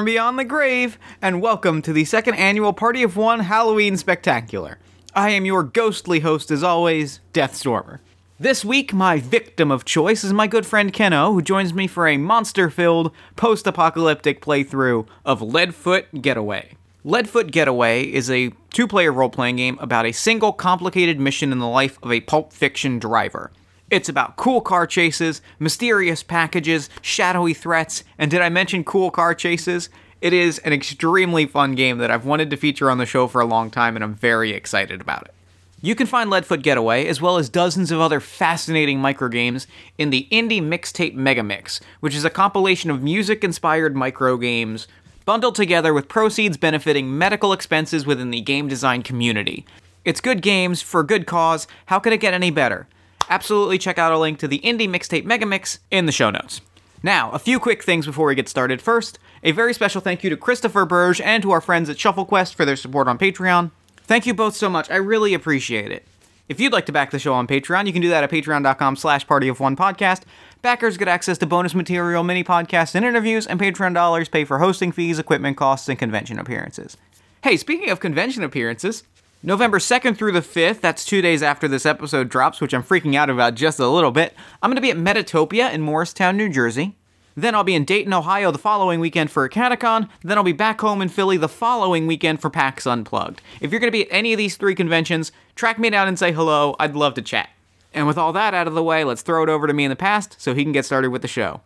from 0.00 0.06
beyond 0.06 0.38
the 0.38 0.44
grave, 0.46 0.98
and 1.20 1.42
welcome 1.42 1.82
to 1.82 1.92
the 1.92 2.06
second 2.06 2.32
annual 2.36 2.72
Party 2.72 3.02
of 3.02 3.18
One 3.18 3.40
Halloween 3.40 3.98
Spectacular. 3.98 4.78
I 5.14 5.28
am 5.28 5.44
your 5.44 5.62
ghostly 5.62 6.20
host, 6.20 6.50
as 6.50 6.62
always, 6.62 7.20
Deathstormer. 7.34 7.98
This 8.38 8.64
week, 8.64 8.94
my 8.94 9.18
victim 9.18 9.70
of 9.70 9.84
choice 9.84 10.24
is 10.24 10.32
my 10.32 10.46
good 10.46 10.64
friend 10.64 10.90
Keno, 10.90 11.34
who 11.34 11.42
joins 11.42 11.74
me 11.74 11.86
for 11.86 12.08
a 12.08 12.16
monster 12.16 12.70
filled, 12.70 13.12
post 13.36 13.66
apocalyptic 13.66 14.40
playthrough 14.40 15.06
of 15.26 15.40
Leadfoot 15.40 16.22
Getaway. 16.22 16.76
Leadfoot 17.04 17.50
Getaway 17.50 18.04
is 18.04 18.30
a 18.30 18.52
two 18.70 18.88
player 18.88 19.12
role 19.12 19.28
playing 19.28 19.56
game 19.56 19.76
about 19.82 20.06
a 20.06 20.12
single 20.12 20.54
complicated 20.54 21.20
mission 21.20 21.52
in 21.52 21.58
the 21.58 21.68
life 21.68 21.98
of 22.02 22.10
a 22.10 22.22
pulp 22.22 22.54
fiction 22.54 22.98
driver. 22.98 23.50
It's 23.90 24.08
about 24.08 24.36
cool 24.36 24.60
car 24.60 24.86
chases, 24.86 25.42
mysterious 25.58 26.22
packages, 26.22 26.88
shadowy 27.02 27.54
threats, 27.54 28.04
and 28.18 28.30
did 28.30 28.40
I 28.40 28.48
mention 28.48 28.84
cool 28.84 29.10
car 29.10 29.34
chases? 29.34 29.88
It 30.20 30.32
is 30.32 30.58
an 30.60 30.72
extremely 30.72 31.44
fun 31.46 31.74
game 31.74 31.98
that 31.98 32.10
I've 32.10 32.24
wanted 32.24 32.50
to 32.50 32.56
feature 32.56 32.88
on 32.88 32.98
the 32.98 33.06
show 33.06 33.26
for 33.26 33.40
a 33.40 33.46
long 33.46 33.68
time, 33.68 33.96
and 33.96 34.04
I'm 34.04 34.14
very 34.14 34.52
excited 34.52 35.00
about 35.00 35.22
it. 35.22 35.34
You 35.82 35.96
can 35.96 36.06
find 36.06 36.30
Leadfoot 36.30 36.62
Getaway, 36.62 37.06
as 37.06 37.20
well 37.20 37.36
as 37.36 37.48
dozens 37.48 37.90
of 37.90 38.00
other 38.00 38.20
fascinating 38.20 39.00
microgames, 39.00 39.66
in 39.98 40.10
the 40.10 40.28
Indie 40.30 40.62
Mixtape 40.62 41.16
Megamix, 41.16 41.80
which 41.98 42.14
is 42.14 42.24
a 42.24 42.30
compilation 42.30 42.90
of 42.90 43.02
music 43.02 43.42
inspired 43.42 43.96
microgames 43.96 44.86
bundled 45.24 45.56
together 45.56 45.92
with 45.92 46.06
proceeds 46.06 46.56
benefiting 46.56 47.18
medical 47.18 47.52
expenses 47.52 48.06
within 48.06 48.30
the 48.30 48.40
game 48.40 48.68
design 48.68 49.02
community. 49.02 49.66
It's 50.04 50.20
good 50.20 50.42
games 50.42 50.80
for 50.80 51.00
a 51.00 51.06
good 51.06 51.26
cause. 51.26 51.66
How 51.86 51.98
could 51.98 52.12
it 52.12 52.20
get 52.20 52.34
any 52.34 52.50
better? 52.50 52.86
Absolutely 53.30 53.78
check 53.78 53.98
out 53.98 54.12
a 54.12 54.18
link 54.18 54.38
to 54.40 54.48
the 54.48 54.58
Indie 54.58 54.88
Mixtape 54.88 55.24
Megamix 55.24 55.78
in 55.90 56.04
the 56.06 56.12
show 56.12 56.30
notes. 56.30 56.60
Now, 57.02 57.30
a 57.30 57.38
few 57.38 57.58
quick 57.58 57.82
things 57.82 58.04
before 58.04 58.26
we 58.26 58.34
get 58.34 58.48
started. 58.48 58.82
First, 58.82 59.18
a 59.42 59.52
very 59.52 59.72
special 59.72 60.02
thank 60.02 60.22
you 60.22 60.28
to 60.28 60.36
Christopher 60.36 60.84
Burge 60.84 61.20
and 61.22 61.42
to 61.42 61.50
our 61.52 61.62
friends 61.62 61.88
at 61.88 61.96
ShuffleQuest 61.96 62.54
for 62.54 62.66
their 62.66 62.76
support 62.76 63.08
on 63.08 63.16
Patreon. 63.16 63.70
Thank 64.02 64.26
you 64.26 64.34
both 64.34 64.54
so 64.54 64.68
much. 64.68 64.90
I 64.90 64.96
really 64.96 65.32
appreciate 65.32 65.90
it. 65.90 66.06
If 66.48 66.58
you'd 66.58 66.72
like 66.72 66.86
to 66.86 66.92
back 66.92 67.12
the 67.12 67.18
show 67.20 67.32
on 67.32 67.46
Patreon, 67.46 67.86
you 67.86 67.92
can 67.92 68.02
do 68.02 68.08
that 68.08 68.24
at 68.24 68.30
patreon.com 68.30 68.96
slash 68.96 69.26
party 69.26 69.46
of 69.46 69.60
one 69.60 69.76
podcast. 69.76 70.22
Backers 70.62 70.98
get 70.98 71.06
access 71.06 71.38
to 71.38 71.46
bonus 71.46 71.76
material, 71.76 72.24
mini 72.24 72.42
podcasts, 72.42 72.96
and 72.96 73.04
interviews, 73.04 73.46
and 73.46 73.60
Patreon 73.60 73.94
dollars 73.94 74.28
pay 74.28 74.44
for 74.44 74.58
hosting 74.58 74.90
fees, 74.90 75.20
equipment 75.20 75.56
costs, 75.56 75.88
and 75.88 75.98
convention 75.98 76.40
appearances. 76.40 76.96
Hey, 77.44 77.56
speaking 77.56 77.88
of 77.88 78.00
convention 78.00 78.42
appearances, 78.42 79.04
November 79.42 79.78
2nd 79.78 80.18
through 80.18 80.32
the 80.32 80.40
5th, 80.40 80.82
that's 80.82 81.02
two 81.02 81.22
days 81.22 81.42
after 81.42 81.66
this 81.66 81.86
episode 81.86 82.28
drops, 82.28 82.60
which 82.60 82.74
I'm 82.74 82.82
freaking 82.82 83.14
out 83.14 83.30
about 83.30 83.54
just 83.54 83.78
a 83.78 83.88
little 83.88 84.10
bit, 84.10 84.34
I'm 84.62 84.68
going 84.68 84.76
to 84.76 84.82
be 84.82 84.90
at 84.90 84.98
Metatopia 84.98 85.72
in 85.72 85.80
Morristown, 85.80 86.36
New 86.36 86.50
Jersey. 86.50 86.98
Then 87.34 87.54
I'll 87.54 87.64
be 87.64 87.74
in 87.74 87.86
Dayton, 87.86 88.12
Ohio 88.12 88.50
the 88.50 88.58
following 88.58 89.00
weekend 89.00 89.30
for 89.30 89.44
a 89.44 89.48
Catacon. 89.48 90.10
Then 90.22 90.36
I'll 90.36 90.44
be 90.44 90.52
back 90.52 90.82
home 90.82 91.00
in 91.00 91.08
Philly 91.08 91.38
the 91.38 91.48
following 91.48 92.06
weekend 92.06 92.42
for 92.42 92.50
PAX 92.50 92.86
Unplugged. 92.86 93.40
If 93.62 93.70
you're 93.70 93.80
going 93.80 93.90
to 93.90 93.96
be 93.96 94.04
at 94.04 94.14
any 94.14 94.34
of 94.34 94.38
these 94.38 94.56
three 94.56 94.74
conventions, 94.74 95.32
track 95.54 95.78
me 95.78 95.88
down 95.88 96.06
and 96.06 96.18
say 96.18 96.32
hello. 96.32 96.76
I'd 96.78 96.94
love 96.94 97.14
to 97.14 97.22
chat. 97.22 97.48
And 97.94 98.06
with 98.06 98.18
all 98.18 98.34
that 98.34 98.52
out 98.52 98.66
of 98.66 98.74
the 98.74 98.82
way, 98.82 99.04
let's 99.04 99.22
throw 99.22 99.42
it 99.42 99.48
over 99.48 99.66
to 99.66 99.72
me 99.72 99.84
in 99.84 99.90
the 99.90 99.96
past 99.96 100.36
so 100.38 100.54
he 100.54 100.64
can 100.64 100.72
get 100.72 100.84
started 100.84 101.10
with 101.10 101.22
the 101.22 101.28
show. 101.28 101.62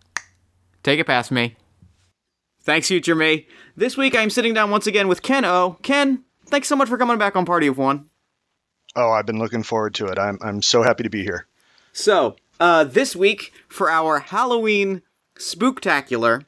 Take 0.84 1.00
it 1.00 1.06
past 1.06 1.32
me. 1.32 1.56
Thanks, 2.60 2.86
future 2.86 3.16
me. 3.16 3.48
This 3.76 3.96
week 3.96 4.14
I'm 4.14 4.30
sitting 4.30 4.54
down 4.54 4.70
once 4.70 4.86
again 4.86 5.08
with 5.08 5.22
Keno. 5.22 5.78
Ken, 5.82 6.24
thanks 6.46 6.68
so 6.68 6.76
much 6.76 6.88
for 6.88 6.98
coming 6.98 7.18
back 7.18 7.36
on 7.36 7.44
Party 7.44 7.66
of 7.66 7.78
One. 7.78 8.08
Oh, 8.96 9.10
I've 9.10 9.26
been 9.26 9.38
looking 9.38 9.62
forward 9.62 9.94
to 9.94 10.06
it. 10.06 10.18
I'm 10.18 10.38
I'm 10.40 10.62
so 10.62 10.82
happy 10.82 11.02
to 11.02 11.10
be 11.10 11.22
here. 11.22 11.46
So, 11.92 12.36
uh, 12.60 12.84
this 12.84 13.14
week 13.16 13.52
for 13.68 13.90
our 13.90 14.20
Halloween 14.20 15.02
spooktacular, 15.36 16.44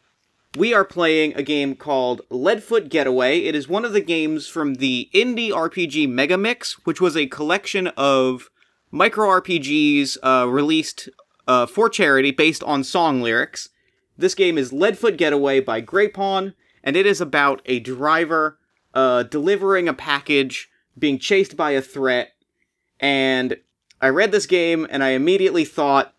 we 0.56 0.72
are 0.72 0.84
playing 0.84 1.34
a 1.34 1.42
game 1.42 1.74
called 1.74 2.22
Leadfoot 2.30 2.88
Getaway. 2.88 3.40
It 3.40 3.54
is 3.54 3.68
one 3.68 3.84
of 3.84 3.92
the 3.92 4.00
games 4.00 4.48
from 4.48 4.76
the 4.76 5.08
indie 5.12 5.50
RPG 5.50 6.08
Megamix, 6.08 6.72
which 6.84 7.00
was 7.00 7.16
a 7.16 7.26
collection 7.26 7.88
of 7.88 8.48
micro 8.90 9.28
RPGs 9.40 10.18
uh, 10.22 10.48
released 10.48 11.08
uh, 11.46 11.66
for 11.66 11.88
charity 11.88 12.30
based 12.30 12.62
on 12.64 12.84
song 12.84 13.20
lyrics. 13.20 13.68
This 14.16 14.34
game 14.34 14.56
is 14.56 14.72
Leadfoot 14.72 15.16
Getaway 15.16 15.60
by 15.60 15.80
Grey 15.80 16.08
Pawn, 16.08 16.54
and 16.82 16.96
it 16.96 17.06
is 17.06 17.20
about 17.20 17.60
a 17.66 17.80
driver 17.80 18.58
uh, 18.96 19.24
delivering 19.24 19.88
a 19.88 19.94
package, 19.94 20.70
being 20.98 21.18
chased 21.18 21.56
by 21.56 21.72
a 21.72 21.82
threat, 21.82 22.32
and 22.98 23.58
I 24.00 24.08
read 24.08 24.32
this 24.32 24.46
game 24.46 24.86
and 24.88 25.04
I 25.04 25.10
immediately 25.10 25.66
thought 25.66 26.14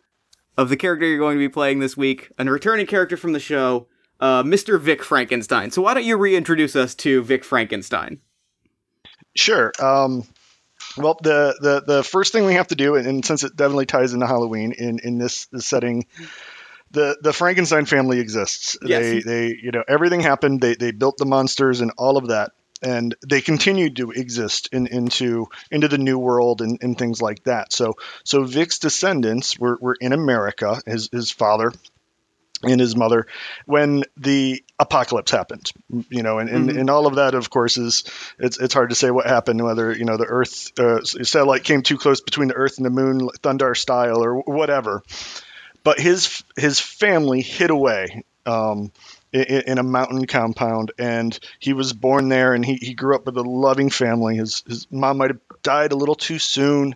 of 0.58 0.70
the 0.70 0.78
character 0.78 1.06
you're 1.06 1.18
going 1.18 1.38
to 1.38 1.44
be 1.44 1.50
playing 1.50 1.80
this 1.80 1.98
week, 1.98 2.32
a 2.38 2.46
returning 2.46 2.86
character 2.86 3.18
from 3.18 3.34
the 3.34 3.40
show, 3.40 3.88
uh, 4.20 4.44
Mr. 4.44 4.80
Vic 4.80 5.04
Frankenstein. 5.04 5.72
So 5.72 5.82
why 5.82 5.96
don't 5.96 6.06
you 6.06 6.18
reintroduce 6.18 6.76
us 6.76 6.94
to 6.96 7.24
Vic 7.24 7.44
Frankenstein? 7.44 8.20
Sure. 9.36 9.72
Um, 9.80 10.24
well, 10.98 11.18
the, 11.22 11.58
the 11.62 11.96
the 11.96 12.04
first 12.04 12.32
thing 12.32 12.46
we 12.46 12.54
have 12.54 12.68
to 12.68 12.76
do, 12.76 12.96
and, 12.96 13.26
since 13.26 13.44
it 13.44 13.56
definitely 13.56 13.86
ties 13.88 14.14
into 14.14 14.26
Halloween 14.26 14.72
in 14.72 15.00
in 15.00 15.18
this, 15.18 15.48
this 15.48 15.66
setting, 15.66 16.06
the 16.92 17.18
the 17.22 17.34
Frankenstein 17.34 17.86
family 17.86 18.20
exists. 18.20 18.78
Yes. 18.84 19.04
They 19.04 19.20
they 19.20 19.60
you 19.62 19.72
know 19.72 19.84
everything 19.88 20.22
happened. 20.22 20.62
They 20.62 20.74
they 20.76 20.92
built 20.92 21.18
the 21.18 21.26
monsters 21.26 21.82
and 21.82 21.92
all 21.98 22.18
of 22.18 22.28
that 22.30 22.52
and 22.82 23.16
they 23.28 23.42
continued 23.42 23.96
to 23.98 24.12
exist 24.12 24.70
in, 24.72 24.88
into 24.88 25.48
into 25.72 25.88
the 25.88 25.98
new 25.98 26.18
world 26.18 26.62
and, 26.62 26.78
and 26.82 26.98
things 26.98 27.22
like 27.22 27.44
that. 27.44 27.74
So 27.74 27.96
so 28.24 28.44
Vic's 28.44 28.80
descendants 28.80 29.58
were, 29.60 29.78
were 29.82 29.98
in 30.00 30.14
America, 30.14 30.82
his 30.86 31.10
his 31.12 31.32
father 31.32 31.72
and 32.64 32.80
his 32.80 32.96
mother, 32.96 33.28
when 33.68 34.04
the 34.18 34.64
apocalypse 34.80 35.30
happened. 35.30 35.72
You 36.10 36.24
know, 36.24 36.40
and, 36.40 36.50
and, 36.50 36.70
Mhm. 36.72 36.80
and 36.80 36.90
all 36.90 37.06
of 37.06 37.16
that, 37.16 37.36
of 37.36 37.50
course, 37.52 37.78
is 37.78 38.04
it's 38.40 38.60
it's 38.60 38.74
hard 38.74 38.90
to 38.90 38.96
say 38.96 39.12
what 39.12 39.28
happened, 39.28 39.64
whether 39.64 39.92
you 39.92 40.06
know 40.06 40.18
the 40.18 40.26
Earth 40.26 40.72
uh, 40.80 41.04
satellite 41.04 41.64
came 41.64 41.84
too 41.84 41.98
close 41.98 42.22
between 42.22 42.48
the 42.48 42.56
Earth 42.56 42.78
and 42.78 42.86
the 42.86 42.90
Moon, 42.90 43.30
Thundarr 43.44 43.76
style, 43.78 44.24
or 44.24 44.42
whatever. 44.42 45.04
But 45.84 46.00
his 46.00 46.44
his 46.56 46.80
family 46.80 47.42
hid 47.42 47.70
away. 47.70 48.24
Um, 48.46 48.92
in, 49.32 49.42
in 49.42 49.78
a 49.78 49.84
mountain 49.84 50.26
compound, 50.26 50.92
and 50.98 51.38
he 51.60 51.74
was 51.74 51.94
born 51.94 52.30
there, 52.30 52.54
and 52.54 52.66
he, 52.66 52.76
he 52.76 52.94
grew 52.94 53.16
up 53.16 53.26
with 53.26 53.38
a 53.38 53.42
loving 53.42 53.90
family. 53.90 54.38
His 54.38 54.64
his 54.68 54.88
mom 54.92 55.18
might 55.18 55.32
have 55.32 55.40
died 55.64 55.92
a 55.92 55.98
little 55.98 56.16
too 56.16 56.40
soon, 56.40 56.96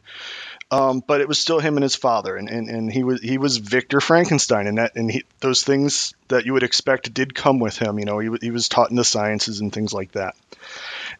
um, 0.72 1.03
but 1.06 1.20
it 1.20 1.28
was 1.28 1.38
still 1.38 1.59
him 1.59 1.75
and 1.75 1.84
his 1.84 1.96
father, 1.96 2.38
and, 2.38 2.50
and, 2.50 2.70
and 2.70 2.91
he 2.91 3.03
was 3.03 3.22
he 3.22 3.38
was 3.38 3.58
Victor 3.58 4.00
Frankenstein, 4.00 4.68
and 4.68 4.78
that 4.78 4.96
and 4.96 5.12
he, 5.12 5.24
those 5.41 5.64
things 5.64 6.14
that 6.30 6.46
you 6.46 6.53
would 6.53 6.64
expect 6.64 7.14
did 7.14 7.36
come 7.36 7.59
with 7.59 7.78
him. 7.78 8.00
You 8.00 8.06
know, 8.06 8.20
he, 8.20 8.30
he 8.41 8.52
was 8.52 8.70
taught 8.70 8.90
in 8.90 8.96
the 8.96 9.03
sciences 9.03 9.59
and 9.59 9.74
things 9.74 9.94
like 9.94 10.14
that. 10.14 10.36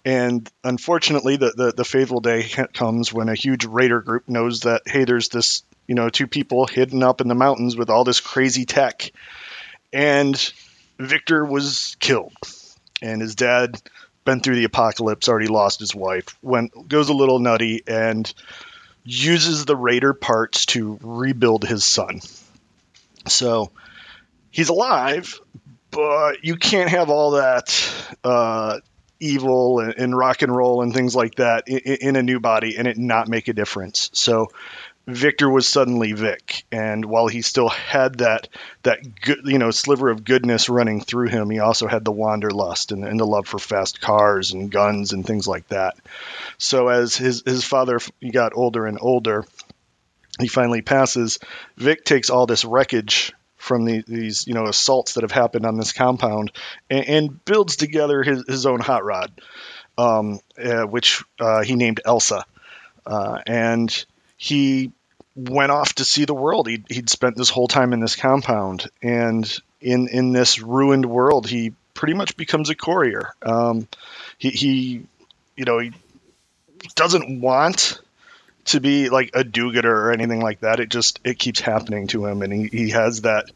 And 0.06 0.50
unfortunately, 0.64 1.36
the, 1.36 1.52
the 1.52 1.74
the 1.74 1.86
fateful 1.86 2.22
day 2.22 2.48
comes 2.74 3.12
when 3.12 3.28
a 3.28 3.36
huge 3.36 3.66
raider 3.66 4.02
group 4.02 4.30
knows 4.30 4.62
that 4.62 4.84
hey, 4.86 5.04
there's 5.04 5.28
this 5.28 5.64
you 5.86 5.96
know 5.96 6.08
two 6.08 6.28
people 6.28 6.66
hidden 6.66 7.04
up 7.04 7.20
in 7.20 7.28
the 7.28 7.36
mountains 7.36 7.76
with 7.76 7.90
all 7.90 8.06
this 8.06 8.22
crazy 8.22 8.64
tech, 8.64 9.12
and 9.92 10.54
Victor 11.08 11.46
was 11.46 11.96
killed, 12.00 12.34
and 13.02 13.22
his 13.22 13.36
dad 13.36 13.82
been 14.24 14.40
through 14.40 14.56
the 14.56 14.66
apocalypse, 14.66 15.28
already 15.28 15.48
lost 15.48 15.80
his 15.80 15.96
wife, 15.96 16.38
went 16.42 16.88
goes 16.88 17.10
a 17.10 17.14
little 17.14 17.40
nutty 17.40 17.84
and 17.88 18.32
uses 19.04 19.66
the 19.66 19.76
raider 19.76 20.14
parts 20.14 20.66
to 20.68 21.00
rebuild 21.02 21.66
his 21.66 21.84
son. 21.84 22.22
So 23.28 23.72
he's 24.52 24.70
alive, 24.70 25.40
but 25.90 26.44
you 26.44 26.56
can't 26.56 26.90
have 26.90 27.10
all 27.10 27.32
that 27.32 27.94
uh, 28.24 28.80
evil 29.20 29.80
and, 29.80 29.96
and 29.98 30.18
rock 30.18 30.42
and 30.42 30.56
roll 30.56 30.82
and 30.82 30.94
things 30.94 31.16
like 31.16 31.36
that 31.36 31.68
in, 31.68 31.78
in 31.78 32.16
a 32.16 32.24
new 32.24 32.40
body 32.40 32.78
and 32.78 32.88
it 32.88 32.98
not 32.98 33.28
make 33.28 33.48
a 33.48 33.54
difference. 33.54 34.10
So 34.14 34.48
Victor 35.14 35.50
was 35.50 35.68
suddenly 35.68 36.14
Vic, 36.14 36.66
and 36.72 37.06
while 37.06 37.28
he 37.28 37.42
still 37.42 37.70
had 37.70 38.20
that 38.20 38.48
that 38.84 39.22
good, 39.22 39.40
you 39.46 39.58
know, 39.58 39.72
sliver 39.72 40.10
of 40.10 40.24
goodness 40.24 40.70
running 40.70 41.02
through 41.02 41.28
him, 41.28 41.50
he 41.50 41.60
also 41.60 41.88
had 41.88 42.04
the 42.04 42.12
wanderlust 42.12 42.92
and, 42.92 43.06
and 43.06 43.20
the 43.20 43.26
love 43.26 43.48
for 43.48 43.60
fast 43.60 44.02
cars 44.02 44.52
and 44.52 44.72
guns 44.72 45.14
and 45.14 45.26
things 45.26 45.48
like 45.48 45.68
that. 45.70 45.96
So 46.58 46.88
as 46.88 47.16
his 47.16 47.44
his 47.46 47.64
father 47.64 48.00
he 48.20 48.32
got 48.32 48.54
older 48.56 48.86
and 48.86 48.98
older, 49.02 49.46
he 50.40 50.48
finally 50.48 50.82
passes. 50.82 51.40
Vic 51.78 52.04
takes 52.04 52.30
all 52.30 52.46
this 52.46 52.66
wreckage 52.66 53.34
from 53.58 53.86
the, 53.86 54.04
these 54.08 54.48
you 54.48 54.54
know 54.54 54.66
assaults 54.66 55.14
that 55.14 55.22
have 55.22 55.32
happened 55.32 55.66
on 55.66 55.78
this 55.78 55.94
compound 55.94 56.52
and, 56.90 57.08
and 57.08 57.46
builds 57.46 57.76
together 57.76 58.24
his, 58.24 58.44
his 58.48 58.66
own 58.66 58.80
hot 58.80 59.06
rod, 59.06 59.32
um, 59.98 60.40
uh, 60.64 60.84
which 60.84 61.24
uh, 61.40 61.62
he 61.62 61.76
named 61.76 62.02
Elsa, 62.04 62.44
uh, 63.06 63.40
and 63.46 64.06
he 64.36 64.92
went 65.36 65.72
off 65.72 65.94
to 65.94 66.06
see 66.06 66.26
the 66.26 66.34
world. 66.34 66.68
He'd, 66.68 66.86
he'd 66.90 67.10
spent 67.10 67.38
this 67.38 67.50
whole 67.50 67.68
time 67.68 67.94
in 67.94 68.00
this 68.00 68.16
compound, 68.16 68.90
and 69.02 69.52
in 69.80 70.08
in 70.10 70.32
this 70.32 70.62
ruined 70.62 71.06
world, 71.06 71.48
he 71.48 71.74
pretty 71.94 72.14
much 72.14 72.38
becomes 72.38 72.70
a 72.70 72.76
courier. 72.76 73.34
Um, 73.42 73.88
he, 74.38 74.50
he, 74.50 75.06
you 75.56 75.66
know, 75.66 75.80
he 75.80 75.92
doesn't 76.96 77.42
want 77.42 78.00
to 78.66 78.80
be 78.80 79.10
like 79.10 79.32
a 79.34 79.44
do-gooder 79.44 80.08
or 80.08 80.12
anything 80.12 80.42
like 80.42 80.62
that. 80.62 80.80
It 80.80 80.90
just 80.90 81.20
it 81.24 81.40
keeps 81.40 81.60
happening 81.60 82.08
to 82.08 82.26
him, 82.26 82.42
and 82.42 82.54
he, 82.54 82.68
he 82.68 82.90
has 82.92 83.22
that 83.22 83.52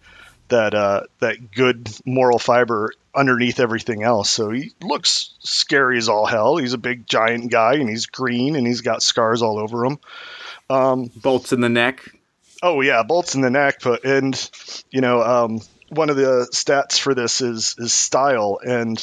that 0.48 0.74
uh, 0.74 1.02
that 1.20 1.52
good 1.52 1.90
moral 2.06 2.40
fiber 2.40 2.92
underneath 3.14 3.60
everything 3.60 4.04
else. 4.04 4.30
So 4.30 4.50
he 4.52 4.74
looks 4.82 5.32
scary 5.40 5.98
as 5.98 6.10
all 6.10 6.26
hell. 6.26 6.58
He's 6.58 6.74
a 6.74 6.78
big 6.78 7.08
giant 7.08 7.52
guy, 7.52 7.76
and 7.76 7.90
he's 7.90 8.08
green, 8.08 8.56
and 8.56 8.66
he's 8.66 8.82
got 8.82 9.04
scars 9.04 9.42
all 9.42 9.58
over 9.58 9.86
him. 9.86 10.00
Um, 10.70 11.12
Bolts 11.16 11.54
in 11.54 11.62
the 11.62 11.70
neck. 11.70 12.02
Oh 12.64 12.82
yeah, 12.82 13.04
bolts 13.04 13.36
in 13.36 13.42
the 13.42 13.50
neck. 13.50 13.80
But 13.84 14.06
and 14.06 14.50
you 14.90 15.02
know, 15.02 15.22
um, 15.22 15.62
one 15.90 16.10
of 16.10 16.16
the 16.16 16.48
stats 16.52 17.00
for 17.00 17.14
this 17.14 17.42
is 17.42 17.76
is 17.78 17.94
style 17.94 18.60
and 18.66 18.98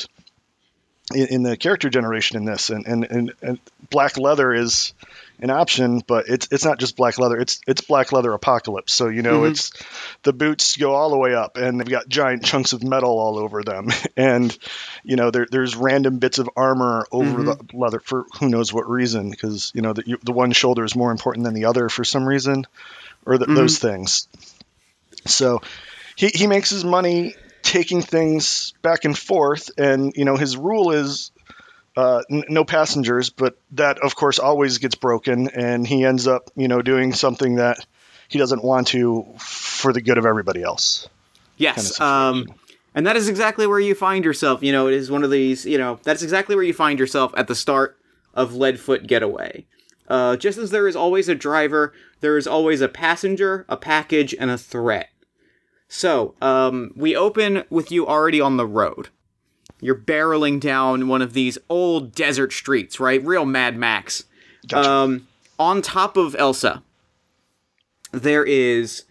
in, 1.14 1.26
in 1.28 1.42
the 1.42 1.56
character 1.56 1.90
generation 1.90 2.36
in 2.36 2.44
this, 2.44 2.70
and, 2.70 2.86
and 2.86 3.04
and 3.04 3.32
and 3.42 3.60
black 3.90 4.16
leather 4.18 4.52
is 4.52 4.94
an 5.42 5.50
option, 5.50 6.00
but 6.06 6.28
it's 6.28 6.48
it's 6.52 6.64
not 6.64 6.78
just 6.78 6.96
black 6.96 7.18
leather. 7.18 7.36
It's 7.36 7.60
it's 7.66 7.80
black 7.80 8.12
leather 8.12 8.32
apocalypse. 8.32 8.92
So 8.92 9.08
you 9.08 9.22
know 9.22 9.40
mm-hmm. 9.40 9.50
it's 9.50 9.72
the 10.22 10.32
boots 10.32 10.76
go 10.76 10.94
all 10.94 11.10
the 11.10 11.18
way 11.18 11.34
up, 11.34 11.56
and 11.56 11.78
they've 11.78 11.88
got 11.88 12.08
giant 12.08 12.44
chunks 12.44 12.72
of 12.72 12.84
metal 12.84 13.18
all 13.18 13.38
over 13.38 13.64
them, 13.64 13.88
and 14.16 14.56
you 15.02 15.16
know 15.16 15.32
there, 15.32 15.46
there's 15.50 15.74
random 15.74 16.18
bits 16.18 16.38
of 16.38 16.48
armor 16.56 17.06
over 17.10 17.42
mm-hmm. 17.42 17.66
the 17.66 17.76
leather 17.76 17.98
for 17.98 18.24
who 18.38 18.48
knows 18.48 18.72
what 18.72 18.88
reason, 18.88 19.30
because 19.30 19.72
you 19.74 19.82
know 19.82 19.92
the 19.92 20.16
the 20.22 20.32
one 20.32 20.52
shoulder 20.52 20.84
is 20.84 20.94
more 20.94 21.10
important 21.10 21.44
than 21.44 21.54
the 21.54 21.64
other 21.64 21.88
for 21.88 22.04
some 22.04 22.24
reason, 22.24 22.64
or 23.26 23.36
the, 23.36 23.46
mm-hmm. 23.46 23.56
those 23.56 23.78
things. 23.78 24.28
So 25.26 25.60
he 26.14 26.28
he 26.28 26.46
makes 26.46 26.70
his 26.70 26.84
money 26.84 27.34
taking 27.62 28.00
things 28.00 28.74
back 28.80 29.04
and 29.04 29.18
forth, 29.18 29.72
and 29.76 30.12
you 30.14 30.24
know 30.24 30.36
his 30.36 30.56
rule 30.56 30.92
is 30.92 31.31
uh, 31.96 32.22
n- 32.30 32.44
no 32.48 32.64
passengers, 32.64 33.30
but 33.30 33.58
that 33.72 33.98
of 33.98 34.16
course 34.16 34.38
always 34.38 34.78
gets 34.78 34.94
broken, 34.94 35.48
and 35.48 35.86
he 35.86 36.04
ends 36.04 36.26
up, 36.26 36.50
you 36.56 36.68
know, 36.68 36.82
doing 36.82 37.12
something 37.12 37.56
that 37.56 37.84
he 38.28 38.38
doesn't 38.38 38.64
want 38.64 38.88
to 38.88 39.26
for 39.38 39.92
the 39.92 40.00
good 40.00 40.18
of 40.18 40.26
everybody 40.26 40.62
else. 40.62 41.08
Yes, 41.56 41.98
kind 41.98 42.36
of 42.36 42.48
um, 42.50 42.54
and 42.94 43.06
that 43.06 43.16
is 43.16 43.28
exactly 43.28 43.66
where 43.66 43.80
you 43.80 43.94
find 43.94 44.24
yourself. 44.24 44.62
You 44.62 44.72
know, 44.72 44.88
it 44.88 44.94
is 44.94 45.10
one 45.10 45.24
of 45.24 45.30
these. 45.30 45.66
You 45.66 45.78
know, 45.78 46.00
that's 46.02 46.22
exactly 46.22 46.54
where 46.54 46.64
you 46.64 46.74
find 46.74 46.98
yourself 46.98 47.32
at 47.36 47.48
the 47.48 47.54
start 47.54 47.98
of 48.34 48.52
Leadfoot 48.52 49.06
Getaway. 49.06 49.66
Uh, 50.08 50.36
just 50.36 50.58
as 50.58 50.70
there 50.70 50.88
is 50.88 50.96
always 50.96 51.28
a 51.28 51.34
driver, 51.34 51.92
there 52.20 52.36
is 52.36 52.46
always 52.46 52.80
a 52.80 52.88
passenger, 52.88 53.64
a 53.68 53.76
package, 53.76 54.34
and 54.38 54.50
a 54.50 54.58
threat. 54.58 55.10
So, 55.88 56.34
um, 56.40 56.92
we 56.96 57.14
open 57.14 57.64
with 57.70 57.92
you 57.92 58.06
already 58.06 58.40
on 58.40 58.56
the 58.56 58.66
road 58.66 59.10
you're 59.82 59.96
barreling 59.96 60.60
down 60.60 61.08
one 61.08 61.20
of 61.20 61.32
these 61.32 61.58
old 61.68 62.14
desert 62.14 62.52
streets, 62.52 63.00
right? 63.00 63.22
Real 63.24 63.44
Mad 63.44 63.76
Max. 63.76 64.24
Gotcha. 64.68 64.88
Um, 64.88 65.28
on 65.58 65.82
top 65.82 66.16
of 66.16 66.36
Elsa, 66.38 66.84
there 68.12 68.44
is 68.44 69.02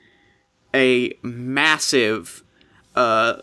a 0.73 1.13
massive, 1.21 2.43
uh, 2.95 3.41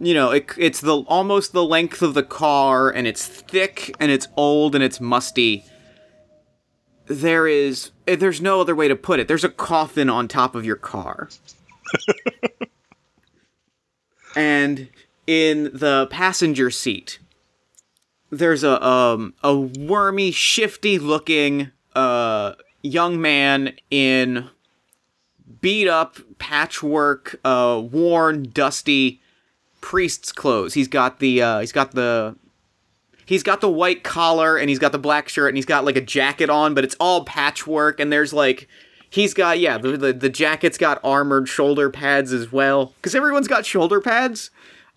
you 0.00 0.12
know, 0.12 0.32
it, 0.32 0.50
it's 0.58 0.80
the 0.80 0.96
almost 1.02 1.52
the 1.52 1.64
length 1.64 2.02
of 2.02 2.14
the 2.14 2.24
car, 2.24 2.90
and 2.90 3.06
it's 3.06 3.24
thick, 3.24 3.94
and 4.00 4.10
it's 4.10 4.26
old, 4.36 4.74
and 4.74 4.82
it's 4.82 5.00
musty. 5.00 5.64
There 7.06 7.46
is, 7.46 7.92
eh, 8.08 8.16
there's 8.16 8.40
no 8.40 8.60
other 8.60 8.74
way 8.74 8.88
to 8.88 8.96
put 8.96 9.20
it. 9.20 9.28
There's 9.28 9.44
a 9.44 9.48
coffin 9.48 10.10
on 10.10 10.26
top 10.26 10.56
of 10.56 10.64
your 10.64 10.76
car. 10.76 11.28
and 14.36 14.88
in 15.28 15.64
the 15.74 16.08
passenger 16.10 16.70
seat, 16.70 17.18
there's 18.30 18.64
a 18.64 18.84
um 18.84 19.34
a 19.44 19.54
wormy, 19.54 20.32
shifty 20.32 20.98
looking 20.98 21.70
uh 21.94 22.54
young 22.82 23.20
man 23.20 23.74
in 23.90 24.48
beat 25.60 25.86
up, 25.86 26.16
patchwork, 26.38 27.38
uh 27.44 27.80
worn, 27.92 28.44
dusty 28.44 29.20
priest's 29.82 30.32
clothes. 30.32 30.74
He's 30.74 30.88
got 30.88 31.20
the 31.20 31.42
uh 31.42 31.60
he's 31.60 31.72
got 31.72 31.92
the 31.92 32.34
he's 33.26 33.42
got 33.42 33.60
the 33.60 33.70
white 33.70 34.02
collar 34.02 34.56
and 34.56 34.70
he's 34.70 34.78
got 34.78 34.92
the 34.92 34.98
black 34.98 35.28
shirt 35.28 35.48
and 35.48 35.58
he's 35.58 35.66
got 35.66 35.84
like 35.84 35.96
a 35.96 36.00
jacket 36.00 36.48
on, 36.48 36.72
but 36.72 36.84
it's 36.84 36.96
all 36.98 37.24
patchwork 37.24 38.00
and 38.00 38.10
there's 38.10 38.32
like 38.32 38.66
he's 39.10 39.34
got 39.34 39.58
yeah 39.58 39.76
the 39.76 39.94
the, 39.94 40.12
the 40.14 40.30
jacket's 40.30 40.78
got 40.78 40.98
armored 41.04 41.50
shoulder 41.50 41.90
pads 41.90 42.32
as 42.32 42.50
well 42.50 42.94
because 42.96 43.14
everyone's 43.14 43.48
got 43.48 43.66
shoulder 43.66 44.00
pads 44.00 44.50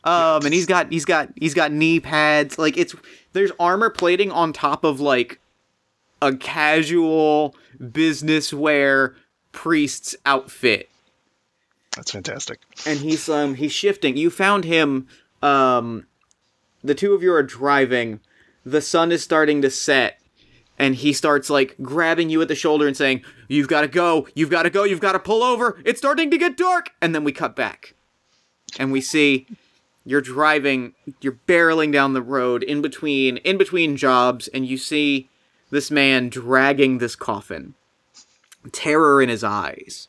um, 0.04 0.46
and 0.46 0.54
he's 0.54 0.66
got 0.66 0.92
he's 0.92 1.06
got 1.06 1.30
he's 1.36 1.54
got 1.54 1.72
knee 1.72 2.00
pads. 2.00 2.58
Like 2.58 2.78
it's 2.78 2.96
there's 3.34 3.52
armor 3.60 3.90
plating 3.90 4.32
on 4.32 4.54
top 4.54 4.84
of 4.84 5.00
like 5.00 5.40
a 6.22 6.36
casual 6.36 7.56
business 7.92 8.54
wear 8.54 9.16
priest's 9.52 10.16
outfit. 10.26 10.90
That's 11.96 12.12
fantastic. 12.12 12.60
And 12.86 13.00
he's 13.00 13.28
um 13.30 13.56
he's 13.56 13.74
shifting. 13.74 14.18
You 14.18 14.30
found 14.30 14.66
him 14.66 15.08
um 15.44 16.08
the 16.84 16.96
two 16.96 17.14
of 17.14 17.22
you 17.22 17.34
are 17.34 17.44
driving. 17.44 18.20
The 18.66 18.82
sun 18.82 19.12
is 19.12 19.24
starting 19.24 19.62
to 19.62 19.70
set 19.70 20.20
and 20.80 20.96
he 20.96 21.14
starts 21.14 21.50
like 21.50 21.76
grabbing 21.84 22.32
you 22.32 22.42
at 22.42 22.48
the 22.48 22.56
shoulder 22.56 22.88
and 22.88 22.98
saying, 22.98 23.24
"You've 23.48 23.68
got 23.68 23.82
to 23.82 23.88
go. 23.88 24.28
You've 24.34 24.50
got 24.50 24.64
to 24.64 24.72
go. 24.72 24.84
You've 24.84 25.00
got 25.00 25.12
to 25.12 25.20
pull 25.20 25.44
over. 25.44 25.80
It's 25.86 26.00
starting 26.00 26.32
to 26.32 26.40
get 26.40 26.58
dark." 26.58 26.90
And 27.00 27.14
then 27.14 27.24
we 27.24 27.32
cut 27.32 27.56
back. 27.56 27.94
And 28.80 28.92
we 28.92 29.00
see 29.00 29.46
you're 30.06 30.22
driving 30.22 30.94
you're 31.22 31.40
barreling 31.48 31.92
down 31.92 32.14
the 32.14 32.22
road 32.22 32.64
in 32.64 32.82
between 32.82 33.38
in 33.38 33.58
between 33.58 33.98
jobs 33.98 34.48
and 34.48 34.68
you 34.68 34.78
see 34.78 35.30
this 35.70 35.92
man 35.92 36.30
dragging 36.30 36.98
this 36.98 37.16
coffin. 37.16 37.76
Terror 38.72 39.22
in 39.22 39.30
his 39.30 39.44
eyes. 39.44 40.08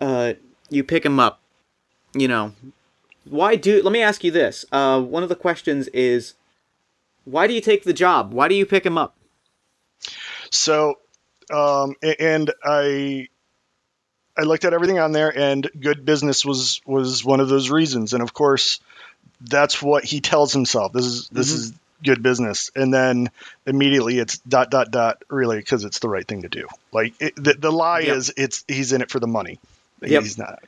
Uh 0.00 0.34
you 0.68 0.84
pick 0.84 1.04
him 1.04 1.18
up. 1.18 1.40
You 2.14 2.28
know 2.28 2.52
why 3.24 3.56
do 3.56 3.82
let 3.82 3.92
me 3.92 4.02
ask 4.02 4.22
you 4.22 4.30
this. 4.30 4.64
Uh 4.70 5.00
one 5.00 5.22
of 5.22 5.28
the 5.28 5.36
questions 5.36 5.88
is 5.88 6.34
why 7.24 7.46
do 7.46 7.54
you 7.54 7.60
take 7.60 7.84
the 7.84 7.92
job? 7.92 8.32
Why 8.32 8.48
do 8.48 8.54
you 8.54 8.66
pick 8.66 8.84
him 8.84 8.98
up? 8.98 9.16
So 10.50 10.98
um 11.50 11.94
and 12.18 12.50
i 12.62 13.28
I 14.36 14.42
looked 14.42 14.64
at 14.64 14.74
everything 14.74 14.98
on 14.98 15.12
there, 15.12 15.36
and 15.36 15.68
good 15.78 16.04
business 16.04 16.44
was 16.44 16.80
was 16.86 17.24
one 17.24 17.40
of 17.40 17.48
those 17.48 17.70
reasons. 17.70 18.12
And 18.12 18.22
of 18.22 18.34
course, 18.34 18.80
that's 19.40 19.80
what 19.80 20.04
he 20.04 20.20
tells 20.20 20.52
himself. 20.52 20.92
This 20.92 21.06
is 21.06 21.28
this 21.28 21.48
mm-hmm. 21.48 21.56
is 21.56 21.72
good 22.02 22.22
business, 22.22 22.70
and 22.74 22.92
then 22.92 23.30
immediately 23.66 24.18
it's 24.18 24.38
dot 24.38 24.70
dot 24.70 24.90
dot 24.90 25.22
really 25.28 25.58
because 25.58 25.84
it's 25.84 26.00
the 26.00 26.08
right 26.08 26.26
thing 26.26 26.42
to 26.42 26.48
do. 26.48 26.66
Like 26.92 27.14
it, 27.20 27.36
the 27.36 27.54
the 27.54 27.72
lie 27.72 28.00
yep. 28.00 28.16
is 28.16 28.32
it's 28.36 28.64
he's 28.68 28.92
in 28.92 29.02
it 29.02 29.10
for 29.10 29.20
the 29.20 29.26
money. 29.26 29.58
Yep. 30.02 30.22
He's 30.22 30.38
not. 30.38 30.62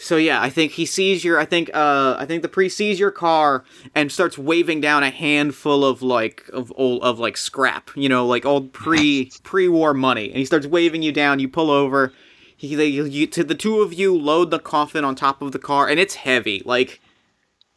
So 0.00 0.16
yeah, 0.16 0.40
I 0.40 0.48
think 0.48 0.72
he 0.72 0.86
sees 0.86 1.24
your. 1.24 1.40
I 1.40 1.44
think 1.44 1.70
uh, 1.74 2.14
I 2.18 2.24
think 2.24 2.42
the 2.42 2.48
priest 2.48 2.76
sees 2.76 3.00
your 3.00 3.10
car 3.10 3.64
and 3.96 4.12
starts 4.12 4.38
waving 4.38 4.80
down 4.80 5.02
a 5.02 5.10
handful 5.10 5.84
of 5.84 6.02
like 6.02 6.48
of 6.52 6.72
old 6.76 7.02
of 7.02 7.18
like 7.18 7.36
scrap, 7.36 7.90
you 7.96 8.08
know, 8.08 8.24
like 8.24 8.46
old 8.46 8.72
pre 8.72 9.32
pre 9.42 9.68
war 9.68 9.92
money, 9.94 10.28
and 10.28 10.36
he 10.36 10.44
starts 10.44 10.68
waving 10.68 11.02
you 11.02 11.10
down. 11.10 11.40
You 11.40 11.48
pull 11.48 11.72
over 11.72 12.12
he 12.58 12.74
they, 12.74 12.86
you, 12.86 13.26
to 13.28 13.44
the 13.44 13.54
two 13.54 13.80
of 13.82 13.94
you 13.94 14.12
load 14.18 14.50
the 14.50 14.58
coffin 14.58 15.04
on 15.04 15.14
top 15.14 15.40
of 15.40 15.52
the 15.52 15.60
car, 15.60 15.88
and 15.88 16.00
it's 16.00 16.16
heavy. 16.16 16.60
Like 16.64 17.00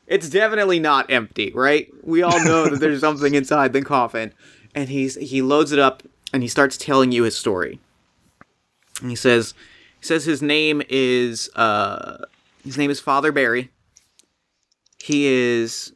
it's 0.07 0.27
definitely 0.27 0.79
not 0.79 1.11
empty, 1.11 1.51
right? 1.53 1.87
We 2.03 2.23
all 2.23 2.43
know 2.43 2.67
that 2.67 2.79
there's 2.79 2.99
something 3.01 3.35
inside 3.35 3.73
the 3.73 3.83
coffin, 3.83 4.33
and 4.73 4.89
he's 4.89 5.15
he 5.15 5.43
loads 5.43 5.71
it 5.71 5.77
up 5.77 6.01
and 6.33 6.41
he 6.41 6.49
starts 6.49 6.77
telling 6.77 7.11
you 7.11 7.23
his 7.23 7.37
story. 7.37 7.79
And 9.01 9.11
he 9.11 9.15
says 9.15 9.53
he 9.99 10.05
says 10.05 10.25
his 10.25 10.41
name 10.41 10.81
is 10.89 11.51
uh 11.55 12.25
his 12.65 12.75
name 12.75 12.89
is 12.89 12.99
Father 12.99 13.31
Barry. 13.31 13.69
He 15.03 15.27
is 15.27 15.93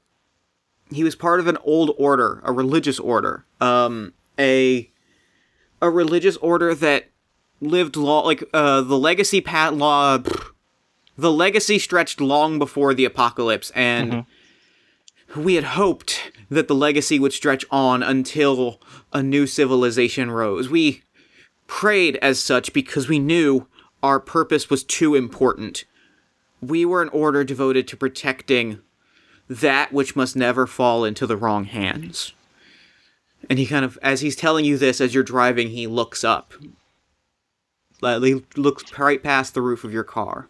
he 0.91 1.03
was 1.03 1.15
part 1.15 1.39
of 1.39 1.47
an 1.47 1.57
old 1.63 1.95
order, 1.97 2.39
a 2.43 2.51
religious 2.51 2.99
order, 2.99 3.45
um, 3.59 4.13
a 4.37 4.91
a 5.81 5.89
religious 5.89 6.37
order 6.37 6.75
that 6.75 7.09
lived 7.61 7.95
long, 7.95 8.25
like 8.25 8.43
uh, 8.53 8.81
the 8.81 8.97
legacy 8.97 9.41
pat 9.41 9.73
law. 9.75 10.19
The 11.17 11.31
legacy 11.31 11.79
stretched 11.79 12.19
long 12.19 12.59
before 12.59 12.93
the 12.93 13.05
apocalypse, 13.05 13.71
and 13.71 14.11
mm-hmm. 14.11 15.43
we 15.43 15.55
had 15.55 15.63
hoped 15.63 16.31
that 16.49 16.67
the 16.67 16.75
legacy 16.75 17.19
would 17.19 17.33
stretch 17.33 17.63
on 17.71 18.03
until 18.03 18.81
a 19.13 19.23
new 19.23 19.47
civilization 19.47 20.29
rose. 20.29 20.69
We 20.69 21.03
prayed 21.67 22.17
as 22.17 22.39
such 22.39 22.73
because 22.73 23.07
we 23.07 23.19
knew 23.19 23.67
our 24.03 24.19
purpose 24.19 24.69
was 24.69 24.83
too 24.83 25.15
important. 25.15 25.85
We 26.61 26.85
were 26.85 27.01
an 27.01 27.09
order 27.09 27.43
devoted 27.43 27.87
to 27.87 27.97
protecting 27.97 28.81
that 29.49 29.93
which 29.93 30.15
must 30.15 30.35
never 30.35 30.67
fall 30.67 31.05
into 31.05 31.25
the 31.25 31.37
wrong 31.37 31.65
hands. 31.65 32.33
And 33.49 33.59
he 33.59 33.65
kind 33.65 33.85
of, 33.85 33.97
as 34.01 34.21
he's 34.21 34.35
telling 34.35 34.65
you 34.65 34.77
this 34.77 34.99
as 34.99 35.13
you're 35.13 35.23
driving, 35.23 35.69
he 35.69 35.87
looks 35.87 36.23
up 36.23 36.53
he 38.01 38.43
looks 38.55 38.97
right 38.97 39.21
past 39.21 39.53
the 39.53 39.61
roof 39.61 39.83
of 39.83 39.93
your 39.93 40.03
car, 40.03 40.49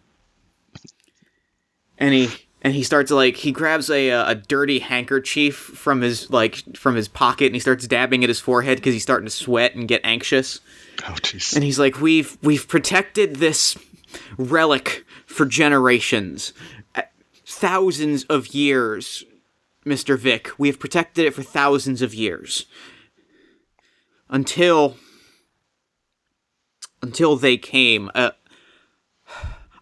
and 1.98 2.14
he 2.14 2.28
and 2.62 2.74
he 2.74 2.82
starts 2.82 3.10
like 3.10 3.36
he 3.36 3.52
grabs 3.52 3.90
a 3.90 4.10
a 4.10 4.34
dirty 4.34 4.80
handkerchief 4.80 5.54
from 5.54 6.00
his 6.00 6.30
like 6.30 6.76
from 6.76 6.96
his 6.96 7.08
pocket 7.08 7.46
and 7.46 7.54
he 7.54 7.60
starts 7.60 7.86
dabbing 7.86 8.24
at 8.24 8.28
his 8.28 8.40
forehead 8.40 8.78
because 8.78 8.92
he's 8.92 9.02
starting 9.02 9.26
to 9.26 9.30
sweat 9.30 9.74
and 9.74 9.88
get 9.88 10.00
anxious. 10.04 10.60
Oh 11.04 11.14
jeez. 11.20 11.54
And 11.54 11.62
he's 11.62 11.78
like, 11.78 12.00
"We've 12.00 12.36
we've 12.42 12.66
protected 12.66 13.36
this 13.36 13.76
relic 14.36 15.04
for 15.26 15.46
generations, 15.46 16.52
thousands 17.44 18.24
of 18.24 18.48
years, 18.48 19.24
Mr. 19.84 20.18
Vic. 20.18 20.50
We 20.58 20.68
have 20.68 20.80
protected 20.80 21.24
it 21.24 21.34
for 21.34 21.42
thousands 21.42 22.02
of 22.02 22.14
years. 22.14 22.66
Until. 24.28 24.96
Until 27.02 27.36
they 27.36 27.56
came. 27.56 28.10
Uh, 28.14 28.30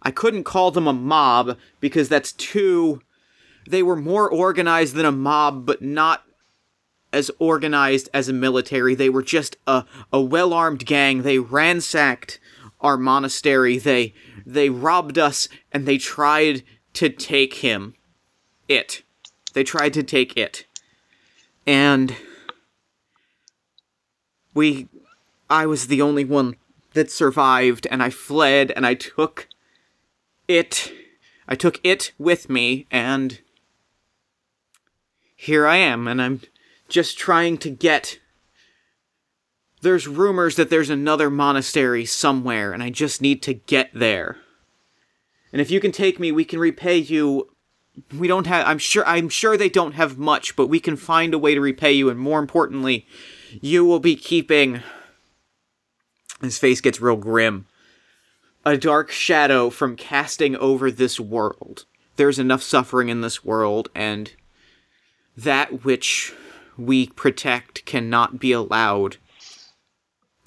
I 0.01 0.11
couldn't 0.11 0.43
call 0.43 0.71
them 0.71 0.87
a 0.87 0.93
mob 0.93 1.57
because 1.79 2.09
that's 2.09 2.31
too. 2.31 3.01
They 3.67 3.81
were 3.81 3.95
more 3.95 4.29
organized 4.29 4.93
than 4.93 5.05
a 5.05 5.11
mob, 5.11 5.65
but 5.65 5.81
not 5.81 6.23
as 7.11 7.31
organized 7.39 8.09
as 8.13 8.29
a 8.29 8.33
military. 8.33 8.93
They 8.93 9.09
were 9.09 9.23
just 9.23 9.55
a, 9.65 9.85
a 10.11 10.21
well 10.21 10.53
armed 10.53 10.85
gang. 10.85 11.21
They 11.23 11.39
ransacked 11.39 12.39
our 12.81 12.97
monastery. 12.97 13.77
They 13.77 14.13
they 14.45 14.69
robbed 14.69 15.17
us 15.17 15.47
and 15.71 15.85
they 15.85 15.97
tried 15.97 16.63
to 16.93 17.09
take 17.09 17.55
him. 17.55 17.95
It. 18.67 19.01
They 19.53 19.63
tried 19.63 19.93
to 19.93 20.03
take 20.03 20.37
it. 20.37 20.65
And 21.65 22.15
we 24.53 24.87
I 25.49 25.65
was 25.65 25.87
the 25.87 26.01
only 26.01 26.25
one 26.25 26.57
that 26.95 27.11
survived 27.11 27.85
and 27.91 28.01
I 28.01 28.09
fled 28.09 28.71
and 28.71 28.85
I 28.85 28.95
took 28.95 29.47
it 30.47 30.91
I 31.47 31.55
took 31.55 31.79
it 31.83 32.11
with 32.17 32.49
me 32.49 32.87
and 32.89 33.39
here 35.35 35.67
I 35.67 35.75
am 35.77 36.07
and 36.07 36.21
I'm 36.21 36.41
just 36.89 37.17
trying 37.17 37.57
to 37.59 37.69
get 37.69 38.19
there's 39.81 40.07
rumors 40.07 40.55
that 40.55 40.71
there's 40.71 40.89
another 40.89 41.29
monastery 41.29 42.05
somewhere 42.05 42.73
and 42.73 42.81
I 42.81 42.89
just 42.89 43.21
need 43.21 43.43
to 43.43 43.53
get 43.53 43.91
there. 43.93 44.37
And 45.51 45.61
if 45.61 45.69
you 45.69 45.79
can 45.79 45.91
take 45.91 46.19
me, 46.19 46.31
we 46.31 46.43
can 46.43 46.59
repay 46.59 46.97
you. 46.97 47.49
We 48.17 48.27
don't 48.27 48.47
have 48.47 48.65
I'm 48.65 48.79
sure 48.79 49.05
I'm 49.05 49.29
sure 49.29 49.55
they 49.55 49.69
don't 49.69 49.93
have 49.93 50.17
much, 50.17 50.55
but 50.55 50.67
we 50.67 50.79
can 50.79 50.95
find 50.95 51.33
a 51.33 51.37
way 51.37 51.53
to 51.53 51.61
repay 51.61 51.91
you 51.91 52.09
and 52.09 52.19
more 52.19 52.39
importantly, 52.39 53.05
you 53.61 53.85
will 53.85 53.99
be 53.99 54.15
keeping 54.15 54.81
his 56.41 56.57
face 56.57 56.81
gets 56.81 57.01
real 57.01 57.15
grim. 57.15 57.65
A 58.65 58.77
dark 58.77 59.11
shadow 59.11 59.69
from 59.69 59.95
casting 59.95 60.55
over 60.55 60.89
this 60.89 61.19
world. 61.19 61.85
There's 62.15 62.39
enough 62.39 62.63
suffering 62.63 63.09
in 63.09 63.21
this 63.21 63.43
world 63.43 63.89
and 63.93 64.31
that 65.37 65.83
which 65.83 66.33
we 66.77 67.07
protect 67.07 67.85
cannot 67.85 68.39
be 68.39 68.51
allowed 68.51 69.17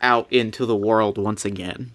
out 0.00 0.33
into 0.33 0.66
the 0.66 0.76
world 0.76 1.18
once 1.18 1.45
again. 1.45 1.92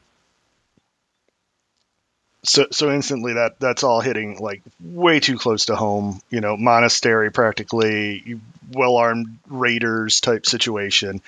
So, 2.46 2.68
so 2.72 2.92
instantly 2.92 3.34
that 3.34 3.60
that's 3.60 3.84
all 3.84 4.02
hitting 4.02 4.38
like 4.38 4.62
way 4.82 5.22
too 5.22 5.38
close 5.38 5.68
to 5.68 5.78
home. 5.78 6.20
You 6.30 6.42
know, 6.42 6.58
monastery 6.58 7.32
practically, 7.32 8.40
well 8.72 8.98
armed 8.98 9.38
raiders 9.48 10.20
type 10.20 10.46
situation. 10.46 11.22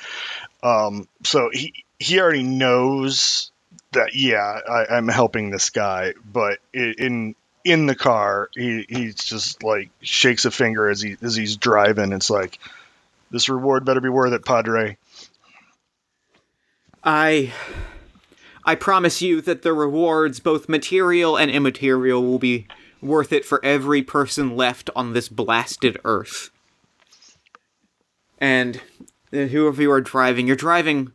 Um, 0.62 1.08
so 1.24 1.50
he 1.54 1.85
he 2.00 2.20
already 2.20 2.44
knows 2.44 3.52
that 3.92 4.16
yeah, 4.16 4.60
I, 4.70 4.98
am 4.98 5.08
helping 5.08 5.50
this 5.50 5.70
guy, 5.70 6.14
but 6.32 6.60
in 6.74 7.36
in 7.64 7.86
the 7.88 7.96
car, 7.96 8.50
he 8.54 8.86
he's 8.88 9.16
just 9.16 9.64
like 9.64 9.90
shakes 10.02 10.46
a 10.46 10.52
finger 10.52 10.90
as 10.90 11.02
he 11.02 11.18
as 11.22 11.36
he's 11.36 11.58
driving. 11.58 12.12
It's 12.12 12.30
like 12.30 12.60
this 13.32 13.50
reward 13.50 13.86
better 13.86 14.02
be 14.02 14.10
worth 14.10 14.34
it, 14.34 14.46
Padre. 14.46 14.98
I 17.04 17.54
I 18.66 18.76
promise 18.76 19.22
you 19.22 19.42
that 19.42 19.62
the 19.62 19.74
rewards, 19.74 20.40
both 20.40 20.68
material 20.68 21.38
and 21.38 21.50
immaterial, 21.50 22.24
will 22.24 22.40
be 22.40 22.68
worth 23.02 23.32
it 23.32 23.46
for 23.46 23.64
every 23.64 24.02
person 24.02 24.56
left 24.56 24.90
on 24.96 25.14
this 25.14 25.30
blasted 25.30 26.00
earth. 26.04 26.50
And 28.40 28.82
uh, 29.32 29.46
whoever 29.46 29.82
you 29.82 29.92
are 29.92 30.02
driving, 30.02 30.48
you're 30.48 30.56
driving 30.56 31.14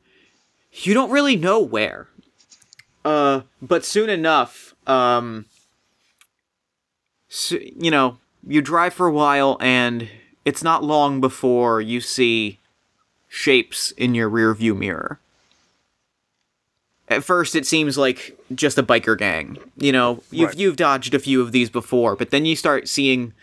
you 0.73 0.95
don't 0.95 1.11
really 1.11 1.37
know 1.37 1.61
where. 1.61 2.09
Uh 3.05 3.43
but 3.63 3.85
soon 3.85 4.11
enough, 4.11 4.75
um 4.87 5.47
so, 7.29 7.59
you 7.61 7.91
know, 7.91 8.19
you 8.47 8.61
drive 8.61 8.95
for 8.95 9.07
a 9.07 9.13
while 9.13 9.57
and 9.61 10.09
it's 10.45 10.63
not 10.63 10.83
long 10.83 11.21
before 11.21 11.81
you 11.81 12.01
see 12.01 12.59
shapes 13.29 13.93
in 13.93 14.15
your 14.15 14.29
rearview 14.29 14.77
mirror 14.77 15.21
at 17.11 17.25
first 17.25 17.57
it 17.57 17.67
seems 17.67 17.99
like 17.99 18.39
just 18.55 18.79
a 18.79 18.83
biker 18.83 19.19
gang. 19.19 19.59
You 19.77 19.93
know, 19.93 20.23
you've 20.31 20.51
right. 20.51 20.59
you've 20.59 20.77
dodged 20.77 21.13
a 21.13 21.19
few 21.19 21.43
of 21.43 21.53
these 21.53 21.69
before, 21.69 22.17
but 22.17 22.31
then 22.31 22.47
you 22.47 22.55
start 22.57 22.89
seeing 22.89 23.35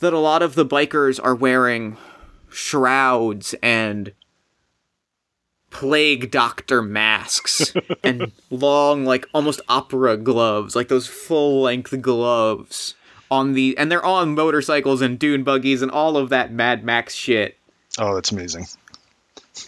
that 0.00 0.12
a 0.12 0.18
lot 0.18 0.42
of 0.42 0.54
the 0.56 0.66
bikers 0.66 1.20
are 1.22 1.34
wearing 1.34 1.96
shrouds 2.50 3.54
and 3.62 4.12
plague 5.70 6.30
doctor 6.30 6.82
masks 6.82 7.74
and 8.02 8.32
long 8.50 9.04
like 9.04 9.28
almost 9.32 9.60
opera 9.68 10.16
gloves, 10.16 10.74
like 10.74 10.88
those 10.88 11.06
full-length 11.06 12.00
gloves 12.00 12.94
on 13.30 13.52
the 13.52 13.76
and 13.76 13.90
they're 13.90 14.04
on 14.04 14.34
motorcycles 14.34 15.02
and 15.02 15.18
dune 15.18 15.44
buggies 15.44 15.82
and 15.82 15.90
all 15.90 16.16
of 16.16 16.28
that 16.30 16.52
Mad 16.52 16.84
Max 16.84 17.14
shit. 17.14 17.58
Oh, 17.98 18.14
that's 18.14 18.32
amazing. 18.32 18.66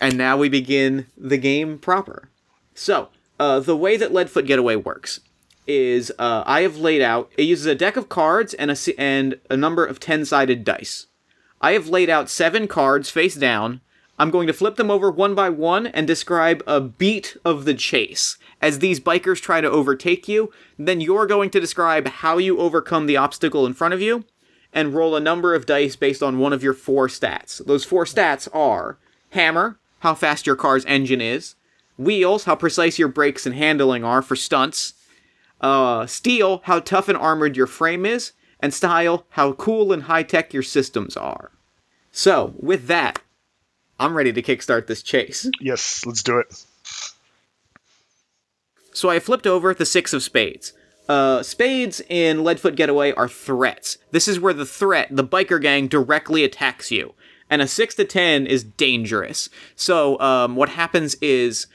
And 0.00 0.16
now 0.16 0.36
we 0.36 0.48
begin 0.48 1.06
the 1.16 1.38
game 1.38 1.78
proper. 1.78 2.28
So, 2.74 3.08
uh, 3.38 3.60
the 3.60 3.76
way 3.76 3.96
that 3.96 4.12
Leadfoot 4.12 4.46
Getaway 4.46 4.76
works 4.76 5.20
is 5.66 6.12
uh, 6.18 6.42
I 6.46 6.62
have 6.62 6.76
laid 6.76 7.02
out. 7.02 7.30
It 7.36 7.44
uses 7.44 7.66
a 7.66 7.74
deck 7.74 7.96
of 7.96 8.08
cards 8.08 8.54
and 8.54 8.70
a 8.70 8.76
and 8.98 9.38
a 9.48 9.56
number 9.56 9.84
of 9.84 10.00
ten 10.00 10.24
sided 10.24 10.64
dice. 10.64 11.06
I 11.60 11.72
have 11.72 11.88
laid 11.88 12.08
out 12.08 12.30
seven 12.30 12.66
cards 12.66 13.10
face 13.10 13.34
down. 13.34 13.80
I'm 14.20 14.30
going 14.30 14.46
to 14.48 14.52
flip 14.52 14.76
them 14.76 14.90
over 14.90 15.10
one 15.10 15.34
by 15.34 15.48
one 15.48 15.86
and 15.86 16.06
describe 16.06 16.62
a 16.66 16.78
beat 16.78 17.38
of 17.42 17.64
the 17.64 17.72
chase. 17.72 18.36
As 18.60 18.80
these 18.80 19.00
bikers 19.00 19.40
try 19.40 19.62
to 19.62 19.70
overtake 19.70 20.28
you, 20.28 20.52
then 20.78 21.00
you're 21.00 21.26
going 21.26 21.48
to 21.48 21.58
describe 21.58 22.06
how 22.06 22.36
you 22.36 22.58
overcome 22.58 23.06
the 23.06 23.16
obstacle 23.16 23.64
in 23.64 23.72
front 23.72 23.94
of 23.94 24.02
you 24.02 24.26
and 24.74 24.92
roll 24.92 25.16
a 25.16 25.20
number 25.20 25.54
of 25.54 25.64
dice 25.64 25.96
based 25.96 26.22
on 26.22 26.38
one 26.38 26.52
of 26.52 26.62
your 26.62 26.74
four 26.74 27.08
stats. 27.08 27.64
Those 27.64 27.86
four 27.86 28.04
stats 28.04 28.46
are 28.54 28.98
hammer, 29.30 29.78
how 30.00 30.14
fast 30.14 30.46
your 30.46 30.54
car's 30.54 30.84
engine 30.84 31.22
is, 31.22 31.54
Wheels, 31.96 32.44
how 32.44 32.56
precise 32.56 32.98
your 32.98 33.08
brakes 33.08 33.46
and 33.46 33.54
handling 33.54 34.04
are 34.04 34.20
for 34.20 34.36
stunts. 34.36 34.92
Uh, 35.62 36.04
steel, 36.04 36.60
how 36.64 36.80
tough 36.80 37.08
and 37.08 37.16
armored 37.16 37.56
your 37.56 37.66
frame 37.66 38.04
is. 38.04 38.32
And 38.60 38.74
style, 38.74 39.24
how 39.30 39.54
cool 39.54 39.94
and 39.94 40.02
high 40.02 40.24
tech 40.24 40.52
your 40.52 40.62
systems 40.62 41.16
are. 41.16 41.52
So, 42.12 42.52
with 42.58 42.86
that, 42.88 43.20
I'm 44.00 44.16
ready 44.16 44.32
to 44.32 44.42
kickstart 44.42 44.86
this 44.86 45.02
chase. 45.02 45.48
Yes, 45.60 46.04
let's 46.06 46.22
do 46.22 46.38
it. 46.38 46.64
So 48.94 49.10
I 49.10 49.18
flipped 49.18 49.46
over 49.46 49.74
the 49.74 49.86
six 49.86 50.12
of 50.14 50.22
spades. 50.22 50.72
Uh, 51.06 51.42
spades 51.42 52.00
in 52.08 52.38
Leadfoot 52.38 52.76
Getaway 52.76 53.12
are 53.12 53.28
threats. 53.28 53.98
This 54.10 54.26
is 54.26 54.40
where 54.40 54.54
the 54.54 54.64
threat, 54.64 55.08
the 55.10 55.24
biker 55.24 55.60
gang, 55.60 55.86
directly 55.86 56.44
attacks 56.44 56.90
you. 56.90 57.14
And 57.50 57.60
a 57.60 57.68
six 57.68 57.94
to 57.96 58.04
ten 58.04 58.46
is 58.46 58.64
dangerous. 58.64 59.50
So 59.76 60.18
um, 60.20 60.56
what 60.56 60.70
happens 60.70 61.16
is 61.16 61.66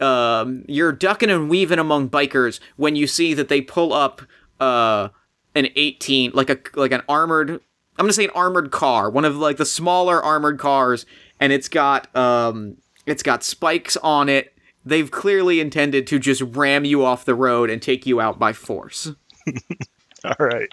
um, 0.00 0.64
you're 0.68 0.92
ducking 0.92 1.30
and 1.30 1.48
weaving 1.48 1.78
among 1.78 2.10
bikers 2.10 2.60
when 2.76 2.96
you 2.96 3.06
see 3.06 3.32
that 3.34 3.48
they 3.48 3.60
pull 3.60 3.92
up 3.92 4.20
uh, 4.60 5.08
an 5.54 5.68
18, 5.74 6.32
like 6.34 6.50
a 6.50 6.58
like 6.74 6.92
an 6.92 7.02
armored. 7.08 7.50
I'm 7.50 7.60
gonna 8.04 8.12
say 8.12 8.24
an 8.24 8.30
armored 8.34 8.70
car, 8.72 9.08
one 9.08 9.24
of 9.24 9.36
like 9.36 9.58
the 9.58 9.66
smaller 9.66 10.22
armored 10.22 10.58
cars, 10.58 11.06
and 11.42 11.52
it's 11.52 11.68
got 11.68 12.14
um, 12.16 12.76
it's 13.04 13.24
got 13.24 13.42
spikes 13.42 13.96
on 13.96 14.28
it. 14.28 14.54
They've 14.84 15.10
clearly 15.10 15.58
intended 15.58 16.06
to 16.06 16.20
just 16.20 16.40
ram 16.40 16.84
you 16.84 17.04
off 17.04 17.24
the 17.24 17.34
road 17.34 17.68
and 17.68 17.82
take 17.82 18.06
you 18.06 18.20
out 18.20 18.38
by 18.38 18.52
force. 18.52 19.10
All 20.24 20.36
right. 20.38 20.72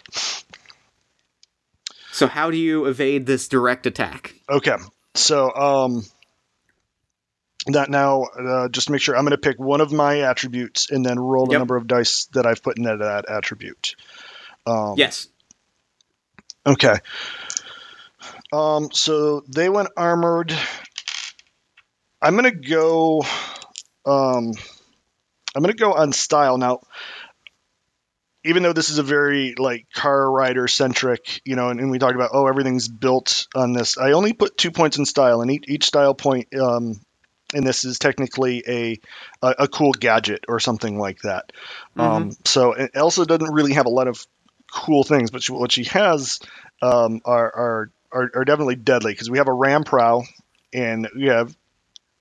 So 2.12 2.28
how 2.28 2.52
do 2.52 2.58
you 2.58 2.86
evade 2.86 3.26
this 3.26 3.48
direct 3.48 3.88
attack? 3.88 4.36
Okay. 4.48 4.76
So 5.16 5.52
um 5.56 6.04
that 7.66 7.90
now 7.90 8.24
uh, 8.24 8.70
just 8.70 8.92
make 8.92 9.02
sure 9.02 9.18
I'm 9.18 9.24
going 9.24 9.32
to 9.32 9.38
pick 9.38 9.60
one 9.60 9.82
of 9.82 9.92
my 9.92 10.22
attributes 10.22 10.92
and 10.92 11.06
then 11.06 11.20
roll 11.20 11.46
the 11.46 11.54
yep. 11.54 11.60
number 11.60 11.78
of 11.78 11.88
dice 11.88 12.26
that 12.34 12.46
I've 12.46 12.64
put 12.64 12.78
into 12.78 12.98
that 12.98 13.30
attribute. 13.30 13.96
Um, 14.66 14.94
yes. 14.98 15.28
Okay. 16.66 16.96
Um, 18.52 18.90
so 18.92 19.44
they 19.48 19.70
went 19.70 19.90
armored. 19.96 20.56
I'm 22.22 22.36
going 22.36 22.52
to 22.52 22.70
go. 22.70 23.24
Um, 24.06 24.54
I'm 25.56 25.64
to 25.64 25.74
go 25.74 25.94
on 25.94 26.14
style 26.14 26.58
now. 26.58 26.82
Even 28.46 28.64
though 28.64 28.74
this 28.74 28.90
is 28.90 28.98
a 28.98 29.04
very 29.04 29.54
like 29.58 29.88
car 29.94 30.32
rider 30.32 30.68
centric, 30.68 31.42
you 31.44 31.56
know, 31.58 31.70
and, 31.70 31.80
and, 31.80 31.92
we 31.92 32.00
talked 32.00 32.16
about 32.16 32.32
oh 32.34 32.48
everything's 32.48 32.88
built 32.88 33.48
on 33.54 33.74
this. 33.74 33.98
I 33.98 34.14
only 34.14 34.32
put 34.32 34.58
two 34.58 34.72
points 34.72 34.98
in 34.98 35.06
style, 35.06 35.42
and 35.42 35.52
each, 35.52 35.66
each 35.68 35.86
style 35.86 36.14
point 36.14 36.48
um, 36.56 37.02
and 37.54 37.66
this 37.66 37.84
is 37.84 38.00
technically 38.00 38.64
a 38.66 39.00
a, 39.42 39.56
a 39.60 39.68
cool 39.68 39.92
gadget 39.92 40.46
or 40.48 40.60
something 40.60 40.98
like 40.98 41.20
that. 41.24 41.52
Um, 41.98 42.32
so 42.46 42.72
Elsa 42.72 43.26
doesn't 43.26 43.54
really 43.54 43.74
have 43.74 43.88
a 43.88 43.90
lot 43.90 44.08
of 44.08 44.26
cool 44.72 45.04
things, 45.04 45.32
but 45.32 45.44
she, 45.44 45.52
what 45.52 45.72
she 45.72 45.84
has 45.86 46.40
um, 46.82 47.22
are, 47.26 47.56
are 47.56 47.92
are 48.12 48.30
are 48.36 48.46
definitely 48.46 48.76
deadly 48.76 49.14
because 49.14 49.30
we 49.30 49.38
have 49.38 49.48
a 49.48 49.54
ram 49.54 49.84
prow 49.84 50.24
and 50.74 51.08
we 51.16 51.26
have 51.26 51.56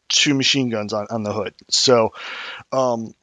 two 0.08 0.34
machine 0.34 0.68
guns 0.70 0.92
on, 0.92 1.06
on 1.10 1.22
the 1.22 1.32
hood. 1.32 1.54
So, 1.70 2.10
um, 2.72 3.14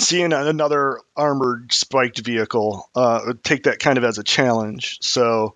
seeing 0.00 0.32
another 0.32 1.00
armored 1.16 1.72
spiked 1.72 2.18
vehicle 2.20 2.88
uh, 2.94 3.32
take 3.42 3.64
that 3.64 3.78
kind 3.78 3.98
of 3.98 4.04
as 4.04 4.18
a 4.18 4.24
challenge. 4.24 4.98
So, 5.00 5.54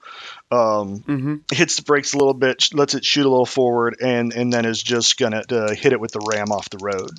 um, 0.51 1.05
Mm-hmm. 1.07 1.37
hits 1.53 1.77
the 1.77 1.83
brakes 1.83 2.13
a 2.15 2.19
little 2.19 2.35
bit, 2.35 2.73
lets 2.75 2.95
it 2.95 3.05
shoot 3.05 3.27
a 3.27 3.31
little 3.31 3.47
forward, 3.47 3.97
and 4.01 4.33
and 4.33 4.53
then 4.53 4.65
is 4.65 4.83
just 4.83 5.19
gonna 5.19 5.43
uh, 5.51 5.75
hit 5.75 5.93
it 5.93 6.01
with 6.01 6.13
the 6.13 6.21
ram 6.21 6.51
off 6.53 6.71
the 6.71 6.79
road. 6.79 7.11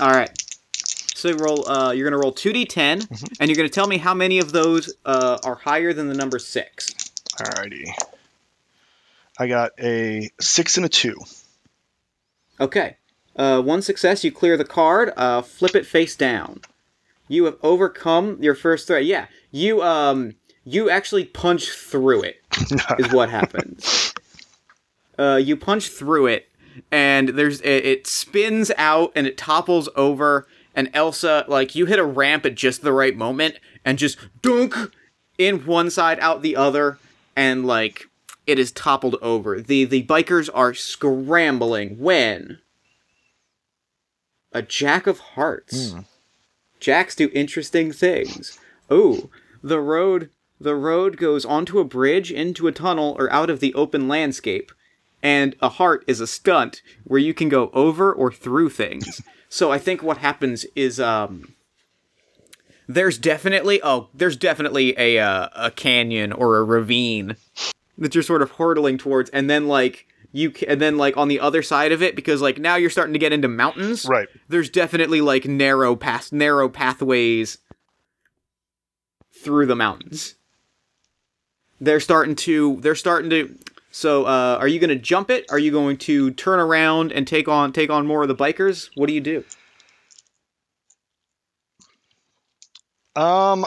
All 0.00 0.10
right. 0.10 0.30
So 1.14 1.28
you 1.28 1.36
roll. 1.36 1.68
Uh, 1.68 1.92
you're 1.92 2.08
gonna 2.08 2.20
roll 2.20 2.32
two 2.32 2.52
d10, 2.52 3.08
Mm-hmm. 3.08 3.26
and 3.40 3.48
you're 3.50 3.56
gonna 3.56 3.68
tell 3.68 3.86
me 3.86 3.98
how 3.98 4.14
many 4.14 4.38
of 4.38 4.52
those 4.52 4.94
uh, 5.04 5.38
are 5.44 5.54
higher 5.56 5.92
than 5.92 6.08
the 6.08 6.14
number 6.14 6.38
six. 6.38 6.95
Alrighty. 7.38 7.92
I 9.38 9.46
got 9.46 9.72
a 9.78 10.30
six 10.40 10.76
and 10.76 10.86
a 10.86 10.88
two. 10.88 11.16
Okay. 12.58 12.96
Uh, 13.36 13.60
one 13.60 13.82
success, 13.82 14.24
you 14.24 14.32
clear 14.32 14.56
the 14.56 14.64
card. 14.64 15.12
Uh, 15.16 15.42
flip 15.42 15.76
it 15.76 15.84
face 15.84 16.16
down. 16.16 16.60
You 17.28 17.44
have 17.44 17.56
overcome 17.62 18.38
your 18.42 18.54
first 18.54 18.86
threat. 18.86 19.04
Yeah, 19.04 19.26
you 19.50 19.82
um, 19.82 20.36
you 20.64 20.88
actually 20.88 21.24
punch 21.24 21.70
through 21.70 22.22
it. 22.22 22.36
is 22.98 23.12
what 23.12 23.28
happens. 23.28 24.14
Uh, 25.18 25.36
you 25.42 25.56
punch 25.56 25.88
through 25.88 26.26
it, 26.26 26.48
and 26.90 27.30
there's 27.30 27.60
it, 27.60 27.84
it 27.84 28.06
spins 28.06 28.70
out 28.78 29.12
and 29.14 29.26
it 29.26 29.36
topples 29.36 29.88
over. 29.96 30.46
And 30.74 30.90
Elsa, 30.94 31.44
like 31.48 31.74
you 31.74 31.86
hit 31.86 31.98
a 31.98 32.04
ramp 32.04 32.46
at 32.46 32.54
just 32.54 32.82
the 32.82 32.92
right 32.92 33.16
moment, 33.16 33.56
and 33.84 33.98
just 33.98 34.18
dunk 34.42 34.74
in 35.38 35.66
one 35.66 35.90
side 35.90 36.18
out 36.20 36.42
the 36.42 36.56
other, 36.56 36.98
and 37.36 37.66
like 37.66 38.08
it 38.46 38.58
is 38.58 38.72
toppled 38.72 39.16
over. 39.20 39.60
the 39.60 39.84
The 39.84 40.04
bikers 40.04 40.48
are 40.52 40.74
scrambling 40.74 41.98
when 41.98 42.58
a 44.52 44.62
Jack 44.62 45.06
of 45.06 45.18
Hearts. 45.18 45.94
Jacks 46.80 47.14
do 47.14 47.30
interesting 47.34 47.92
things. 47.92 48.58
Ooh, 48.90 49.30
the 49.62 49.80
road 49.80 50.30
the 50.58 50.74
road 50.74 51.18
goes 51.18 51.44
onto 51.44 51.78
a 51.78 51.84
bridge, 51.84 52.32
into 52.32 52.66
a 52.66 52.72
tunnel, 52.72 53.14
or 53.18 53.30
out 53.30 53.50
of 53.50 53.60
the 53.60 53.74
open 53.74 54.08
landscape. 54.08 54.72
And 55.22 55.54
a 55.60 55.68
heart 55.68 56.02
is 56.06 56.20
a 56.20 56.26
stunt 56.26 56.80
where 57.04 57.20
you 57.20 57.34
can 57.34 57.48
go 57.50 57.70
over 57.74 58.12
or 58.12 58.32
through 58.32 58.70
things. 58.70 59.20
so 59.48 59.70
I 59.70 59.78
think 59.78 60.02
what 60.02 60.18
happens 60.18 60.64
is 60.74 60.98
um 61.00 61.54
there's 62.88 63.18
definitely 63.18 63.80
oh 63.82 64.08
there's 64.14 64.36
definitely 64.36 64.94
a 64.98 65.18
uh, 65.18 65.48
a 65.54 65.70
canyon 65.70 66.32
or 66.32 66.56
a 66.58 66.64
ravine 66.64 67.36
that 67.98 68.14
you're 68.14 68.22
sort 68.22 68.42
of 68.42 68.52
hurtling 68.52 68.98
towards 68.98 69.30
and 69.30 69.48
then 69.50 69.66
like 69.68 70.06
you 70.32 70.50
ca- 70.50 70.66
and 70.68 70.80
then 70.80 70.96
like 70.98 71.16
on 71.16 71.28
the 71.28 71.40
other 71.40 71.62
side 71.62 71.92
of 71.92 72.02
it 72.02 72.14
because 72.14 72.40
like 72.42 72.58
now 72.58 72.76
you're 72.76 72.90
starting 72.90 73.12
to 73.14 73.18
get 73.18 73.32
into 73.32 73.48
mountains 73.48 74.04
Right. 74.08 74.28
there's 74.48 74.68
definitely 74.70 75.20
like 75.20 75.46
narrow 75.46 75.96
path 75.96 76.32
narrow 76.32 76.68
pathways 76.68 77.58
through 79.42 79.66
the 79.66 79.76
mountains. 79.76 80.34
They're 81.80 82.00
starting 82.00 82.34
to 82.36 82.78
they're 82.80 82.94
starting 82.94 83.30
to 83.30 83.56
so 83.90 84.24
uh, 84.24 84.58
are 84.60 84.68
you 84.68 84.78
going 84.78 84.90
to 84.90 84.96
jump 84.96 85.30
it? 85.30 85.46
Are 85.50 85.58
you 85.58 85.70
going 85.70 85.96
to 85.98 86.30
turn 86.32 86.58
around 86.60 87.12
and 87.12 87.26
take 87.26 87.48
on 87.48 87.72
take 87.72 87.90
on 87.90 88.06
more 88.06 88.22
of 88.22 88.28
the 88.28 88.34
bikers? 88.34 88.90
What 88.94 89.06
do 89.08 89.12
you 89.14 89.20
do 89.20 89.44
Um, 93.16 93.66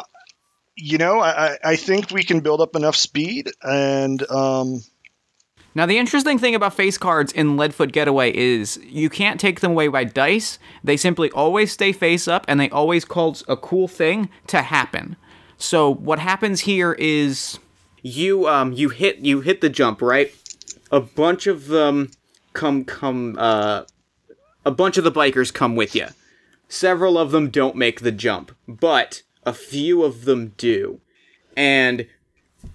you 0.76 0.98
know, 0.98 1.20
I, 1.20 1.58
I- 1.64 1.76
think 1.76 2.12
we 2.12 2.24
can 2.24 2.40
build 2.40 2.62
up 2.62 2.76
enough 2.76 2.96
speed, 2.96 3.50
and 3.64 4.22
um, 4.32 4.82
Now, 5.76 5.86
the 5.86 5.98
interesting 5.98 6.38
thing 6.40 6.56
about 6.56 6.74
face 6.74 6.98
cards 6.98 7.32
in 7.34 7.58
Leadfoot 7.58 7.92
Getaway 7.92 8.36
is 8.36 8.78
you 8.84 9.10
can't 9.10 9.40
take 9.40 9.60
them 9.60 9.72
away 9.72 9.88
by 9.88 10.04
dice. 10.04 10.58
They 10.84 10.98
simply 10.98 11.30
always 11.32 11.72
stay 11.72 11.92
face 11.92 12.28
up 12.28 12.46
and 12.48 12.60
they 12.60 12.70
always 12.70 13.06
cause 13.06 13.44
a 13.48 13.58
cool 13.58 13.88
thing 13.88 14.30
to 14.48 14.62
happen. 14.62 15.16
So 15.58 15.94
what 15.94 16.20
happens 16.20 16.62
here 16.62 16.94
is 16.94 17.60
you 18.02 18.48
um 18.48 18.72
you 18.72 18.88
hit 18.90 19.18
you 19.20 19.42
hit 19.42 19.60
the 19.60 19.70
jump, 19.70 20.02
right? 20.02 20.34
A 20.92 21.02
bunch 21.02 21.48
of 21.48 21.68
them 21.68 22.12
come 22.54 22.86
come 22.86 23.36
uh 23.38 23.84
a 24.66 24.72
bunch 24.72 24.98
of 24.98 25.04
the 25.04 25.12
bikers 25.12 25.54
come 25.54 25.76
with 25.76 25.96
you. 25.96 26.08
Several 26.70 27.18
of 27.18 27.32
them 27.32 27.50
don't 27.50 27.76
make 27.76 28.00
the 28.02 28.12
jump, 28.14 28.56
but 28.68 29.22
a 29.50 29.54
few 29.54 30.04
of 30.04 30.26
them 30.26 30.54
do. 30.58 31.02
And 31.58 32.06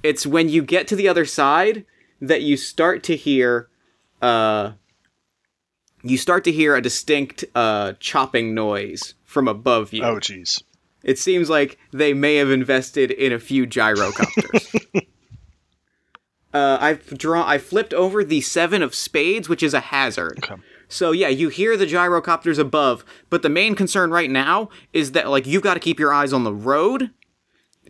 it's 0.02 0.26
when 0.26 0.48
you 0.48 0.60
get 0.62 0.88
to 0.88 0.96
the 0.96 1.08
other 1.08 1.24
side 1.24 1.84
that 2.20 2.42
you 2.42 2.56
start 2.56 3.02
to 3.04 3.16
hear 3.16 3.68
uh 4.20 4.72
you 6.02 6.18
start 6.18 6.42
to 6.44 6.52
hear 6.52 6.74
a 6.74 6.80
distinct 6.80 7.44
uh 7.54 7.92
chopping 8.00 8.54
noise 8.54 9.14
from 9.24 9.46
above 9.46 9.92
you. 9.92 10.02
oh, 10.02 10.16
jeez. 10.16 10.62
It 11.04 11.18
seems 11.18 11.48
like 11.48 11.78
they 11.92 12.12
may 12.12 12.36
have 12.36 12.50
invested 12.50 13.10
in 13.10 13.32
a 13.32 13.38
few 13.38 13.66
gyrocopters. 13.66 14.86
uh, 16.54 16.78
I've 16.80 17.06
drawn. 17.18 17.46
I 17.46 17.58
flipped 17.58 17.92
over 17.92 18.24
the 18.24 18.40
seven 18.40 18.80
of 18.82 18.94
spades, 18.94 19.46
which 19.46 19.62
is 19.62 19.74
a 19.74 19.80
hazard. 19.80 20.38
Okay. 20.42 20.60
So 20.94 21.10
yeah, 21.10 21.26
you 21.26 21.48
hear 21.48 21.76
the 21.76 21.86
gyrocopters 21.86 22.56
above, 22.56 23.04
but 23.28 23.42
the 23.42 23.48
main 23.48 23.74
concern 23.74 24.12
right 24.12 24.30
now 24.30 24.68
is 24.92 25.10
that 25.12 25.28
like 25.28 25.44
you've 25.44 25.62
got 25.62 25.74
to 25.74 25.80
keep 25.80 25.98
your 25.98 26.12
eyes 26.12 26.32
on 26.32 26.44
the 26.44 26.54
road 26.54 27.10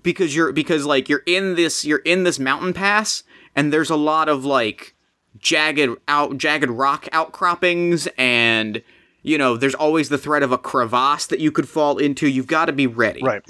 because 0.02 0.34
you're 0.34 0.52
because 0.52 0.86
like 0.86 1.10
you're 1.10 1.22
in 1.26 1.54
this 1.54 1.84
you're 1.84 1.98
in 1.98 2.22
this 2.22 2.38
mountain 2.38 2.72
pass 2.72 3.22
and 3.54 3.70
there's 3.70 3.90
a 3.90 3.96
lot 3.96 4.30
of 4.30 4.46
like 4.46 4.94
jagged 5.36 5.98
out 6.08 6.38
jagged 6.38 6.70
rock 6.70 7.06
outcroppings 7.12 8.08
and 8.16 8.82
you 9.22 9.36
know 9.36 9.58
there's 9.58 9.74
always 9.74 10.08
the 10.08 10.16
threat 10.16 10.42
of 10.42 10.50
a 10.50 10.58
crevasse 10.58 11.26
that 11.26 11.40
you 11.40 11.52
could 11.52 11.68
fall 11.68 11.98
into. 11.98 12.26
You've 12.26 12.46
got 12.46 12.66
to 12.66 12.72
be 12.72 12.86
ready. 12.86 13.22
Right. 13.22 13.42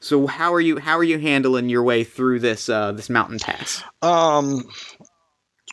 so 0.00 0.26
how 0.26 0.54
are 0.54 0.60
you 0.60 0.78
how 0.78 0.96
are 0.96 1.04
you 1.04 1.18
handling 1.18 1.68
your 1.68 1.82
way 1.82 2.02
through 2.02 2.40
this 2.40 2.70
uh 2.70 2.92
this 2.92 3.10
mountain 3.10 3.40
pass? 3.40 3.82
Um, 4.00 4.64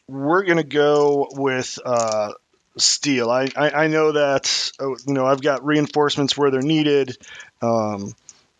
we're 0.10 0.44
gonna 0.44 0.64
go 0.64 1.30
with 1.32 1.80
uh, 1.86 2.34
steel. 2.78 3.30
I, 3.30 3.48
I 3.56 3.70
I 3.72 3.88
know 3.88 4.14
that 4.14 4.72
uh, 4.80 4.90
you 4.90 5.14
know 5.14 5.26
I've 5.26 5.42
got 5.42 5.66
reinforcements 5.66 6.38
where 6.38 6.52
they're 6.52 6.62
needed. 6.62 7.18
Um, 7.62 8.14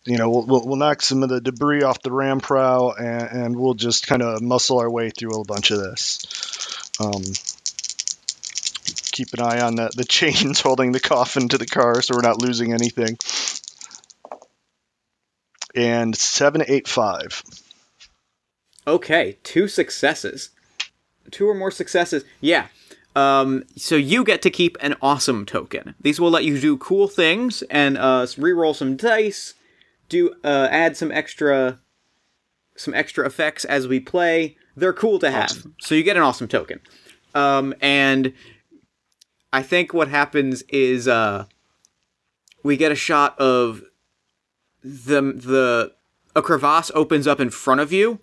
you 0.04 0.18
know 0.18 0.30
we'll, 0.30 0.46
we'll 0.46 0.66
we'll 0.66 0.76
knock 0.76 1.02
some 1.02 1.22
of 1.22 1.28
the 1.28 1.40
debris 1.40 1.82
off 1.82 2.02
the 2.02 2.12
ram 2.12 2.40
prow 2.40 2.90
and, 2.90 3.44
and 3.44 3.56
we'll 3.56 3.74
just 3.74 4.06
kind 4.06 4.22
of 4.22 4.42
muscle 4.42 4.78
our 4.78 4.90
way 4.90 5.10
through 5.10 5.40
a 5.40 5.44
bunch 5.44 5.70
of 5.70 5.78
this. 5.78 6.90
Um, 7.00 7.22
keep 9.12 9.32
an 9.34 9.40
eye 9.40 9.60
on 9.60 9.76
the 9.76 9.90
the 9.96 10.04
chains 10.08 10.60
holding 10.60 10.92
the 10.92 11.00
coffin 11.00 11.48
to 11.48 11.58
the 11.58 11.66
car 11.66 12.02
so 12.02 12.14
we're 12.14 12.22
not 12.22 12.40
losing 12.40 12.72
anything. 12.72 13.16
And 15.74 16.14
seven 16.14 16.62
eight 16.66 16.86
five. 16.86 17.42
Okay, 18.86 19.38
two 19.42 19.66
successes. 19.66 20.50
Two 21.30 21.48
or 21.48 21.54
more 21.54 21.70
successes. 21.70 22.24
Yeah. 22.40 22.66
Um, 23.16 23.64
so 23.76 23.94
you 23.94 24.24
get 24.24 24.42
to 24.42 24.50
keep 24.50 24.76
an 24.80 24.96
awesome 25.00 25.46
token. 25.46 25.94
These 26.00 26.20
will 26.20 26.30
let 26.30 26.44
you 26.44 26.60
do 26.60 26.76
cool 26.76 27.06
things 27.06 27.62
and 27.70 27.96
uh, 27.96 28.26
re-roll 28.36 28.74
some 28.74 28.96
dice, 28.96 29.54
do 30.08 30.34
uh, 30.42 30.68
add 30.70 30.96
some 30.96 31.12
extra 31.12 31.78
some 32.76 32.92
extra 32.92 33.24
effects 33.24 33.64
as 33.64 33.86
we 33.86 34.00
play. 34.00 34.56
They're 34.76 34.92
cool 34.92 35.20
to 35.20 35.30
have. 35.30 35.64
So 35.80 35.94
you 35.94 36.02
get 36.02 36.16
an 36.16 36.24
awesome 36.24 36.48
token. 36.48 36.80
Um, 37.32 37.72
and 37.80 38.32
I 39.52 39.62
think 39.62 39.94
what 39.94 40.08
happens 40.08 40.62
is 40.62 41.06
uh, 41.06 41.44
we 42.64 42.76
get 42.76 42.90
a 42.90 42.96
shot 42.96 43.38
of 43.38 43.82
the 44.82 45.20
the 45.22 45.92
a 46.36 46.42
crevasse 46.42 46.90
opens 46.94 47.26
up 47.28 47.40
in 47.40 47.50
front 47.50 47.80
of 47.80 47.92
you 47.92 48.18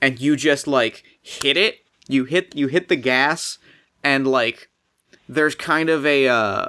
and 0.00 0.20
you 0.20 0.34
just 0.34 0.66
like 0.66 1.04
hit 1.20 1.56
it 1.56 1.78
you 2.08 2.24
hit 2.24 2.54
you 2.56 2.66
hit 2.66 2.88
the 2.88 2.96
gas 2.96 3.58
and 4.04 4.26
like 4.26 4.68
there's 5.28 5.54
kind 5.54 5.88
of 5.88 6.04
a 6.06 6.28
uh 6.28 6.68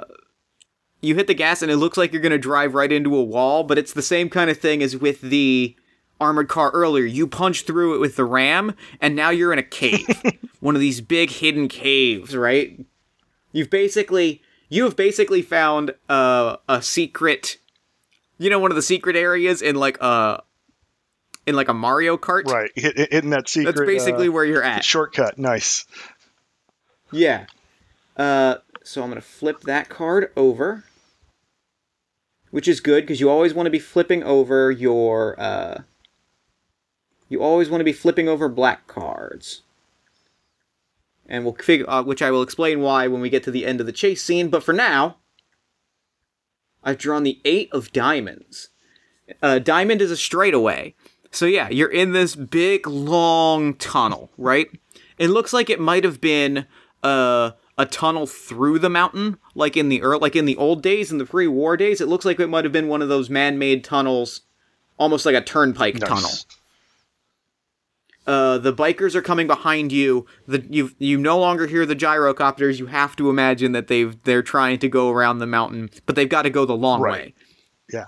you 1.00 1.14
hit 1.14 1.26
the 1.26 1.34
gas 1.34 1.60
and 1.62 1.70
it 1.70 1.76
looks 1.76 1.98
like 1.98 2.12
you're 2.12 2.22
going 2.22 2.32
to 2.32 2.38
drive 2.38 2.74
right 2.74 2.90
into 2.92 3.14
a 3.16 3.22
wall 3.22 3.62
but 3.64 3.78
it's 3.78 3.92
the 3.92 4.02
same 4.02 4.30
kind 4.30 4.50
of 4.50 4.58
thing 4.58 4.82
as 4.82 4.96
with 4.96 5.20
the 5.20 5.76
armored 6.20 6.48
car 6.48 6.70
earlier 6.70 7.04
you 7.04 7.26
punch 7.26 7.64
through 7.66 7.94
it 7.94 7.98
with 7.98 8.16
the 8.16 8.24
ram 8.24 8.74
and 9.00 9.14
now 9.14 9.30
you're 9.30 9.52
in 9.52 9.58
a 9.58 9.62
cave 9.62 10.06
one 10.60 10.74
of 10.74 10.80
these 10.80 11.00
big 11.00 11.30
hidden 11.30 11.68
caves 11.68 12.36
right 12.36 12.84
you've 13.52 13.70
basically 13.70 14.40
you 14.68 14.84
have 14.84 14.96
basically 14.96 15.42
found 15.42 15.94
uh, 16.08 16.56
a 16.68 16.80
secret 16.80 17.58
you 18.38 18.48
know 18.48 18.58
one 18.58 18.70
of 18.70 18.76
the 18.76 18.82
secret 18.82 19.16
areas 19.16 19.60
in 19.60 19.74
like 19.76 19.98
a 20.00 20.42
in 21.46 21.54
like 21.54 21.68
a 21.68 21.74
Mario 21.74 22.16
Kart 22.16 22.46
Right, 22.46 22.70
hitting 22.74 23.30
that 23.30 23.48
secret. 23.48 23.74
that's 23.76 23.86
basically 23.86 24.28
uh, 24.28 24.32
where 24.32 24.44
you're 24.44 24.62
at 24.62 24.84
shortcut. 24.84 25.38
Nice. 25.38 25.84
Yeah. 27.14 27.46
Uh, 28.16 28.56
So 28.82 29.02
I'm 29.02 29.08
going 29.08 29.20
to 29.20 29.26
flip 29.26 29.62
that 29.62 29.88
card 29.88 30.30
over, 30.36 30.84
which 32.50 32.68
is 32.68 32.80
good 32.80 33.04
because 33.04 33.18
you 33.18 33.30
always 33.30 33.54
want 33.54 33.66
to 33.66 33.70
be 33.70 33.78
flipping 33.78 34.22
over 34.22 34.70
your. 34.70 35.40
Uh, 35.40 35.82
you 37.30 37.42
always 37.42 37.70
want 37.70 37.80
to 37.80 37.84
be 37.84 37.94
flipping 37.94 38.28
over 38.28 38.48
black 38.48 38.86
cards. 38.86 39.62
And 41.26 41.44
we'll 41.44 41.54
figure, 41.54 41.88
uh, 41.88 42.02
which 42.02 42.20
I 42.20 42.30
will 42.30 42.42
explain 42.42 42.82
why 42.82 43.06
when 43.08 43.22
we 43.22 43.30
get 43.30 43.42
to 43.44 43.50
the 43.50 43.64
end 43.64 43.80
of 43.80 43.86
the 43.86 43.92
chase 43.92 44.22
scene. 44.22 44.50
But 44.50 44.62
for 44.62 44.74
now, 44.74 45.16
I've 46.82 46.98
drawn 46.98 47.22
the 47.22 47.40
eight 47.46 47.70
of 47.72 47.92
diamonds. 47.92 48.68
Uh, 49.40 49.58
diamond 49.58 50.02
is 50.02 50.10
a 50.10 50.16
straightaway. 50.18 50.94
So 51.30 51.46
yeah, 51.46 51.70
you're 51.70 51.90
in 51.90 52.12
this 52.12 52.36
big 52.36 52.86
long 52.86 53.72
tunnel, 53.74 54.30
right? 54.36 54.68
It 55.16 55.28
looks 55.28 55.54
like 55.54 55.70
it 55.70 55.80
might 55.80 56.04
have 56.04 56.20
been 56.20 56.66
uh, 57.04 57.52
a 57.78 57.86
tunnel 57.86 58.26
through 58.26 58.78
the 58.80 58.90
mountain, 58.90 59.36
like 59.54 59.76
in 59.76 59.88
the 59.88 60.02
er- 60.02 60.18
like 60.18 60.34
in 60.34 60.44
the 60.46 60.56
old 60.56 60.82
days, 60.82 61.12
in 61.12 61.18
the 61.18 61.26
pre-war 61.26 61.76
days. 61.76 62.00
It 62.00 62.08
looks 62.08 62.24
like 62.24 62.40
it 62.40 62.48
might 62.48 62.64
have 62.64 62.72
been 62.72 62.88
one 62.88 63.02
of 63.02 63.08
those 63.08 63.28
man-made 63.30 63.84
tunnels, 63.84 64.40
almost 64.98 65.26
like 65.26 65.34
a 65.36 65.40
turnpike 65.42 65.96
Nice. 66.00 66.08
tunnel. 66.08 66.30
Uh, 68.26 68.56
the 68.56 68.72
bikers 68.72 69.14
are 69.14 69.20
coming 69.20 69.46
behind 69.46 69.92
you. 69.92 70.24
The 70.48 70.64
you 70.70 70.92
you 70.98 71.18
no 71.18 71.38
longer 71.38 71.66
hear 71.66 71.84
the 71.84 71.94
gyrocopters. 71.96 72.78
You 72.78 72.86
have 72.86 73.14
to 73.16 73.28
imagine 73.28 73.72
that 73.72 73.88
they've 73.88 74.16
they're 74.22 74.42
trying 74.42 74.78
to 74.78 74.88
go 74.88 75.10
around 75.10 75.38
the 75.40 75.46
mountain, 75.46 75.90
but 76.06 76.16
they've 76.16 76.28
got 76.28 76.42
to 76.42 76.50
go 76.50 76.64
the 76.64 76.74
long 76.76 77.02
Right. 77.02 77.12
way 77.12 77.34
Yeah. 77.92 78.06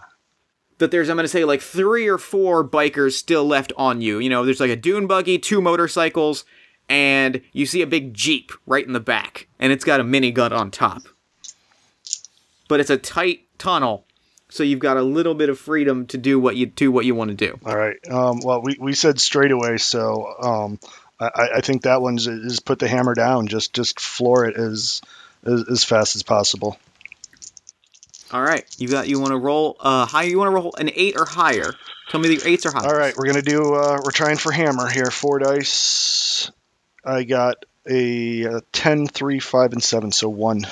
that 0.79 0.91
there's 0.91 1.11
I'm 1.11 1.17
gonna 1.17 1.29
say 1.29 1.45
like 1.45 1.61
three 1.61 2.09
or 2.09 2.17
four 2.17 2.67
bikers 2.67 3.13
still 3.13 3.45
left 3.47 3.75
on 3.77 4.01
you. 4.01 4.19
You 4.19 4.31
know, 4.31 4.43
there's 4.47 4.61
like 4.61 4.71
a 4.71 4.77
dune 4.77 5.07
buggy, 5.07 5.39
two 5.39 5.61
motorcycles, 5.61 6.47
and 6.89 7.41
you 7.53 7.67
see 7.67 7.83
a 7.83 7.87
big 7.87 8.15
jeep 8.15 8.53
right 8.67 8.87
in 8.87 8.93
the 8.93 9.01
back, 9.01 9.49
and 9.59 9.73
it's 9.73 9.85
got 9.85 10.01
a 10.01 10.05
minigun 10.05 10.53
on 10.53 10.71
top. 10.71 11.03
But 12.69 12.81
it's 12.81 12.91
a 12.91 12.97
tight 12.97 13.43
tunnel, 13.59 14.07
so 14.49 14.63
you've 14.63 14.81
got 14.81 14.97
a 14.97 15.03
little 15.03 15.35
bit 15.35 15.49
of 15.49 15.59
freedom 15.59 16.07
to 16.07 16.19
do 16.19 16.39
what 16.39 16.57
you 16.57 16.67
do 16.67 16.91
what 16.91 17.05
you 17.05 17.15
want 17.15 17.31
to 17.31 17.37
do. 17.37 17.59
All 17.65 17.77
right. 17.77 17.97
Um, 18.11 18.41
well, 18.43 18.63
we, 18.63 18.77
we 18.79 18.95
said 18.95 19.21
straight 19.21 19.53
away, 19.53 19.77
so 19.79 20.35
um, 20.43 20.79
I, 21.19 21.49
I 21.57 21.61
think 21.61 21.83
that 21.83 22.03
one's 22.03 22.27
is 22.27 22.61
put 22.61 22.79
the 22.79 22.89
hammer 22.89 23.15
down. 23.15 23.47
Just 23.47 23.73
just 23.73 24.01
floor 24.01 24.47
it 24.47 24.57
as 24.57 25.01
as, 25.45 25.65
as 25.71 25.85
fast 25.85 26.17
as 26.17 26.23
possible. 26.23 26.79
All 28.33 28.43
right, 28.43 28.65
you 28.77 28.89
got 28.89 29.09
you 29.09 29.21
want 29.21 29.31
to 29.31 29.39
roll 29.39 29.77
uh 29.81 30.05
high. 30.05 30.25
You 30.25 30.39
want 30.39 30.49
to 30.49 30.55
roll 30.55 30.75
an 30.79 30.91
eight 30.95 31.17
or 31.17 31.25
higher. 31.25 31.73
Tell 32.11 32.21
me 32.21 32.37
the 32.37 32.49
eights 32.49 32.67
or 32.67 32.73
higher. 32.73 32.89
All 32.89 32.99
right, 32.99 33.17
we're 33.17 33.27
gonna 33.27 33.43
do. 33.43 33.75
Uh, 33.75 33.99
we're 34.05 34.11
trying 34.11 34.37
for 34.37 34.51
hammer 34.53 34.89
here. 34.89 35.11
Four 35.11 35.39
dice. 35.39 36.51
I 37.07 37.23
got 37.23 37.65
a, 37.89 38.47
uh 38.47 38.61
10, 38.73 39.07
3, 39.07 39.39
5, 39.39 39.73
and 39.73 39.83
7, 39.83 40.13
so 40.13 40.29
1. 40.29 40.67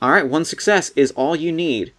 All 0.00 0.10
right, 0.10 0.26
one 0.26 0.44
success 0.44 0.90
is 0.96 1.12
all 1.12 1.36
you 1.36 1.52
need. 1.52 1.92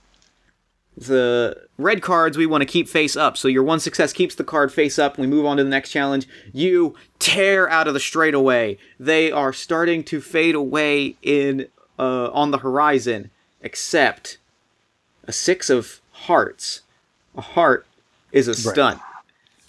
The 0.98 1.68
red 1.78 2.02
cards 2.02 2.38
we 2.38 2.46
want 2.46 2.62
to 2.62 2.66
keep 2.66 2.90
face 2.90 3.16
up, 3.16 3.38
so 3.38 3.48
your 3.48 3.64
one 3.64 3.80
success 3.80 4.14
keeps 4.14 4.36
the 4.36 4.44
card 4.44 4.72
face 4.74 5.00
up. 5.00 5.18
We 5.18 5.26
move 5.26 5.46
on 5.46 5.58
to 5.58 5.64
the 5.64 5.70
next 5.70 5.90
challenge. 5.90 6.28
You 6.52 6.96
tear 7.18 7.68
out 7.70 7.88
of 7.88 7.94
the 7.94 8.00
straightaway. 8.00 8.78
They 9.00 9.32
are 9.32 9.54
starting 9.54 10.04
to 10.04 10.22
fade 10.22 10.54
away 10.54 11.16
in 11.24 11.68
uh, 11.98 12.30
on 12.32 12.52
the 12.52 12.60
horizon, 12.60 13.32
except 13.62 14.38
a 15.24 15.32
six 15.32 15.70
of 15.70 16.02
hearts. 16.12 16.82
A 17.36 17.42
heart 17.42 17.88
is 18.32 18.48
a 18.48 18.54
stunt. 18.54 19.00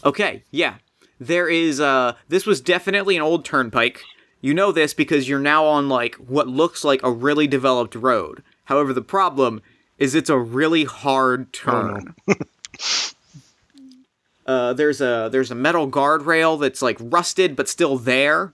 Okay, 0.05 0.43
yeah. 0.51 0.75
There 1.21 1.49
is 1.49 1.81
uh 1.81 2.15
this 2.29 2.47
was 2.47 2.61
definitely 2.61 3.17
an 3.17 3.23
old 3.23 3.45
turnpike. 3.45 4.03
You 4.41 4.53
know 4.55 4.73
this 4.73 4.93
because 4.95 5.29
you're 5.29 5.39
now 5.39 5.65
on 5.65 5.89
like 5.89 6.17
what 6.17 6.49
looks 6.49 6.85
like 6.85 7.01
a 7.03 7.11
really 7.11 7.47
developed 7.47 7.95
road. 7.95 8.43
However, 8.65 8.93
the 8.93 9.03
problem 9.03 9.63
is 9.99 10.15
it's 10.15 10.31
a 10.31 10.39
really 10.39 10.85
hard 10.85 11.53
turn. 11.53 12.15
uh 14.47 14.73
there's 14.75 15.01
a 15.01 15.29
there's 15.31 15.51
a 15.51 15.55
metal 15.55 15.89
guardrail 15.91 16.61
that's 16.61 16.83
like 16.83 16.99
rusted 17.01 17.57
but 17.57 17.69
still 17.69 17.97
there. 17.97 18.53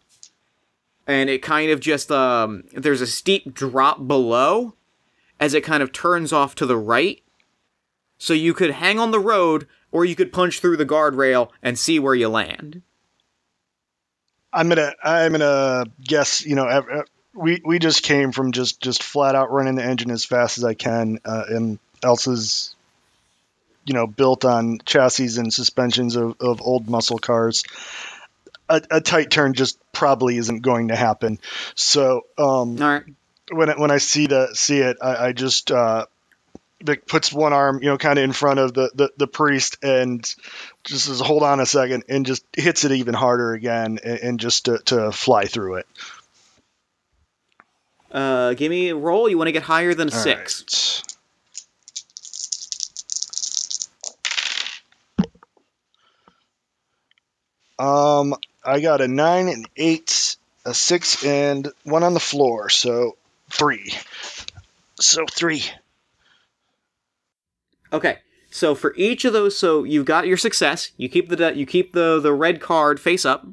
And 1.06 1.28
it 1.28 1.42
kind 1.42 1.70
of 1.70 1.80
just 1.80 2.12
um 2.12 2.64
there's 2.72 3.00
a 3.00 3.06
steep 3.06 3.54
drop 3.54 4.06
below 4.06 4.74
as 5.40 5.54
it 5.54 5.64
kind 5.64 5.82
of 5.82 5.90
turns 5.92 6.32
off 6.32 6.54
to 6.56 6.66
the 6.66 6.76
right. 6.76 7.22
So 8.18 8.34
you 8.34 8.52
could 8.52 8.72
hang 8.72 8.98
on 8.98 9.10
the 9.10 9.18
road 9.18 9.66
or 9.92 10.04
you 10.04 10.14
could 10.14 10.32
punch 10.32 10.60
through 10.60 10.76
the 10.76 10.86
guardrail 10.86 11.50
and 11.62 11.78
see 11.78 11.98
where 11.98 12.14
you 12.14 12.28
land. 12.28 12.82
I'm 14.52 14.68
gonna 14.68 14.92
I'm 15.02 15.32
gonna 15.32 15.84
guess. 16.02 16.44
You 16.44 16.56
know, 16.56 17.04
we 17.34 17.60
we 17.64 17.78
just 17.78 18.02
came 18.02 18.32
from 18.32 18.52
just 18.52 18.80
just 18.80 19.02
flat 19.02 19.34
out 19.34 19.52
running 19.52 19.76
the 19.76 19.84
engine 19.84 20.10
as 20.10 20.24
fast 20.24 20.58
as 20.58 20.64
I 20.64 20.74
can, 20.74 21.20
uh, 21.24 21.44
and 21.48 21.78
Elsa's, 22.02 22.74
you 23.84 23.94
know, 23.94 24.06
built 24.06 24.44
on 24.44 24.78
chassis 24.84 25.38
and 25.38 25.52
suspensions 25.52 26.16
of, 26.16 26.36
of 26.40 26.60
old 26.60 26.88
muscle 26.88 27.18
cars. 27.18 27.62
A, 28.68 28.82
a 28.90 29.00
tight 29.00 29.30
turn 29.30 29.54
just 29.54 29.78
probably 29.92 30.36
isn't 30.36 30.60
going 30.62 30.88
to 30.88 30.96
happen. 30.96 31.38
So 31.74 32.22
um, 32.38 32.80
All 32.80 32.88
right. 32.88 33.02
when 33.50 33.68
it, 33.68 33.78
when 33.78 33.90
I 33.90 33.98
see 33.98 34.26
the 34.26 34.48
see 34.54 34.78
it, 34.78 34.96
I, 35.00 35.26
I 35.28 35.32
just 35.32 35.70
uh, 35.70 36.06
Vic 36.82 37.06
puts 37.06 37.32
one 37.32 37.52
arm, 37.52 37.80
you 37.82 37.88
know, 37.88 37.98
kind 37.98 38.18
of 38.18 38.24
in 38.24 38.32
front 38.32 38.58
of 38.58 38.72
the, 38.72 38.90
the, 38.94 39.12
the 39.16 39.26
priest 39.26 39.76
and 39.82 40.22
just 40.84 41.06
says, 41.06 41.20
hold 41.20 41.42
on 41.42 41.60
a 41.60 41.66
second, 41.66 42.04
and 42.08 42.24
just 42.24 42.44
hits 42.56 42.84
it 42.84 42.92
even 42.92 43.14
harder 43.14 43.52
again, 43.52 43.98
and, 44.02 44.18
and 44.20 44.40
just 44.40 44.64
to, 44.64 44.78
to 44.78 45.12
fly 45.12 45.44
through 45.44 45.76
it. 45.76 45.86
Uh, 48.10 48.54
give 48.54 48.70
me 48.70 48.88
a 48.88 48.96
roll. 48.96 49.28
You 49.28 49.38
want 49.38 49.48
to 49.48 49.52
get 49.52 49.62
higher 49.62 49.94
than 49.94 50.08
a 50.08 50.12
All 50.12 50.18
six. 50.18 51.02
right. 51.02 51.06
Um, 57.80 58.34
I 58.64 58.80
got 58.80 59.00
a 59.00 59.08
nine 59.08 59.48
and 59.48 59.68
eight, 59.76 60.36
a 60.66 60.74
six, 60.74 61.24
and 61.24 61.72
one 61.84 62.02
on 62.02 62.12
the 62.14 62.20
floor, 62.20 62.68
so 62.68 63.16
three. 63.50 63.94
So 65.00 65.24
three. 65.30 65.62
Okay. 67.92 68.18
So 68.50 68.74
for 68.74 68.94
each 68.96 69.24
of 69.24 69.32
those, 69.32 69.56
so 69.56 69.84
you've 69.84 70.06
got 70.06 70.26
your 70.26 70.36
success. 70.36 70.90
You 70.96 71.08
keep 71.08 71.28
the 71.28 71.54
you 71.54 71.66
keep 71.66 71.92
the 71.92 72.18
the 72.20 72.32
red 72.32 72.60
card 72.60 72.98
face 72.98 73.24
up. 73.24 73.46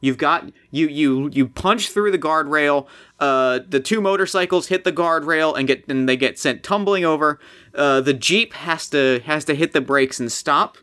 You've 0.00 0.18
got 0.18 0.50
you 0.70 0.88
you 0.88 1.28
you 1.32 1.48
punch 1.48 1.90
through 1.90 2.10
the 2.10 2.18
guardrail. 2.18 2.86
Uh, 3.20 3.60
the 3.68 3.80
two 3.80 4.00
motorcycles 4.00 4.68
hit 4.68 4.84
the 4.84 4.92
guardrail 4.92 5.56
and 5.56 5.68
get 5.68 5.88
and 5.88 6.08
they 6.08 6.16
get 6.16 6.38
sent 6.38 6.62
tumbling 6.62 7.04
over. 7.04 7.38
Uh, 7.74 8.00
the 8.00 8.14
jeep 8.14 8.54
has 8.54 8.88
to 8.90 9.20
has 9.24 9.44
to 9.44 9.54
hit 9.54 9.72
the 9.72 9.80
brakes 9.80 10.18
and 10.18 10.30
stop. 10.30 10.78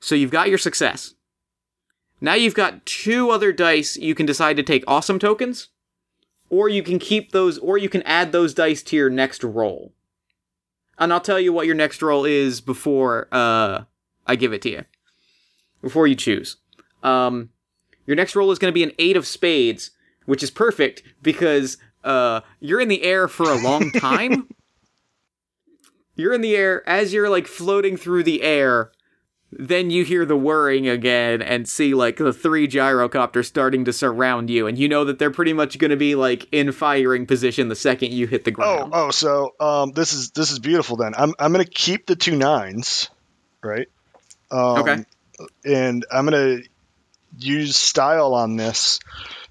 So 0.00 0.14
you've 0.14 0.30
got 0.30 0.48
your 0.48 0.58
success. 0.58 1.14
Now 2.20 2.34
you've 2.34 2.54
got 2.54 2.84
two 2.86 3.30
other 3.30 3.52
dice. 3.52 3.96
You 3.96 4.14
can 4.14 4.26
decide 4.26 4.56
to 4.56 4.62
take 4.62 4.84
awesome 4.86 5.18
tokens, 5.18 5.68
or 6.48 6.68
you 6.68 6.82
can 6.82 6.98
keep 6.98 7.32
those, 7.32 7.58
or 7.58 7.76
you 7.76 7.88
can 7.88 8.02
add 8.02 8.32
those 8.32 8.54
dice 8.54 8.82
to 8.84 8.96
your 8.96 9.10
next 9.10 9.44
roll. 9.44 9.92
And 10.98 11.12
I'll 11.12 11.20
tell 11.20 11.40
you 11.40 11.52
what 11.52 11.66
your 11.66 11.74
next 11.74 12.00
roll 12.02 12.24
is 12.24 12.60
before 12.60 13.28
uh, 13.32 13.84
I 14.26 14.36
give 14.36 14.52
it 14.52 14.62
to 14.62 14.70
you. 14.70 14.84
Before 15.82 16.06
you 16.06 16.14
choose. 16.14 16.56
Um, 17.02 17.50
your 18.06 18.16
next 18.16 18.34
roll 18.34 18.50
is 18.50 18.58
going 18.58 18.70
to 18.70 18.74
be 18.74 18.82
an 18.82 18.92
eight 18.98 19.16
of 19.16 19.26
spades, 19.26 19.90
which 20.24 20.42
is 20.42 20.50
perfect 20.50 21.02
because 21.22 21.76
uh, 22.04 22.40
you're 22.60 22.80
in 22.80 22.88
the 22.88 23.02
air 23.02 23.28
for 23.28 23.50
a 23.50 23.60
long 23.60 23.90
time. 23.92 24.48
you're 26.14 26.32
in 26.32 26.40
the 26.40 26.56
air 26.56 26.88
as 26.88 27.12
you're 27.12 27.28
like 27.28 27.46
floating 27.46 27.96
through 27.96 28.22
the 28.22 28.42
air. 28.42 28.90
Then 29.52 29.90
you 29.90 30.04
hear 30.04 30.26
the 30.26 30.36
whirring 30.36 30.88
again 30.88 31.40
and 31.40 31.68
see 31.68 31.94
like 31.94 32.16
the 32.16 32.32
three 32.32 32.66
gyrocopters 32.66 33.44
starting 33.46 33.84
to 33.84 33.92
surround 33.92 34.50
you, 34.50 34.66
and 34.66 34.76
you 34.76 34.88
know 34.88 35.04
that 35.04 35.18
they're 35.18 35.30
pretty 35.30 35.52
much 35.52 35.78
going 35.78 35.92
to 35.92 35.96
be 35.96 36.14
like 36.16 36.46
in 36.52 36.72
firing 36.72 37.26
position 37.26 37.68
the 37.68 37.76
second 37.76 38.12
you 38.12 38.26
hit 38.26 38.44
the 38.44 38.50
Oh, 38.50 38.54
ground. 38.54 38.92
oh, 38.94 39.10
so 39.12 39.54
um, 39.60 39.92
this 39.92 40.12
is 40.12 40.30
this 40.32 40.50
is 40.50 40.58
beautiful. 40.58 40.96
Then 40.96 41.14
I'm 41.16 41.32
I'm 41.38 41.52
gonna 41.52 41.64
keep 41.64 42.06
the 42.06 42.16
two 42.16 42.36
nines, 42.36 43.08
right? 43.62 43.88
Um, 44.50 44.78
Okay. 44.78 45.04
And 45.64 46.04
I'm 46.10 46.24
gonna 46.24 46.58
use 47.38 47.76
style 47.76 48.34
on 48.34 48.56
this. 48.56 48.98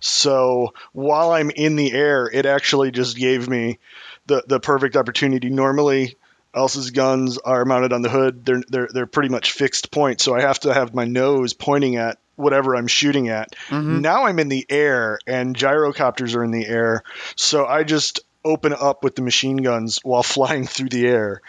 So 0.02 0.74
while 0.92 1.32
I'm 1.32 1.50
in 1.52 1.76
the 1.78 1.94
air, 1.94 2.30
it 2.32 2.46
actually 2.46 2.92
just 2.92 3.16
gave 3.18 3.48
me 3.48 3.80
the 4.26 4.44
the 4.48 4.60
perfect 4.60 4.98
opportunity. 4.98 5.50
Normally, 5.50 6.16
Elsa's 6.56 6.92
guns 6.92 7.38
are 7.38 7.66
mounted 7.66 7.92
on 7.94 8.02
the 8.02 8.10
hood. 8.10 8.46
They're 8.46 8.64
they're 8.68 8.90
they're 8.92 9.06
pretty 9.06 9.30
much 9.30 9.52
fixed 9.52 9.92
point. 9.92 10.22
So 10.22 10.34
I 10.36 10.42
have 10.42 10.60
to 10.62 10.74
have 10.74 10.94
my 10.94 11.06
nose 11.06 11.54
pointing 11.54 11.98
at 11.98 12.18
whatever 12.38 12.76
I'm 12.76 12.88
shooting 12.88 13.30
at. 13.30 13.56
Mhm. 13.70 14.02
Now 14.02 14.26
I'm 14.26 14.40
in 14.40 14.48
the 14.50 14.66
air, 14.70 15.20
and 15.28 15.56
gyrocopters 15.56 16.36
are 16.36 16.44
in 16.44 16.52
the 16.52 16.66
air. 16.66 17.04
So 17.36 17.66
I 17.66 17.84
just 17.84 18.22
open 18.44 18.74
up 18.74 19.04
with 19.04 19.16
the 19.16 19.22
machine 19.22 19.58
guns 19.58 20.00
while 20.04 20.24
flying 20.36 20.66
through 20.66 20.90
the 20.90 21.08
air. 21.08 21.42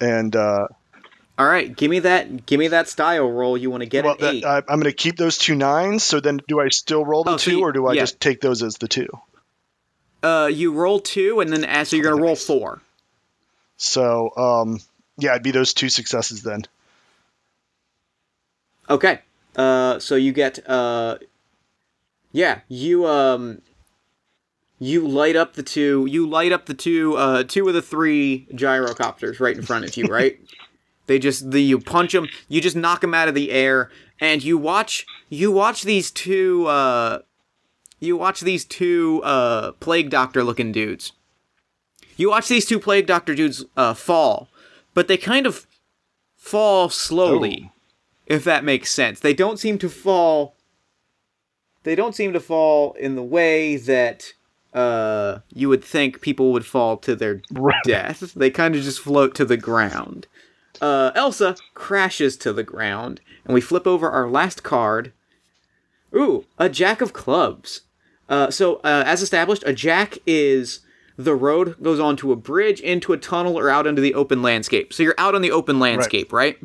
And 0.00 0.34
uh, 0.36 0.68
All 1.38 1.46
right, 1.46 1.74
give 1.76 1.90
me 1.90 1.98
that. 2.00 2.46
Give 2.46 2.58
me 2.58 2.68
that 2.68 2.88
style 2.88 3.30
roll. 3.30 3.58
You 3.58 3.70
want 3.70 3.82
to 3.82 3.88
get 3.88 4.04
well, 4.04 4.14
an 4.14 4.20
that, 4.20 4.34
eight. 4.34 4.44
I, 4.44 4.56
I'm 4.58 4.80
going 4.80 4.84
to 4.84 4.92
keep 4.92 5.16
those 5.16 5.36
two 5.38 5.54
nines. 5.54 6.02
So 6.04 6.20
then, 6.20 6.40
do 6.48 6.60
I 6.60 6.68
still 6.68 7.04
roll 7.04 7.24
the 7.24 7.32
Oh, 7.32 7.36
so 7.36 7.50
two, 7.50 7.56
you- 7.58 7.62
or 7.62 7.72
do 7.72 7.86
I 7.86 7.92
yeah. 7.94 8.02
just 8.02 8.20
take 8.20 8.40
those 8.40 8.62
as 8.62 8.76
the 8.76 8.88
two? 8.88 9.08
Uh, 10.22 10.48
you 10.52 10.72
roll 10.72 10.98
two, 11.00 11.40
and 11.40 11.52
then 11.52 11.64
uh, 11.64 11.84
so 11.84 11.96
you're 11.96 12.04
gonna 12.10 12.22
roll 12.22 12.36
four. 12.36 12.80
So, 13.76 14.30
um, 14.36 14.80
yeah, 15.18 15.32
it'd 15.32 15.42
be 15.42 15.50
those 15.50 15.74
two 15.74 15.88
successes 15.88 16.42
then. 16.42 16.62
Okay. 18.88 19.20
Uh, 19.56 19.98
so 19.98 20.14
you 20.14 20.32
get 20.32 20.68
uh, 20.68 21.18
yeah, 22.32 22.60
you 22.68 23.06
um, 23.06 23.62
you 24.78 25.08
light 25.08 25.36
up 25.36 25.54
the 25.54 25.62
two. 25.62 26.06
You 26.08 26.28
light 26.28 26.52
up 26.52 26.66
the 26.66 26.74
two. 26.74 27.16
Uh, 27.16 27.42
two 27.42 27.66
of 27.66 27.74
the 27.74 27.82
three 27.82 28.46
gyrocopters 28.52 29.40
right 29.40 29.56
in 29.56 29.62
front 29.62 29.86
of 29.86 29.96
you, 29.96 30.04
right? 30.10 30.38
they 31.06 31.18
just 31.18 31.50
the 31.50 31.62
you 31.62 31.80
punch 31.80 32.12
them. 32.12 32.28
You 32.48 32.60
just 32.60 32.76
knock 32.76 33.00
them 33.00 33.14
out 33.14 33.28
of 33.28 33.34
the 33.34 33.50
air, 33.50 33.90
and 34.20 34.44
you 34.44 34.58
watch 34.58 35.06
you 35.28 35.50
watch 35.50 35.82
these 35.82 36.10
two. 36.10 36.66
Uh, 36.66 37.20
you 37.98 38.16
watch 38.16 38.40
these 38.40 38.64
two 38.64 39.22
uh 39.24 39.72
plague 39.72 40.10
doctor 40.10 40.44
looking 40.44 40.72
dudes. 40.72 41.12
You 42.16 42.30
watch 42.30 42.48
these 42.48 42.64
two 42.66 42.78
plague 42.80 43.06
doctor 43.06 43.34
dudes 43.34 43.64
uh 43.76 43.94
fall, 43.94 44.48
but 44.94 45.08
they 45.08 45.16
kind 45.16 45.46
of 45.46 45.66
fall 46.36 46.88
slowly 46.88 47.70
if 48.26 48.42
that 48.44 48.64
makes 48.64 48.90
sense. 48.90 49.20
They 49.20 49.34
don't 49.34 49.58
seem 49.58 49.78
to 49.78 49.88
fall. 49.88 50.56
They 51.84 51.94
don't 51.94 52.14
seem 52.14 52.32
to 52.32 52.40
fall 52.40 52.94
in 52.94 53.14
the 53.14 53.22
way 53.22 53.76
that 53.76 54.32
uh, 54.74 55.38
you 55.54 55.68
would 55.68 55.84
think 55.84 56.20
people 56.20 56.52
would 56.52 56.66
fall 56.66 56.96
to 56.98 57.14
their 57.14 57.40
Right. 57.52 57.82
death. 57.84 58.32
They 58.34 58.50
kind 58.50 58.74
of 58.74 58.82
just 58.82 58.98
float 59.00 59.34
to 59.36 59.44
the 59.44 59.56
ground. 59.56 60.26
Uh, 60.80 61.12
Elsa 61.14 61.56
crashes 61.74 62.36
to 62.38 62.52
the 62.52 62.64
ground, 62.64 63.20
and 63.44 63.54
we 63.54 63.60
flip 63.60 63.86
over 63.86 64.10
our 64.10 64.28
last 64.28 64.62
card. 64.64 65.12
Ooh, 66.14 66.44
a 66.58 66.68
Jack 66.68 67.00
of 67.00 67.12
Clubs. 67.12 67.82
Uh, 68.28 68.50
so, 68.50 68.76
uh, 68.76 69.04
as 69.06 69.22
established, 69.22 69.62
a 69.64 69.72
Jack 69.72 70.18
is 70.26 70.80
the 71.16 71.34
road 71.34 71.82
goes 71.82 71.98
onto 71.98 72.32
a 72.32 72.36
bridge, 72.36 72.80
into 72.80 73.12
a 73.12 73.18
tunnel, 73.18 73.58
or 73.58 73.70
out 73.70 73.86
into 73.86 74.02
the 74.02 74.14
open 74.14 74.42
landscape. 74.42 74.92
So 74.92 75.02
you're 75.02 75.14
out 75.18 75.34
on 75.34 75.42
the 75.42 75.50
open 75.50 75.78
landscape, 75.78 76.32
right? 76.32 76.58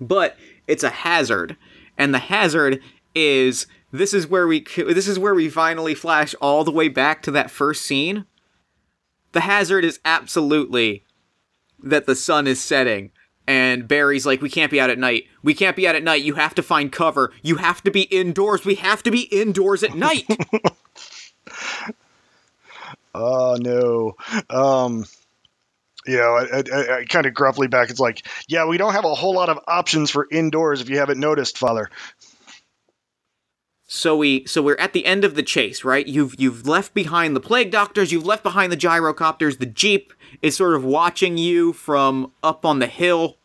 But 0.00 0.36
it's 0.66 0.84
a 0.84 0.90
hazard, 0.90 1.56
and 1.98 2.14
the 2.14 2.18
hazard 2.18 2.80
is 3.14 3.66
this 3.92 4.14
is 4.14 4.26
where 4.26 4.46
we 4.46 4.60
this 4.76 5.08
is 5.08 5.18
where 5.18 5.34
we 5.34 5.48
finally 5.48 5.94
flash 5.94 6.34
all 6.40 6.64
the 6.64 6.70
way 6.70 6.88
back 6.88 7.22
to 7.22 7.30
that 7.32 7.50
first 7.50 7.82
scene. 7.82 8.26
The 9.32 9.40
hazard 9.40 9.84
is 9.84 10.00
absolutely 10.04 11.04
that 11.82 12.06
the 12.06 12.14
sun 12.14 12.46
is 12.46 12.60
setting 12.60 13.10
and 13.46 13.88
Barry's 13.88 14.24
like 14.24 14.40
we 14.40 14.50
can't 14.50 14.70
be 14.70 14.80
out 14.80 14.90
at 14.90 14.98
night. 14.98 15.24
We 15.42 15.54
can't 15.54 15.76
be 15.76 15.86
out 15.88 15.94
at 15.96 16.04
night. 16.04 16.22
You 16.22 16.34
have 16.34 16.54
to 16.54 16.62
find 16.62 16.92
cover. 16.92 17.32
You 17.42 17.56
have 17.56 17.82
to 17.82 17.90
be 17.90 18.02
indoors. 18.02 18.64
We 18.64 18.76
have 18.76 19.02
to 19.02 19.10
be 19.10 19.22
indoors 19.22 19.82
at 19.82 19.94
night. 19.94 20.26
Oh 23.14 23.56
no. 23.60 24.14
Um, 24.48 25.04
you 26.06 26.16
know, 26.16 26.34
I, 26.34 26.62
I, 26.74 26.98
I 26.98 27.04
kind 27.04 27.26
of 27.26 27.34
gruffly 27.34 27.68
back. 27.68 27.90
It's 27.90 28.00
like, 28.00 28.26
yeah, 28.48 28.66
we 28.66 28.78
don't 28.78 28.92
have 28.92 29.04
a 29.04 29.14
whole 29.14 29.34
lot 29.34 29.48
of 29.48 29.58
options 29.66 30.10
for 30.10 30.26
indoors. 30.30 30.80
If 30.80 30.90
you 30.90 30.98
haven't 30.98 31.20
noticed, 31.20 31.58
Father. 31.58 31.90
So 33.86 34.16
we 34.16 34.46
so 34.46 34.62
we're 34.62 34.76
at 34.76 34.94
the 34.94 35.04
end 35.04 35.22
of 35.22 35.34
the 35.34 35.42
chase, 35.42 35.84
right? 35.84 36.06
You've 36.06 36.34
you've 36.38 36.66
left 36.66 36.94
behind 36.94 37.36
the 37.36 37.40
plague 37.40 37.70
doctors, 37.70 38.10
you've 38.10 38.24
left 38.24 38.42
behind 38.42 38.72
the 38.72 38.76
gyrocopters, 38.76 39.58
the 39.58 39.66
jeep 39.66 40.14
is 40.40 40.56
sort 40.56 40.74
of 40.74 40.82
watching 40.82 41.36
you 41.36 41.74
from 41.74 42.32
up 42.42 42.64
on 42.64 42.78
the 42.78 42.86
hill. 42.86 43.36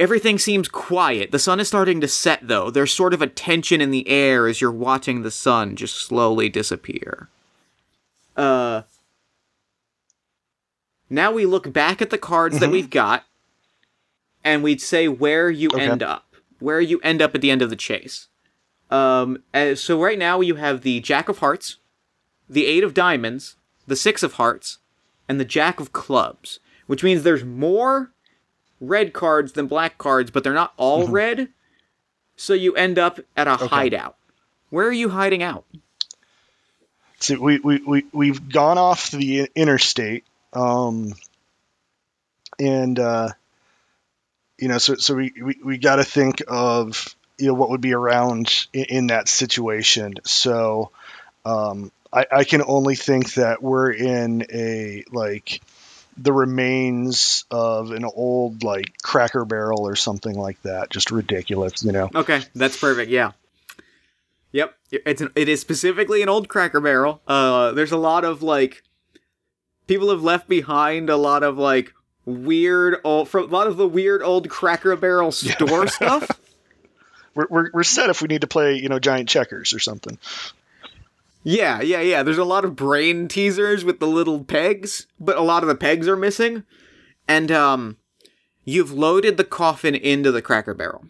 Everything 0.00 0.36
seems 0.36 0.68
quiet. 0.68 1.30
The 1.30 1.38
sun 1.38 1.60
is 1.60 1.68
starting 1.68 2.00
to 2.00 2.08
set 2.08 2.48
though. 2.48 2.70
There's 2.70 2.92
sort 2.92 3.14
of 3.14 3.22
a 3.22 3.28
tension 3.28 3.80
in 3.80 3.92
the 3.92 4.08
air 4.08 4.48
as 4.48 4.60
you're 4.60 4.72
watching 4.72 5.22
the 5.22 5.30
sun 5.30 5.76
just 5.76 5.94
slowly 5.94 6.48
disappear. 6.48 7.30
Uh 8.36 8.82
now 11.08 11.30
we 11.32 11.46
look 11.46 11.72
back 11.72 12.02
at 12.02 12.10
the 12.10 12.18
cards 12.18 12.58
that 12.58 12.70
we've 12.70 12.90
got 12.90 13.24
and 14.42 14.62
we'd 14.62 14.80
say 14.80 15.08
where 15.08 15.48
you 15.50 15.68
Okay. 15.72 15.82
end 15.88 16.02
up. 16.02 16.34
Where 16.58 16.80
you 16.80 16.98
end 17.00 17.22
up 17.22 17.34
at 17.34 17.40
the 17.40 17.50
end 17.50 17.62
of 17.62 17.70
the 17.70 17.76
chase. 17.76 18.28
Um, 18.90 19.42
uh, 19.52 19.74
so 19.74 20.00
right 20.02 20.18
now 20.18 20.40
you 20.40 20.54
have 20.56 20.82
the 20.82 21.00
Jack 21.00 21.28
of 21.28 21.38
Hearts, 21.38 21.76
the 22.48 22.66
Eight 22.66 22.82
of 22.84 22.94
Diamonds, 22.94 23.56
the 23.86 23.96
Six 23.96 24.22
of 24.22 24.34
Hearts, 24.34 24.78
and 25.28 25.38
the 25.40 25.44
Jack 25.44 25.80
of 25.80 25.92
Clubs, 25.92 26.60
which 26.86 27.02
means 27.04 27.22
there's 27.22 27.44
more 27.44 28.12
red 28.80 29.12
cards 29.12 29.52
than 29.52 29.66
black 29.66 29.98
cards, 29.98 30.30
but 30.30 30.44
they're 30.44 30.54
not 30.54 30.72
all 30.76 31.06
red. 31.08 31.48
So 32.36 32.52
you 32.54 32.74
end 32.74 32.98
up 32.98 33.18
at 33.36 33.48
a 33.48 33.56
hideout. 33.56 34.16
Where 34.70 34.86
are 34.86 34.92
you 34.92 35.10
hiding 35.10 35.42
out? 35.42 35.64
So 37.18 37.40
we, 37.40 37.58
we, 37.58 37.78
we, 37.78 38.04
we've 38.12 38.48
gone 38.48 38.78
off 38.78 39.10
the 39.10 39.48
interstate. 39.54 40.24
Um, 40.52 41.14
and, 42.58 42.98
uh, 42.98 43.30
you 44.58 44.68
know, 44.68 44.78
so, 44.78 44.94
so 44.96 45.14
we, 45.14 45.32
we, 45.42 45.58
we 45.64 45.78
got 45.78 45.96
to 45.96 46.04
think 46.04 46.42
of, 46.48 47.14
you 47.38 47.48
know, 47.48 47.54
what 47.54 47.70
would 47.70 47.80
be 47.80 47.94
around 47.94 48.66
in, 48.72 48.84
in 48.84 49.06
that 49.08 49.28
situation. 49.28 50.14
So, 50.24 50.90
um, 51.44 51.90
I, 52.12 52.26
I 52.32 52.44
can 52.44 52.62
only 52.66 52.96
think 52.96 53.34
that 53.34 53.62
we're 53.62 53.92
in 53.92 54.46
a, 54.52 55.04
like, 55.10 55.60
the 56.16 56.32
remains 56.32 57.44
of 57.50 57.90
an 57.90 58.04
old, 58.04 58.62
like, 58.62 59.02
cracker 59.02 59.44
barrel 59.44 59.86
or 59.86 59.96
something 59.96 60.34
like 60.34 60.60
that. 60.62 60.88
Just 60.88 61.10
ridiculous, 61.10 61.84
you 61.84 61.92
know? 61.92 62.08
Okay, 62.14 62.42
that's 62.54 62.78
perfect. 62.78 63.10
Yeah. 63.10 63.32
Yep, 64.56 64.74
it's 64.90 65.20
an, 65.20 65.30
it 65.36 65.50
is 65.50 65.60
specifically 65.60 66.22
an 66.22 66.30
old 66.30 66.48
Cracker 66.48 66.80
Barrel. 66.80 67.20
Uh, 67.28 67.72
there's 67.72 67.92
a 67.92 67.98
lot 67.98 68.24
of 68.24 68.42
like 68.42 68.82
people 69.86 70.08
have 70.08 70.22
left 70.22 70.48
behind 70.48 71.10
a 71.10 71.16
lot 71.18 71.42
of 71.42 71.58
like 71.58 71.92
weird 72.24 72.96
old 73.04 73.28
from 73.28 73.50
a 73.50 73.52
lot 73.52 73.66
of 73.66 73.76
the 73.76 73.86
weird 73.86 74.22
old 74.22 74.48
Cracker 74.48 74.96
Barrel 74.96 75.30
store 75.30 75.86
stuff. 75.88 76.30
We're, 77.34 77.48
we're, 77.50 77.70
we're 77.74 77.82
set 77.82 78.08
if 78.08 78.22
we 78.22 78.28
need 78.28 78.40
to 78.40 78.46
play, 78.46 78.76
you 78.76 78.88
know, 78.88 78.98
giant 78.98 79.28
checkers 79.28 79.74
or 79.74 79.78
something. 79.78 80.16
Yeah, 81.42 81.82
yeah, 81.82 82.00
yeah. 82.00 82.22
There's 82.22 82.38
a 82.38 82.42
lot 82.44 82.64
of 82.64 82.74
brain 82.74 83.28
teasers 83.28 83.84
with 83.84 84.00
the 84.00 84.08
little 84.08 84.42
pegs, 84.42 85.06
but 85.20 85.36
a 85.36 85.42
lot 85.42 85.64
of 85.64 85.68
the 85.68 85.74
pegs 85.74 86.08
are 86.08 86.16
missing. 86.16 86.64
And 87.28 87.52
um 87.52 87.98
you've 88.64 88.90
loaded 88.90 89.36
the 89.36 89.44
coffin 89.44 89.94
into 89.94 90.32
the 90.32 90.40
cracker 90.40 90.72
barrel. 90.72 91.04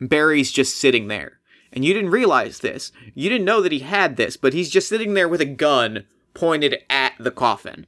Barry's 0.00 0.52
just 0.52 0.76
sitting 0.76 1.08
there. 1.08 1.39
And 1.72 1.84
you 1.84 1.94
didn't 1.94 2.10
realize 2.10 2.58
this. 2.58 2.92
You 3.14 3.28
didn't 3.28 3.44
know 3.44 3.60
that 3.60 3.72
he 3.72 3.80
had 3.80 4.16
this, 4.16 4.36
but 4.36 4.52
he's 4.52 4.70
just 4.70 4.88
sitting 4.88 5.14
there 5.14 5.28
with 5.28 5.40
a 5.40 5.46
gun 5.46 6.04
pointed 6.34 6.78
at 6.88 7.14
the 7.18 7.30
coffin. 7.30 7.86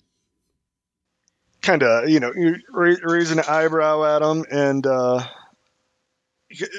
kind 1.63 1.83
of 1.83 2.09
you 2.09 2.21
know 2.21 2.33
raising 2.71 3.39
an 3.39 3.45
eyebrow 3.49 4.17
at 4.17 4.23
him 4.23 4.45
and 4.51 4.87
uh, 4.87 5.25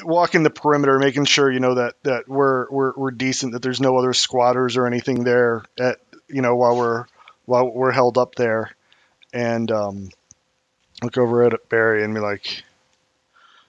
walking 0.04 0.44
the 0.44 0.50
perimeter, 0.50 1.00
making 1.00 1.26
sure 1.26 1.52
you 1.52 1.60
know 1.60 1.76
that 1.76 1.96
that 2.04 2.28
we're 2.28 2.70
we're 2.70 2.94
we're 2.96 3.12
decent, 3.12 3.54
that 3.54 3.62
there's 3.62 3.82
no 3.82 3.98
other 3.98 4.14
squatters 4.14 4.78
or 4.78 4.86
anything 4.86 5.24
there 5.24 5.64
at 5.80 6.00
you 6.28 6.42
know 6.42 6.56
while 6.56 6.78
we're 6.78 7.06
while 7.46 7.72
we're 7.72 7.92
held 7.92 8.18
up 8.18 8.36
there, 8.36 8.72
and 9.34 9.72
um, 9.72 10.10
look 11.02 11.18
over 11.18 11.44
at 11.44 11.70
Barry 11.70 12.04
and 12.04 12.14
be 12.14 12.20
like, 12.22 12.64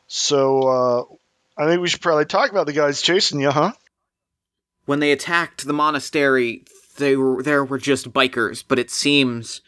so 0.07 0.63
uh, 0.69 1.15
I 1.57 1.67
think 1.67 1.81
we 1.81 1.89
should 1.89 2.01
probably 2.01 2.25
talk 2.25 2.51
about 2.51 2.67
the 2.67 2.73
guys 2.73 3.01
chasing 3.01 3.41
you, 3.41 3.51
huh? 3.51 3.73
when 4.87 5.01
they 5.01 5.13
attacked 5.13 5.65
the 5.65 5.73
monastery, 5.73 6.65
they 6.99 7.17
were 7.17 7.43
there 7.43 7.65
were 7.65 7.79
just 7.79 8.13
bikers, 8.13 8.63
but 8.67 8.79
it 8.79 8.91
seems 8.91 9.61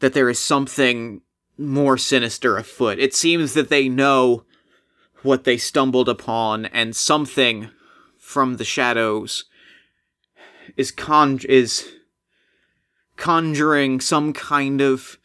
that 0.00 0.12
there 0.12 0.28
is 0.28 0.38
something 0.38 1.22
more 1.56 1.96
sinister 1.96 2.56
afoot. 2.56 2.98
It 2.98 3.14
seems 3.14 3.54
that 3.54 3.68
they 3.68 3.88
know 3.88 4.44
what 5.22 5.44
they 5.44 5.56
stumbled 5.56 6.08
upon, 6.08 6.66
and 6.66 6.94
something 6.94 7.70
from 8.18 8.56
the 8.56 8.64
shadows 8.64 9.44
is 10.76 10.90
con 10.90 11.40
is 11.48 11.90
conjuring 13.16 14.00
some 14.00 14.32
kind 14.32 14.80
of 14.80 15.18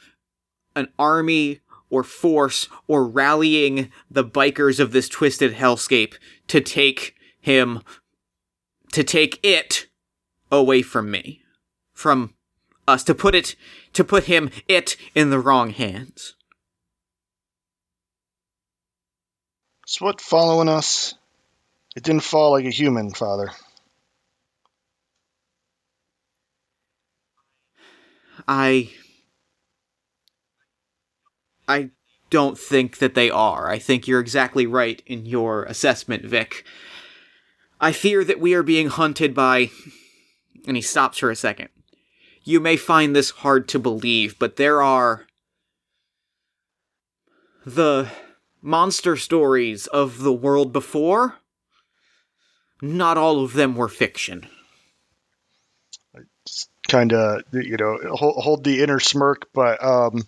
an 0.75 0.88
army 0.97 1.59
or 1.89 2.04
force 2.04 2.67
or 2.88 3.06
rallying 3.06 3.91
the 4.10 4.23
bikers 4.23 4.80
of 4.80 4.91
this 4.91 5.10
twisted 5.10 5.54
hellscape 5.54 6.15
to 6.47 6.62
take 6.62 7.15
him 7.39 7.82
to 8.91 9.04
take 9.04 9.39
it 9.43 9.88
away 10.52 10.82
from 10.82 11.12
me 11.12 11.41
from 11.93 12.34
us 12.88 13.04
to 13.04 13.13
put 13.13 13.36
it 13.36 13.56
to 13.93 14.04
put 14.04 14.25
him 14.25 14.49
it 14.67 14.95
in 15.13 15.30
the 15.30 15.39
wrong 15.39 15.69
hands 15.69 16.36
So 19.89 20.06
what 20.06 20.21
following 20.21 20.69
us? 20.69 21.15
It 21.95 22.04
didn't 22.04 22.21
fall 22.21 22.52
like 22.52 22.65
a 22.65 22.69
human, 22.69 23.10
Father. 23.12 23.49
i 28.47 28.91
i 31.69 31.89
don't 32.29 32.58
think 32.58 32.97
that 32.97 33.15
they 33.15 33.29
are 33.29 33.69
i 33.69 33.79
think 33.79 34.08
you're 34.08 34.19
exactly 34.19 34.67
right 34.67 35.01
in 35.05 35.25
your 35.25 35.63
assessment 35.63 36.25
vic 36.25 36.65
i 37.79 37.93
fear 37.93 38.25
that 38.25 38.41
we 38.41 38.53
are 38.53 38.63
being 38.63 38.89
hunted 38.89 39.34
by 39.34 39.69
And 40.67 40.75
he 40.75 40.82
stops 40.82 41.17
for 41.19 41.32
a 41.32 41.36
second. 41.36 41.69
You 42.43 42.60
may 42.60 42.77
find 42.77 43.15
this 43.15 43.32
hard 43.32 43.67
to 43.69 43.79
believe, 43.79 44.38
but 44.38 44.55
there 44.58 44.82
are 44.84 45.25
the 47.65 48.10
monster 48.62 49.15
stories 49.15 49.88
of 49.88 50.19
the 50.21 50.34
world 50.34 50.73
before. 50.73 51.38
Not 52.82 53.17
all 53.17 53.43
of 53.43 53.53
them 53.53 53.75
were 53.75 53.89
fiction. 53.89 54.47
Kind 56.88 57.13
of, 57.13 57.43
you 57.53 57.77
know, 57.77 57.97
hold, 58.15 58.43
hold, 58.43 58.63
the 58.63 58.84
inner 58.84 58.99
smirk, 58.99 59.47
but 59.53 59.84
um, 59.84 60.23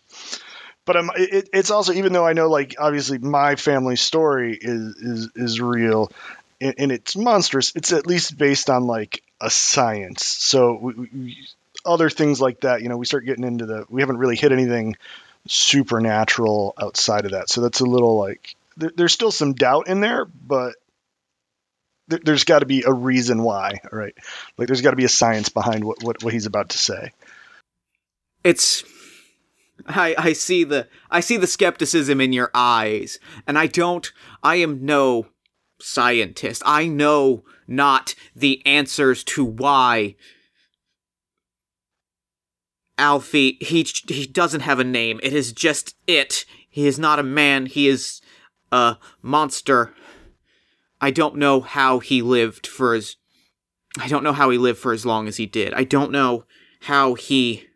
but 0.86 0.98
I'm, 0.98 1.10
it, 1.16 1.50
it's 1.54 1.72
also 1.72 1.94
even 1.94 2.14
though 2.14 2.26
I 2.26 2.34
know 2.34 2.50
like 2.50 2.76
obviously 2.80 3.18
my 3.18 3.56
family 3.56 3.96
story 3.96 4.58
is 4.60 4.96
is 4.96 5.30
is 5.36 5.62
real, 5.62 6.12
and, 6.60 6.76
and 6.78 6.92
it's 6.92 7.16
monstrous. 7.16 7.74
It's 7.76 7.94
at 7.94 8.08
least 8.08 8.38
based 8.38 8.70
on 8.70 8.88
like 8.88 9.24
a 9.40 9.50
science. 9.50 10.26
So 10.26 10.74
we, 10.82 10.94
we, 10.94 11.38
other 11.86 12.10
things 12.10 12.40
like 12.40 12.62
that, 12.62 12.82
you 12.82 12.90
know, 12.90 12.98
we 12.98 13.06
start 13.06 13.26
getting 13.26 13.44
into 13.44 13.66
the. 13.66 13.86
We 13.90 14.02
haven't 14.02 14.18
really 14.18 14.36
hit 14.36 14.52
anything 14.52 14.96
supernatural 15.48 16.74
outside 16.80 17.26
of 17.26 17.32
that. 17.32 17.50
So 17.50 17.62
that's 17.62 17.80
a 17.80 17.86
little 17.86 18.18
like 18.18 18.56
there, 18.78 18.92
there's 18.96 19.14
still 19.14 19.32
some 19.32 19.54
doubt 19.54 19.88
in 19.88 20.02
there, 20.02 20.26
but 20.26 20.76
there, 22.08 22.20
there's 22.24 22.44
got 22.44 22.60
to 22.60 22.66
be 22.66 22.84
a 22.86 22.94
reason 22.94 23.44
why, 23.44 23.82
right? 23.92 24.16
Like 24.58 24.68
there's 24.68 24.82
got 24.82 24.92
to 24.92 24.98
be 24.98 25.06
a 25.06 25.10
science 25.10 25.50
behind 25.50 25.84
what, 25.84 26.04
what 26.04 26.24
what 26.24 26.34
he's 26.34 26.46
about 26.46 26.70
to 26.70 26.78
say. 26.78 27.12
It's 28.44 28.84
I 29.88 30.16
I 30.18 30.34
see 30.34 30.64
the 30.64 30.88
I 31.10 31.20
see 31.20 31.38
the 31.38 31.48
skepticism 31.48 32.22
in 32.22 32.34
your 32.34 32.52
eyes, 32.54 33.20
and 33.48 33.58
I 33.58 33.68
don't. 33.68 34.12
I 34.44 34.56
am 34.56 34.86
no 34.86 35.28
scientist. 35.80 36.62
I 36.66 36.88
know 36.88 37.44
not 37.68 38.16
the 38.36 38.62
answers 38.66 39.24
to 39.24 39.44
why 39.44 40.16
Alfie, 42.98 43.58
he 43.62 43.86
he 44.08 44.28
doesn't 44.28 44.62
have 44.62 44.80
a 44.80 44.84
name. 44.84 45.20
It 45.24 45.34
is 45.34 45.52
just 45.52 45.96
it. 46.06 46.46
He 46.70 46.86
is 46.86 47.00
not 47.00 47.20
a 47.20 47.24
man. 47.24 47.66
He 47.66 47.88
is 47.88 48.22
a 48.72 48.98
monster. 49.22 49.94
I 51.02 51.10
don't 51.10 51.36
know 51.36 51.62
how 51.62 52.00
he 52.00 52.22
lived 52.22 52.68
for 52.68 52.94
as 52.94 53.16
I 54.00 54.08
don't 54.08 54.24
know 54.24 54.34
how 54.34 54.52
he 54.52 54.58
lived 54.58 54.80
for 54.80 54.94
as 54.94 55.06
long 55.06 55.28
as 55.28 55.38
he 55.38 55.48
did. 55.48 55.74
I 55.74 55.84
don't 55.84 56.12
know 56.12 56.46
how 56.82 57.16
he 57.16 57.68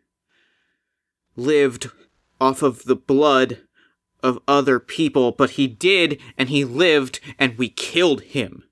lived 1.36 1.90
off 2.40 2.62
of 2.62 2.84
the 2.84 2.96
blood 2.96 3.60
of 4.22 4.38
other 4.48 4.80
people, 4.80 5.32
but 5.32 5.50
he 5.50 5.66
did 5.66 6.20
and 6.36 6.48
he 6.48 6.64
lived 6.64 7.20
and 7.38 7.56
we 7.56 7.68
killed 7.68 8.22
him. 8.22 8.64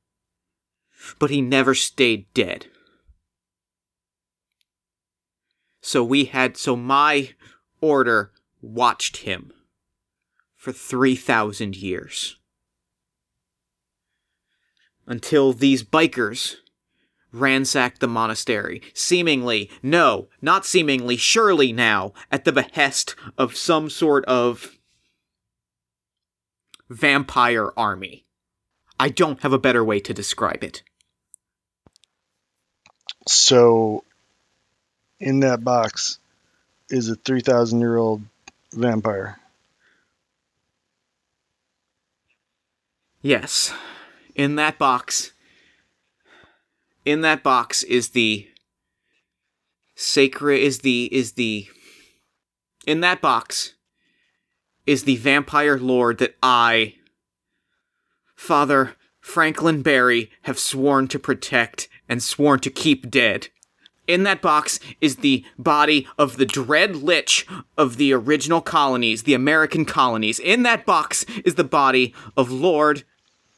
But 1.19 1.31
he 1.31 1.41
never 1.41 1.75
stayed 1.75 2.27
dead. 2.35 2.67
So 5.83 6.03
we 6.03 6.25
had, 6.25 6.57
so 6.57 6.77
my 6.77 7.35
order 7.81 8.33
watched 8.63 9.19
him 9.19 9.53
for 10.57 10.73
3,000 10.73 11.77
years. 11.77 12.39
Until 15.07 15.53
these 15.53 15.85
bikers 15.85 16.57
ransacked 17.35 18.01
the 18.01 18.09
monastery, 18.09 18.81
seemingly, 18.95 19.71
no, 19.83 20.29
not 20.41 20.65
seemingly, 20.65 21.17
surely 21.17 21.73
now, 21.73 22.13
at 22.31 22.45
the 22.45 22.53
behest 22.53 23.15
of 23.37 23.57
some 23.57 23.91
sort 23.91 24.25
of 24.27 24.79
vampire 26.89 27.73
army. 27.77 28.25
I 28.99 29.09
don't 29.09 29.41
have 29.41 29.53
a 29.53 29.59
better 29.59 29.85
way 29.85 30.01
to 30.01 30.15
describe 30.15 30.63
it. 30.63 30.83
So 33.27 34.05
in 35.19 35.41
that 35.41 35.65
box 35.65 36.19
is 36.89 37.09
a 37.09 37.17
3,000 37.17 37.81
year 37.81 37.97
old 37.97 38.23
vampire. 38.73 39.39
Yes. 43.23 43.73
In 44.35 44.57
that 44.57 44.79
box. 44.79 45.33
In 47.05 47.21
that 47.21 47.43
box 47.43 47.83
is 47.83 48.11
the 48.11 48.49
sacred 49.95 50.61
is 50.61 50.81
the 50.81 51.05
is 51.13 51.33
the 51.33 51.69
in 52.87 53.01
that 53.01 53.21
box 53.21 53.75
is 54.87 55.05
the 55.05 55.17
vampire 55.17 55.79
lord 55.79 56.19
that 56.19 56.35
I 56.43 56.95
Father 58.35 58.97
Franklin 59.21 59.83
Barry 59.83 60.31
have 60.43 60.59
sworn 60.59 61.07
to 61.09 61.19
protect 61.19 61.89
and 62.09 62.23
sworn 62.23 62.61
to 62.61 62.71
keep 62.71 63.11
dead. 63.11 63.49
In 64.07 64.25
that 64.25 64.43
box 64.43 64.81
is 65.01 65.17
the 65.17 65.45
body 65.57 66.07
of 66.19 66.37
the 66.37 66.45
Dread 66.45 66.97
Lich 66.97 67.47
of 67.79 67.97
the 67.97 68.13
original 68.13 68.61
colonies, 68.61 69.23
the 69.23 69.33
American 69.33 69.87
colonies. 69.87 70.39
In 70.39 70.63
that 70.65 70.85
box 70.85 71.25
is 71.43 71.55
the 71.55 71.65
body 71.65 72.13
of 72.37 72.51
Lord 72.51 73.05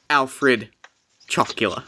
Alfred 0.09 0.69
Chocula. 1.29 1.83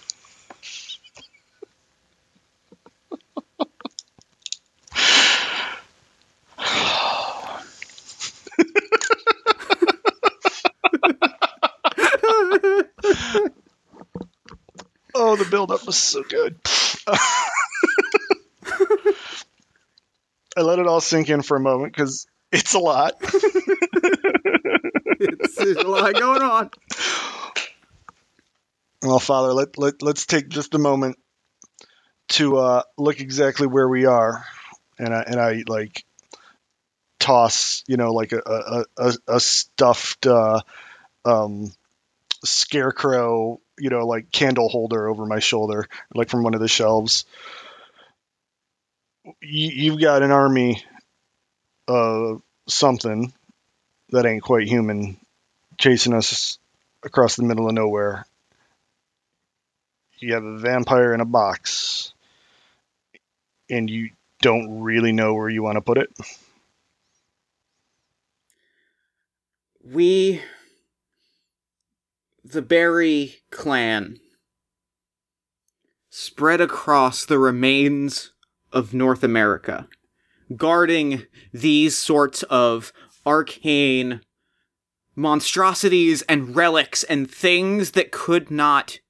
oh, 15.15 15.37
the 15.37 15.38
buildup 15.49 15.87
was 15.87 15.97
so 15.97 16.23
good. 16.23 16.59
I 20.57 20.63
let 20.63 20.79
it 20.79 20.87
all 20.87 21.01
sink 21.01 21.29
in 21.31 21.43
for 21.43 21.57
a 21.57 21.61
moment 21.61 21.93
because 21.93 22.27
it's 22.51 22.75
a 22.75 22.79
lot. 22.79 23.15
it's, 25.21 25.59
a 25.59 25.83
lot 25.87 26.15
going 26.15 26.43
on. 26.43 26.71
Well, 29.03 29.21
Father, 29.21 29.53
let, 29.53 29.79
let, 29.79 30.03
let's 30.03 30.27
take 30.27 30.49
just 30.49 30.75
a 30.75 30.79
moment 30.79 31.19
to 32.31 32.57
uh, 32.57 32.83
look 32.97 33.21
exactly 33.21 33.67
where 33.67 33.89
we 33.89 34.07
are. 34.07 34.45
And 34.99 35.15
I, 35.15 35.23
and 35.23 35.41
I 35.41 35.63
like 35.69 36.05
toss, 37.21 37.85
you 37.87 37.97
know, 37.97 38.13
like 38.13 38.33
a, 38.33 38.43
a, 38.45 38.85
a, 38.97 39.13
a 39.29 39.41
stuffed 39.41 40.27
uh, 40.27 40.61
um, 41.25 41.71
scarecrow, 42.45 43.61
you 43.79 43.91
know, 43.91 44.07
like 44.07 44.31
candle 44.31 44.69
holder 44.69 45.09
over 45.09 45.27
my 45.27 45.39
shoulder, 45.39 45.87
like 46.15 46.29
from 46.29 46.43
one 46.43 46.55
of 46.55 46.61
the 46.61 46.69
shelves 46.69 47.25
you've 49.41 50.01
got 50.01 50.23
an 50.23 50.31
army 50.31 50.83
of 51.87 52.43
something 52.69 53.33
that 54.11 54.27
ain't 54.27 54.43
quite 54.43 54.69
human 54.69 55.19
chasing 55.79 56.15
us 56.15 56.59
across 57.03 57.37
the 57.37 57.43
middle 57.43 57.69
of 57.69 57.75
nowhere. 57.75 58.27
You 60.19 60.35
have 60.35 60.45
a 60.45 60.59
vampire 60.59 61.15
in 61.15 61.21
a 61.21 61.25
box, 61.25 62.13
and 63.71 63.89
you 63.89 64.11
don't 64.43 64.81
really 64.81 65.13
know 65.13 65.35
where 65.35 65.49
you 65.49 65.63
want 65.63 65.77
to 65.77 65.81
put 65.81 65.99
it. 65.99 66.11
We, 69.85 70.43
the 72.45 72.63
Barry 72.63 73.37
clan, 73.51 74.19
spread 76.11 76.61
across 76.61 77.25
the 77.25 77.39
remains 77.39 78.33
of 78.73 78.95
North 78.95 79.23
America, 79.23 79.89
guarding 80.57 81.27
these 81.53 81.97
sorts 81.97 82.43
of 82.45 82.93
arcane 83.27 84.21
monstrosities 85.15 86.23
and 86.23 86.55
relics 86.55 87.03
and 87.05 87.31
things 87.31 87.91
that 87.93 88.13
could 88.13 88.51
not 88.51 89.01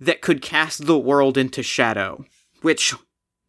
that 0.00 0.22
could 0.22 0.42
cast 0.42 0.86
the 0.86 0.98
world 0.98 1.36
into 1.36 1.62
shadow, 1.62 2.24
which 2.62 2.94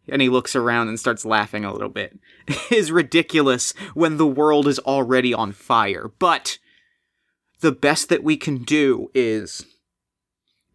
and 0.08 0.22
he 0.22 0.30
looks 0.30 0.56
around 0.56 0.88
and 0.88 1.00
starts 1.00 1.26
laughing 1.26 1.66
a 1.66 1.72
little 1.72 1.90
bit, 1.90 2.20
is 2.72 2.92
ridiculous 2.92 3.74
when 3.94 4.18
the 4.18 4.28
world 4.28 4.68
is 4.68 4.80
already 4.80 5.34
on 5.34 5.52
fire. 5.52 6.12
But 6.20 6.60
the 7.66 7.72
best 7.72 8.10
that 8.10 8.24
we 8.24 8.38
can 8.38 8.60
do 8.60 9.10
is 9.16 9.66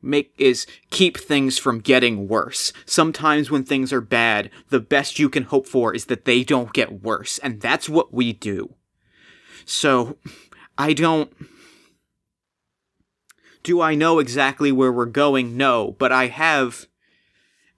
make 0.03 0.35
is 0.39 0.67
keep 0.91 1.17
things 1.17 1.57
from 1.57 1.79
getting 1.79 2.27
worse. 2.27 2.73
Sometimes 2.85 3.49
when 3.49 3.63
things 3.63 3.93
are 3.93 4.01
bad, 4.01 4.51
the 4.71 4.81
best 4.81 5.21
you 5.21 5.29
can 5.29 5.45
hope 5.45 5.69
for 5.69 5.95
is 5.95 6.07
that 6.07 6.25
they 6.25 6.43
don't 6.43 6.73
get 6.73 7.01
worse, 7.05 7.39
and 7.39 7.61
that's 7.61 7.89
what 7.89 8.13
we 8.13 8.33
do. 8.33 8.75
So, 9.65 10.17
I 10.77 10.93
don't 10.93 11.33
do 13.63 13.81
I 13.81 13.95
know 13.95 14.19
exactly 14.19 14.73
where 14.73 14.91
we're 14.91 15.07
going? 15.07 15.57
No, 15.57 15.95
but 15.97 16.11
I 16.11 16.27
have 16.27 16.89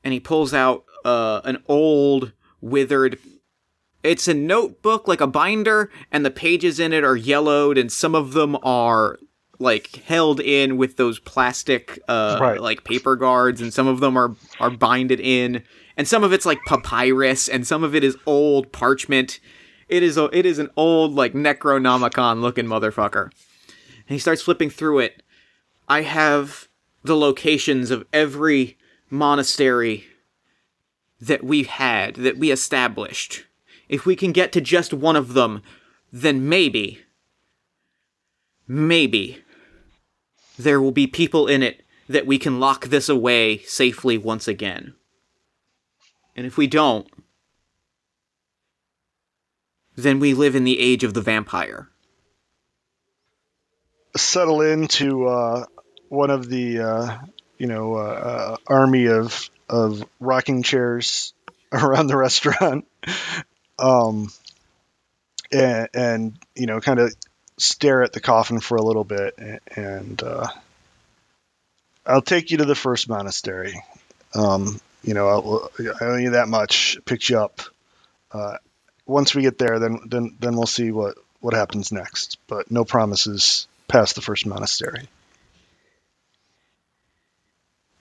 and 0.03 0.15
he 0.15 0.21
pulls 0.21 0.55
out 0.55 0.87
uh, 1.05 1.43
an 1.45 1.63
old 1.69 2.33
withered 2.63 3.19
it's 4.03 4.27
a 4.29 4.35
notebook 4.35 5.07
like 5.07 5.21
a 5.21 5.27
binder 5.27 5.91
and 6.11 6.25
the 6.25 6.31
pages 6.31 6.81
in 6.81 6.93
it 6.93 7.05
are 7.05 7.17
yellowed 7.17 7.79
and 7.79 7.91
some 7.93 8.15
of 8.15 8.33
them 8.33 8.57
are 8.63 9.19
like 9.59 9.97
held 10.07 10.41
in 10.41 10.77
with 10.77 10.97
those 10.97 11.19
plastic 11.21 11.99
uh 12.09 12.39
Right. 12.41 12.61
like 12.61 12.85
paper 12.85 13.15
guards 13.17 13.61
and 13.61 13.73
some 13.73 13.87
of 13.87 14.01
them 14.01 14.17
are 14.17 14.35
are 14.59 14.71
binded 14.71 15.21
in 15.21 15.63
and 15.97 16.09
some 16.09 16.25
of 16.25 16.33
it's 16.33 16.47
like 16.47 16.59
papyrus 16.67 17.49
and 17.49 17.67
some 17.67 17.85
of 17.85 17.95
it 17.95 18.03
is 18.03 18.17
old 18.27 18.73
parchment. 18.73 19.39
It 19.89 20.03
is 20.03 20.17
a, 20.17 20.25
it 20.37 20.47
is 20.47 20.59
an 20.59 20.71
old 20.75 21.13
like 21.13 21.35
necronomicon 21.35 22.41
looking 22.41 22.65
motherfucker. 22.65 23.25
And 23.27 24.09
he 24.09 24.19
starts 24.19 24.41
flipping 24.41 24.71
through 24.71 25.01
it. 25.01 25.23
I 25.89 26.01
have 26.03 26.69
the 27.05 27.17
locations 27.17 27.91
of 27.91 28.07
every 28.13 28.79
monastery 29.11 30.07
that 31.21 31.45
we 31.45 31.65
had 31.65 32.15
that 32.17 32.39
we 32.39 32.51
established 32.51 33.45
if 33.89 34.07
we 34.07 34.17
can 34.17 34.33
get 34.33 34.53
to 34.53 34.61
just 34.61 34.93
one 34.93 35.17
of 35.17 35.35
them 35.35 35.63
then 36.13 36.49
maybe 36.49 37.01
maybe 38.67 39.43
there 40.59 40.81
will 40.81 40.93
be 40.93 41.07
people 41.07 41.47
in 41.47 41.63
it 41.63 41.83
that 42.09 42.27
we 42.27 42.39
can 42.39 42.61
lock 42.61 42.87
this 42.87 43.09
away 43.09 43.59
safely 43.59 44.19
once 44.19 44.47
again. 44.49 44.95
And 46.37 46.47
if 46.47 46.57
we 46.57 46.67
don't, 46.67 47.07
then 49.97 50.21
we 50.21 50.35
live 50.35 50.55
in 50.55 50.65
the 50.65 50.81
age 50.81 51.05
of 51.05 51.15
the 51.15 51.21
vampire. 51.21 51.89
settle 54.17 54.61
into 54.61 55.27
uh, 55.27 55.65
one 56.09 56.31
of 56.31 56.49
the 56.49 56.81
uh, 56.81 57.19
you 57.59 57.67
know 57.67 57.95
uh, 57.95 57.99
uh, 57.99 58.57
army 58.67 59.07
of 59.07 59.49
of 59.69 60.05
rocking 60.21 60.63
chairs 60.63 61.33
around 61.73 62.07
the 62.07 62.17
restaurant, 62.17 62.87
um, 63.83 64.33
and, 65.51 65.89
and 65.93 66.39
you 66.55 66.67
know 66.67 66.81
kind 66.81 67.01
of 67.01 67.15
stare 67.59 68.03
at 68.03 68.13
the 68.13 68.21
coffin 68.21 68.61
for 68.61 68.77
a 68.77 68.83
little 68.83 69.05
bit, 69.05 69.39
and 69.77 70.23
uh, 70.23 70.47
I'll 72.07 72.23
take 72.23 72.51
you 72.51 72.59
to 72.59 72.65
the 72.65 72.75
first 72.75 73.09
monastery. 73.09 73.83
Um, 74.35 74.81
you 75.03 75.15
know, 75.15 75.29
I'll, 75.29 75.71
I 76.01 76.05
owe 76.05 76.17
you 76.17 76.31
that 76.31 76.49
much. 76.49 76.99
Pick 77.05 77.29
you 77.29 77.39
up. 77.39 77.61
Uh, 78.31 78.57
once 79.05 79.35
we 79.35 79.43
get 79.43 79.59
there, 79.59 79.79
then 79.79 80.01
then 80.07 80.37
then 80.41 80.57
we'll 80.57 80.67
see 80.67 80.91
what 80.91 81.17
what 81.41 81.55
happens 81.55 81.93
next. 81.93 82.39
But 82.47 82.71
no 82.71 82.85
promises 82.85 83.67
past 83.89 84.15
the 84.15 84.23
first 84.23 84.47
monastery. 84.47 85.09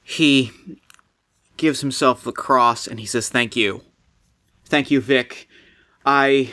He 0.03 0.51
gives 1.57 1.81
himself 1.81 2.23
the 2.23 2.31
cross 2.31 2.87
and 2.87 2.99
he 2.99 3.05
says, 3.05 3.29
Thank 3.29 3.55
you. 3.55 3.81
Thank 4.65 4.91
you, 4.91 5.01
Vic. 5.01 5.47
I. 6.05 6.49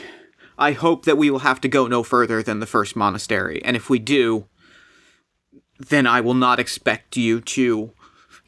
I 0.57 0.73
hope 0.73 1.05
that 1.05 1.17
we 1.17 1.29
will 1.29 1.39
have 1.39 1.61
to 1.61 1.69
go 1.69 1.87
no 1.87 2.03
further 2.03 2.43
than 2.43 2.59
the 2.59 2.65
first 2.65 2.93
monastery, 2.93 3.63
and 3.63 3.77
if 3.77 3.89
we 3.89 3.97
do, 3.97 4.47
then 5.79 6.05
I 6.05 6.19
will 6.19 6.33
not 6.33 6.59
expect 6.59 7.15
you 7.15 7.39
to 7.41 7.93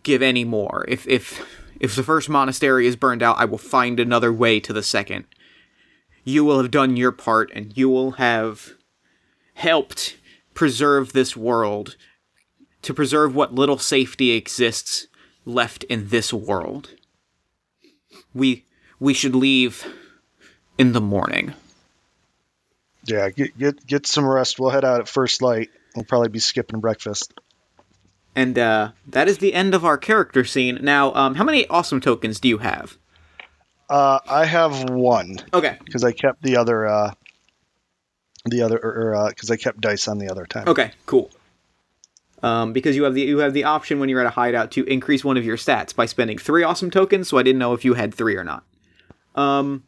give 0.03 0.21
any 0.21 0.43
more. 0.43 0.83
If 0.89 1.07
if 1.07 1.41
if 1.79 1.95
the 1.95 2.03
first 2.03 2.29
monastery 2.29 2.85
is 2.85 2.95
burned 2.95 3.23
out, 3.23 3.39
I 3.39 3.45
will 3.45 3.57
find 3.57 3.99
another 3.99 4.31
way 4.33 4.59
to 4.59 4.73
the 4.73 4.83
second. 4.83 5.25
You 6.23 6.43
will 6.43 6.61
have 6.61 6.69
done 6.69 6.97
your 6.97 7.11
part, 7.11 7.49
and 7.55 7.75
you 7.75 7.89
will 7.89 8.11
have 8.11 8.73
helped 9.53 10.17
preserve 10.53 11.13
this 11.13 11.35
world, 11.35 11.95
to 12.81 12.93
preserve 12.93 13.33
what 13.33 13.55
little 13.55 13.77
safety 13.77 14.31
exists 14.31 15.07
left 15.45 15.83
in 15.85 16.09
this 16.09 16.33
world. 16.33 16.89
We 18.33 18.65
we 18.99 19.13
should 19.13 19.33
leave 19.33 19.85
in 20.81 20.93
the 20.93 21.01
morning. 21.01 21.53
Yeah, 23.05 23.29
get 23.29 23.57
get 23.57 23.85
get 23.85 24.07
some 24.07 24.25
rest. 24.27 24.59
We'll 24.59 24.71
head 24.71 24.83
out 24.83 24.99
at 24.99 25.07
first 25.07 25.41
light. 25.41 25.69
We'll 25.95 26.05
probably 26.05 26.29
be 26.29 26.39
skipping 26.39 26.79
breakfast. 26.79 27.33
And 28.35 28.57
uh, 28.57 28.91
that 29.07 29.27
is 29.27 29.37
the 29.39 29.53
end 29.53 29.75
of 29.75 29.83
our 29.85 29.97
character 29.97 30.43
scene. 30.45 30.79
Now, 30.81 31.13
um, 31.13 31.35
how 31.35 31.43
many 31.43 31.67
awesome 31.67 31.99
tokens 31.99 32.39
do 32.39 32.47
you 32.47 32.59
have? 32.59 32.97
Uh, 33.89 34.19
I 34.27 34.45
have 34.45 34.89
one 34.89 35.37
Okay. 35.53 35.77
because 35.83 36.03
I 36.05 36.13
kept 36.13 36.41
the 36.41 36.57
other 36.57 36.87
uh, 36.87 37.13
the 38.45 38.61
other 38.63 38.77
or 38.77 39.29
because 39.29 39.51
I 39.51 39.57
kept 39.57 39.81
dice 39.81 40.07
on 40.07 40.17
the 40.17 40.29
other 40.31 40.45
time. 40.45 40.67
Okay. 40.67 40.91
Cool. 41.05 41.29
Um, 42.43 42.73
because 42.73 42.95
you 42.95 43.03
have 43.03 43.13
the 43.13 43.21
you 43.21 43.39
have 43.39 43.53
the 43.53 43.65
option 43.65 43.99
when 43.99 44.09
you're 44.09 44.21
at 44.21 44.25
a 44.27 44.31
hideout 44.31 44.71
to 44.71 44.83
increase 44.85 45.23
one 45.23 45.37
of 45.37 45.45
your 45.45 45.57
stats 45.57 45.93
by 45.95 46.05
spending 46.07 46.37
three 46.39 46.63
awesome 46.63 46.89
tokens. 46.89 47.27
So 47.27 47.37
I 47.37 47.43
didn't 47.43 47.59
know 47.59 47.73
if 47.73 47.83
you 47.85 47.93
had 47.95 48.13
three 48.13 48.35
or 48.35 48.43
not. 48.43 48.63
Um, 49.35 49.83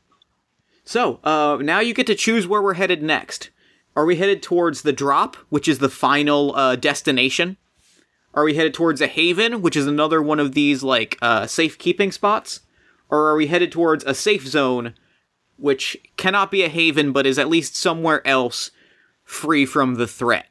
so 0.85 1.19
uh, 1.23 1.57
now 1.61 1.79
you 1.79 1.93
get 1.93 2.07
to 2.07 2.15
choose 2.15 2.47
where 2.47 2.61
we're 2.61 2.73
headed 2.73 3.01
next. 3.01 3.49
Are 3.95 4.05
we 4.05 4.15
headed 4.15 4.41
towards 4.41 4.81
the 4.81 4.93
drop, 4.93 5.35
which 5.49 5.67
is 5.67 5.79
the 5.79 5.89
final 5.89 6.55
uh, 6.55 6.75
destination? 6.75 7.57
Are 8.33 8.43
we 8.43 8.55
headed 8.55 8.73
towards 8.73 9.01
a 9.01 9.07
haven, 9.07 9.61
which 9.61 9.75
is 9.75 9.85
another 9.85 10.21
one 10.21 10.39
of 10.39 10.53
these 10.53 10.81
like 10.81 11.17
uh, 11.21 11.45
safekeeping 11.45 12.11
spots? 12.11 12.61
Or 13.09 13.27
are 13.27 13.35
we 13.35 13.47
headed 13.47 13.71
towards 13.71 14.03
a 14.03 14.15
safe 14.15 14.47
zone, 14.47 14.95
which 15.57 15.95
cannot 16.17 16.49
be 16.49 16.63
a 16.63 16.69
haven 16.69 17.11
but 17.11 17.27
is 17.27 17.37
at 17.37 17.49
least 17.49 17.75
somewhere 17.75 18.25
else 18.27 18.71
free 19.23 19.65
from 19.67 19.95
the 19.95 20.07
threat? 20.07 20.47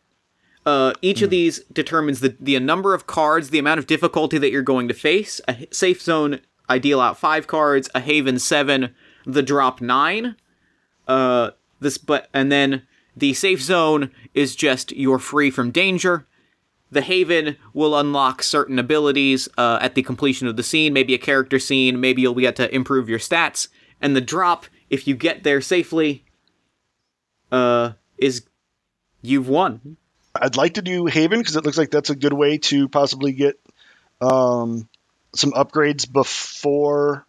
Uh, 0.65 0.93
each 1.03 1.23
of 1.23 1.31
these 1.31 1.59
determines 1.73 2.21
the, 2.21 2.37
the 2.39 2.59
number 2.61 2.95
of 2.95 3.09
cards, 3.09 3.51
the 3.51 3.59
amount 3.59 3.81
of 3.81 3.89
difficulty 3.89 4.39
that 4.39 4.53
you're 4.53 4.63
going 4.63 4.87
to 4.87 4.95
face. 4.95 5.41
A 5.49 5.67
safe 5.73 6.01
zone, 6.01 6.39
I 6.69 6.79
deal 6.79 7.01
out 7.01 7.19
five 7.19 7.49
cards. 7.49 7.91
A 7.97 8.01
haven 8.01 8.39
seven. 8.39 8.95
The 9.27 9.43
drop 9.43 9.81
nine. 9.81 10.37
Uh, 11.07 11.51
this 11.81 11.99
but 11.99 12.29
and 12.33 12.51
then 12.51 12.83
the 13.17 13.35
safe 13.35 13.61
zone 13.61 14.11
is 14.35 14.57
just 14.57 14.93
you're 14.93 15.19
free 15.19 15.51
from 15.51 15.71
danger. 15.71 16.27
The 16.91 17.01
haven 17.01 17.57
will 17.73 17.99
unlock 17.99 18.43
certain 18.43 18.79
abilities 18.79 19.49
uh, 19.57 19.79
at 19.81 19.95
the 19.95 20.03
completion 20.03 20.47
of 20.47 20.57
the 20.57 20.63
scene, 20.63 20.93
maybe 20.93 21.15
a 21.15 21.19
character 21.19 21.59
scene, 21.59 22.01
maybe 22.01 22.21
you'll 22.21 22.35
get 22.35 22.57
to 22.57 22.75
improve 22.75 23.09
your 23.09 23.19
stats. 23.19 23.69
And 24.01 24.15
the 24.15 24.21
drop, 24.21 24.67
if 24.91 25.07
you 25.07 25.15
get 25.15 25.43
there 25.43 25.63
safely, 25.63 26.25
uh, 27.51 27.93
is 28.19 28.45
you've 29.23 29.49
won. 29.49 29.97
I'd 30.35 30.57
like 30.57 30.75
to 30.75 30.83
do 30.83 31.07
Haven 31.07 31.41
because 31.41 31.57
it 31.57 31.65
looks 31.65 31.79
like 31.79 31.91
that's 31.91 32.11
a 32.11 32.17
good 32.17 32.33
way 32.33 32.59
to 32.59 32.89
possibly 32.89 33.33
get 33.33 33.59
um, 34.21 34.89
some 35.35 35.53
upgrades 35.53 36.11
before 36.11 37.27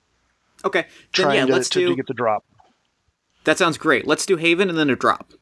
Okay, 0.66 0.82
then 0.82 0.90
trying 1.12 1.36
yeah, 1.38 1.46
to, 1.46 1.54
let's 1.54 1.70
to, 1.70 1.80
do. 1.80 1.90
to 1.90 1.96
get 1.96 2.08
the 2.08 2.14
drop. 2.14 2.46
That 3.44 3.58
sounds 3.58 3.78
great. 3.78 4.08
Let's 4.08 4.26
do 4.26 4.38
Haven 4.38 4.70
and 4.70 4.78
then 4.78 4.90
a 4.90 4.96
drop. 4.96 5.34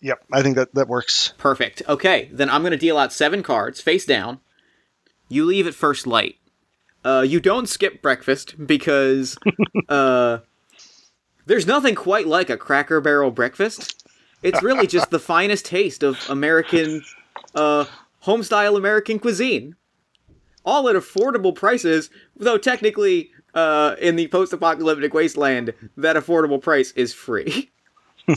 Yep, 0.00 0.24
I 0.32 0.42
think 0.42 0.56
that 0.56 0.74
that 0.74 0.88
works. 0.88 1.34
Perfect. 1.36 1.82
Okay, 1.88 2.28
then 2.32 2.48
I'm 2.48 2.62
going 2.62 2.70
to 2.72 2.78
deal 2.78 2.96
out 2.96 3.12
seven 3.12 3.42
cards 3.42 3.80
face 3.80 4.06
down. 4.06 4.40
You 5.28 5.44
leave 5.44 5.66
at 5.66 5.74
first 5.74 6.06
light. 6.06 6.36
Uh, 7.04 7.24
you 7.26 7.40
don't 7.40 7.68
skip 7.68 8.02
breakfast 8.02 8.66
because 8.66 9.36
uh, 9.88 10.38
there's 11.46 11.66
nothing 11.66 11.94
quite 11.94 12.26
like 12.26 12.50
a 12.50 12.56
Cracker 12.56 13.00
Barrel 13.00 13.30
breakfast. 13.30 14.06
It's 14.42 14.62
really 14.62 14.86
just 14.86 15.10
the 15.10 15.18
finest 15.34 15.66
taste 15.66 16.02
of 16.02 16.18
American, 16.28 17.02
uh, 17.54 17.84
homestyle 18.24 18.76
American 18.76 19.18
cuisine. 19.18 19.76
All 20.64 20.88
at 20.88 20.96
affordable 20.96 21.54
prices, 21.54 22.10
though 22.36 22.58
technically, 22.58 23.30
uh, 23.54 23.96
in 24.00 24.16
the 24.16 24.28
post-apocalyptic 24.28 25.14
wasteland, 25.14 25.74
that 25.96 26.16
affordable 26.16 26.60
price 26.60 26.92
is 26.92 27.12
free. 27.12 27.70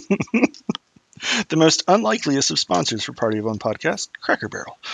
The 1.50 1.56
most 1.56 1.84
unlikeliest 1.88 2.52
of 2.52 2.60
sponsors 2.60 3.04
for 3.04 3.14
Party 3.14 3.38
of 3.38 3.46
One 3.46 3.60
podcast, 3.60 4.10
Cracker 4.22 4.50
Barrel. 4.50 4.78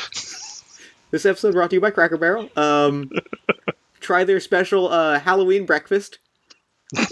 This 1.12 1.26
episode 1.26 1.54
brought 1.54 1.72
to 1.72 1.76
you 1.76 1.82
by 1.82 1.90
Cracker 1.90 2.18
Barrel. 2.18 2.52
Um, 2.56 3.10
try 4.00 4.26
their 4.26 4.40
special 4.40 4.90
uh, 4.90 5.18
Halloween 5.20 5.66
breakfast. 5.66 6.20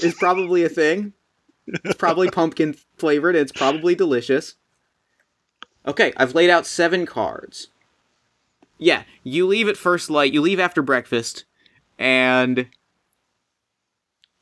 Is 0.04 0.14
probably 0.14 0.64
a 0.64 0.70
thing. 0.70 1.14
It's 1.66 1.96
probably 1.96 2.30
pumpkin 2.30 2.76
flavored. 2.98 3.36
It's 3.36 3.52
probably 3.52 3.96
delicious. 3.96 4.54
Okay, 5.88 6.14
I've 6.16 6.36
laid 6.36 6.52
out 6.52 6.68
seven 6.68 7.08
cards. 7.08 7.70
Yeah, 8.78 9.02
you 9.24 9.48
leave 9.48 9.68
at 9.68 9.78
first 9.78 10.12
light. 10.12 10.32
You 10.32 10.42
leave 10.42 10.60
after 10.60 10.84
breakfast, 10.84 11.46
and 11.98 12.68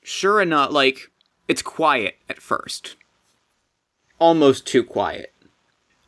sure 0.05 0.39
enough, 0.41 0.71
like 0.71 1.11
it's 1.47 1.61
quiet 1.61 2.15
at 2.29 2.41
first, 2.41 2.95
almost 4.19 4.65
too 4.65 4.83
quiet. 4.83 5.33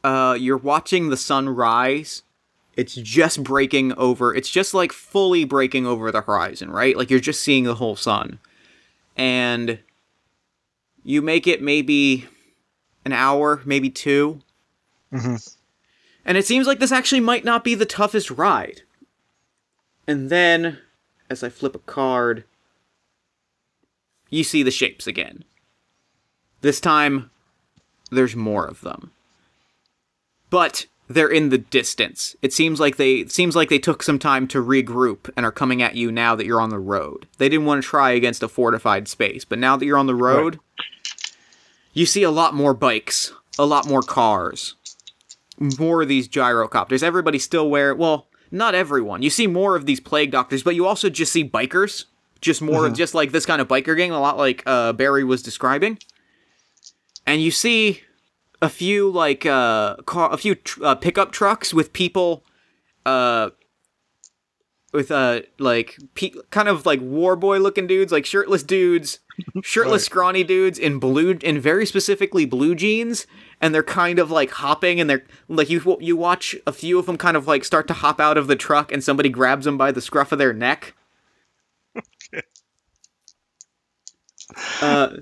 Uh, 0.03 0.37
you're 0.39 0.55
watching 0.57 1.09
the 1.09 1.17
sun 1.17 1.49
rise. 1.49 2.23
It's 2.75 2.93
just 2.93 3.43
breaking 3.43 3.93
over 3.93 4.35
it's 4.35 4.49
just 4.51 4.75
like 4.75 4.91
fully 4.93 5.43
breaking 5.45 5.87
over 5.87 6.11
the 6.11 6.21
horizon 6.21 6.69
right? 6.69 6.95
Like 6.95 7.09
you're 7.09 7.19
just 7.19 7.41
seeing 7.41 7.63
the 7.63 7.75
whole 7.75 7.95
sun. 7.95 8.37
And 9.15 9.79
you 11.03 11.23
make 11.23 11.47
it 11.47 11.59
maybe 11.61 12.27
an 13.03 13.13
hour 13.13 13.61
maybe 13.65 13.89
2 13.89 14.41
Mhm. 15.11 15.55
and 16.23 16.37
it 16.37 16.45
seems 16.45 16.67
like 16.67 16.77
this 16.79 16.91
actually 16.91 17.21
might 17.21 17.43
not 17.45 17.63
be 17.63 17.73
the 17.73 17.85
toughest 17.85 18.29
ride. 18.29 18.83
And 20.05 20.29
then 20.29 20.77
as 21.31 21.41
i 21.43 21.49
flip 21.49 21.73
a 21.75 21.79
card 21.79 22.43
you 24.29 24.43
see 24.43 24.63
the 24.63 24.71
shapes 24.71 25.07
again 25.07 25.43
this 26.61 26.79
time 26.79 27.29
there's 28.11 28.35
more 28.35 28.65
of 28.65 28.81
them 28.81 29.11
but 30.49 30.85
they're 31.09 31.29
in 31.29 31.49
the 31.49 31.57
distance. 31.57 32.35
It 32.41 32.53
seems 32.53 32.79
like 32.79 32.97
they 32.97 33.25
seems 33.25 33.55
like 33.55 33.69
they 33.69 33.79
took 33.79 34.03
some 34.03 34.19
time 34.19 34.47
to 34.49 34.63
regroup 34.63 35.29
and 35.37 35.45
are 35.45 35.51
coming 35.51 35.81
at 35.81 35.95
you 35.95 36.11
now 36.11 36.35
that 36.35 36.45
you're 36.45 36.61
on 36.61 36.69
the 36.69 36.79
road. 36.79 37.27
They 37.37 37.49
didn't 37.49 37.65
want 37.65 37.81
to 37.81 37.87
try 37.87 38.11
against 38.11 38.43
a 38.43 38.47
fortified 38.47 39.07
space, 39.07 39.45
but 39.45 39.59
now 39.59 39.77
that 39.77 39.85
you're 39.85 39.97
on 39.97 40.07
the 40.07 40.15
road, 40.15 40.55
right. 40.55 41.33
you 41.93 42.05
see 42.05 42.23
a 42.23 42.31
lot 42.31 42.53
more 42.53 42.73
bikes, 42.73 43.33
a 43.57 43.65
lot 43.65 43.87
more 43.87 44.01
cars, 44.01 44.75
more 45.79 46.01
of 46.01 46.09
these 46.09 46.27
gyrocopters. 46.27 47.03
Everybody 47.03 47.39
still 47.39 47.69
wear 47.69 47.95
well, 47.95 48.27
not 48.51 48.75
everyone. 48.75 49.21
You 49.21 49.29
see 49.29 49.47
more 49.47 49.75
of 49.75 49.85
these 49.85 49.99
plague 50.01 50.31
doctors, 50.31 50.63
but 50.63 50.75
you 50.75 50.85
also 50.85 51.09
just 51.09 51.31
see 51.31 51.47
bikers, 51.47 52.05
just 52.41 52.61
more 52.61 52.85
mm-hmm. 52.85 52.93
just 52.93 53.13
like 53.13 53.31
this 53.31 53.45
kind 53.45 53.61
of 53.61 53.67
biker 53.67 53.95
gang, 53.95 54.11
a 54.11 54.19
lot 54.19 54.37
like 54.37 54.63
uh, 54.65 54.93
Barry 54.93 55.23
was 55.23 55.41
describing. 55.41 55.99
And 57.25 57.41
you 57.41 57.51
see 57.51 58.01
a 58.61 58.69
few 58.69 59.09
like 59.09 59.45
uh 59.45 59.97
car, 60.05 60.33
a 60.33 60.37
few 60.37 60.55
tr- 60.55 60.85
uh, 60.85 60.95
pickup 60.95 61.31
trucks 61.31 61.73
with 61.73 61.93
people 61.93 62.43
uh 63.05 63.49
with 64.93 65.11
uh 65.11 65.41
like 65.59 65.97
pe- 66.15 66.33
kind 66.49 66.67
of 66.67 66.85
like 66.85 66.99
war 67.01 67.35
boy 67.35 67.59
looking 67.59 67.87
dudes 67.87 68.11
like 68.11 68.25
shirtless 68.25 68.63
dudes 68.63 69.19
shirtless 69.63 70.01
right. 70.01 70.05
scrawny 70.05 70.43
dudes 70.43 70.79
in 70.79 70.97
blue 70.97 71.37
in 71.43 71.59
very 71.59 71.85
specifically 71.85 72.45
blue 72.45 72.73
jeans 72.73 73.27
and 73.61 73.75
they're 73.75 73.83
kind 73.83 74.17
of 74.17 74.31
like 74.31 74.49
hopping 74.51 74.99
and 74.99 75.09
they're 75.09 75.23
like 75.47 75.69
you 75.69 75.97
you 75.99 76.15
watch 76.15 76.55
a 76.65 76.71
few 76.71 76.97
of 76.97 77.05
them 77.05 77.17
kind 77.17 77.37
of 77.37 77.47
like 77.47 77.63
start 77.63 77.87
to 77.87 77.93
hop 77.93 78.19
out 78.19 78.37
of 78.37 78.47
the 78.47 78.55
truck 78.55 78.91
and 78.91 79.03
somebody 79.03 79.29
grabs 79.29 79.65
them 79.65 79.77
by 79.77 79.91
the 79.91 80.01
scruff 80.01 80.31
of 80.31 80.39
their 80.39 80.53
neck 80.53 80.95
uh 84.81 85.17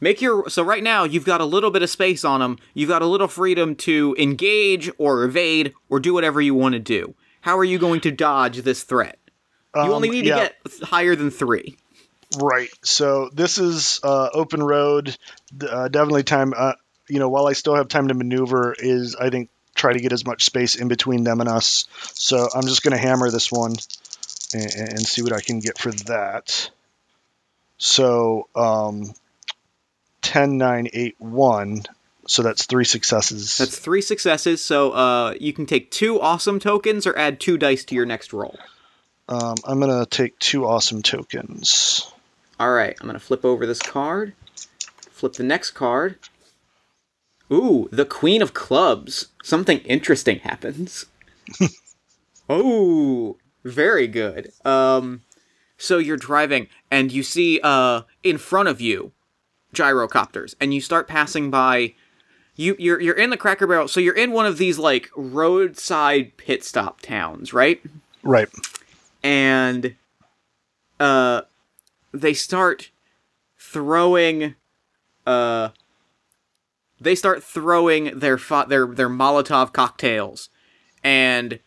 Make 0.00 0.22
your 0.22 0.48
so 0.48 0.62
right 0.62 0.82
now 0.82 1.04
you've 1.04 1.26
got 1.26 1.42
a 1.42 1.44
little 1.44 1.70
bit 1.70 1.82
of 1.82 1.90
space 1.90 2.24
on 2.24 2.40
them. 2.40 2.58
You've 2.72 2.88
got 2.88 3.02
a 3.02 3.06
little 3.06 3.28
freedom 3.28 3.76
to 3.76 4.16
engage 4.18 4.90
or 4.96 5.24
evade 5.24 5.74
or 5.90 6.00
do 6.00 6.14
whatever 6.14 6.40
you 6.40 6.54
want 6.54 6.72
to 6.72 6.78
do. 6.78 7.14
How 7.42 7.58
are 7.58 7.64
you 7.64 7.78
going 7.78 8.00
to 8.02 8.10
dodge 8.10 8.62
this 8.62 8.82
threat? 8.82 9.18
You 9.74 9.82
um, 9.82 9.90
only 9.90 10.10
need 10.10 10.24
yeah. 10.24 10.48
to 10.48 10.54
get 10.64 10.88
higher 10.88 11.14
than 11.14 11.30
three. 11.30 11.76
Right. 12.38 12.70
So 12.82 13.28
this 13.32 13.58
is 13.58 14.00
uh, 14.02 14.30
open 14.32 14.62
road. 14.62 15.16
Uh, 15.60 15.88
definitely 15.88 16.22
time. 16.22 16.54
Uh, 16.56 16.72
you 17.08 17.18
know, 17.18 17.28
while 17.28 17.46
I 17.46 17.52
still 17.52 17.74
have 17.74 17.88
time 17.88 18.08
to 18.08 18.14
maneuver, 18.14 18.74
is 18.78 19.16
I 19.16 19.30
think 19.30 19.50
try 19.74 19.92
to 19.92 20.00
get 20.00 20.12
as 20.12 20.24
much 20.24 20.44
space 20.44 20.76
in 20.76 20.88
between 20.88 21.24
them 21.24 21.40
and 21.40 21.48
us. 21.48 21.86
So 22.14 22.48
I'm 22.54 22.66
just 22.66 22.82
going 22.82 22.92
to 22.92 22.98
hammer 22.98 23.30
this 23.30 23.50
one 23.50 23.74
and, 24.52 24.74
and, 24.74 25.00
see 25.00 25.22
what 25.22 25.32
I 25.32 25.40
can 25.40 25.60
get 25.60 25.78
for 25.78 25.90
that. 26.06 26.70
So 27.80 28.48
um, 28.54 29.14
10, 30.20 30.58
9, 30.58 30.88
8, 30.92 31.14
1. 31.18 31.82
So 32.26 32.42
that's 32.42 32.66
three 32.66 32.84
successes. 32.84 33.56
That's 33.56 33.78
three 33.78 34.02
successes. 34.02 34.62
So 34.62 34.92
uh, 34.92 35.34
you 35.40 35.52
can 35.52 35.66
take 35.66 35.90
two 35.90 36.20
awesome 36.20 36.60
tokens 36.60 37.06
or 37.06 37.18
add 37.18 37.40
two 37.40 37.56
dice 37.56 37.82
to 37.86 37.94
your 37.94 38.04
next 38.04 38.32
roll. 38.32 38.56
Um, 39.28 39.56
I'm 39.64 39.80
going 39.80 39.98
to 39.98 40.06
take 40.08 40.38
two 40.38 40.66
awesome 40.66 41.02
tokens. 41.02 42.12
All 42.60 42.70
right. 42.70 42.94
I'm 43.00 43.06
going 43.06 43.18
to 43.18 43.24
flip 43.24 43.44
over 43.44 43.66
this 43.66 43.80
card. 43.80 44.34
Flip 45.10 45.32
the 45.32 45.42
next 45.42 45.70
card. 45.70 46.18
Ooh, 47.50 47.88
the 47.90 48.04
Queen 48.04 48.42
of 48.42 48.52
Clubs. 48.52 49.28
Something 49.42 49.78
interesting 49.78 50.40
happens. 50.40 51.06
oh, 52.48 53.38
very 53.64 54.06
good. 54.06 54.52
Um, 54.64 55.22
so 55.80 55.98
you're 55.98 56.16
driving 56.16 56.68
and 56.90 57.10
you 57.10 57.22
see 57.22 57.58
uh 57.62 58.02
in 58.22 58.38
front 58.38 58.68
of 58.68 58.80
you 58.80 59.12
gyrocopters 59.74 60.54
and 60.60 60.74
you 60.74 60.80
start 60.80 61.08
passing 61.08 61.50
by 61.50 61.94
you 62.56 62.76
you're 62.78 63.00
you're 63.00 63.16
in 63.16 63.30
the 63.30 63.36
Cracker 63.36 63.66
Barrel, 63.66 63.88
so 63.88 64.00
you're 64.00 64.14
in 64.14 64.32
one 64.32 64.44
of 64.44 64.58
these 64.58 64.78
like 64.78 65.08
roadside 65.16 66.36
pit 66.36 66.62
stop 66.62 67.00
towns, 67.00 67.54
right? 67.54 67.80
Right. 68.22 68.48
And 69.22 69.94
uh 70.98 71.42
they 72.12 72.34
start 72.34 72.90
throwing 73.58 74.56
uh 75.26 75.70
they 77.00 77.14
start 77.14 77.42
throwing 77.42 78.18
their 78.18 78.36
fo- 78.36 78.66
their 78.66 78.86
their 78.86 79.08
Molotov 79.08 79.72
cocktails 79.72 80.50
and 81.02 81.60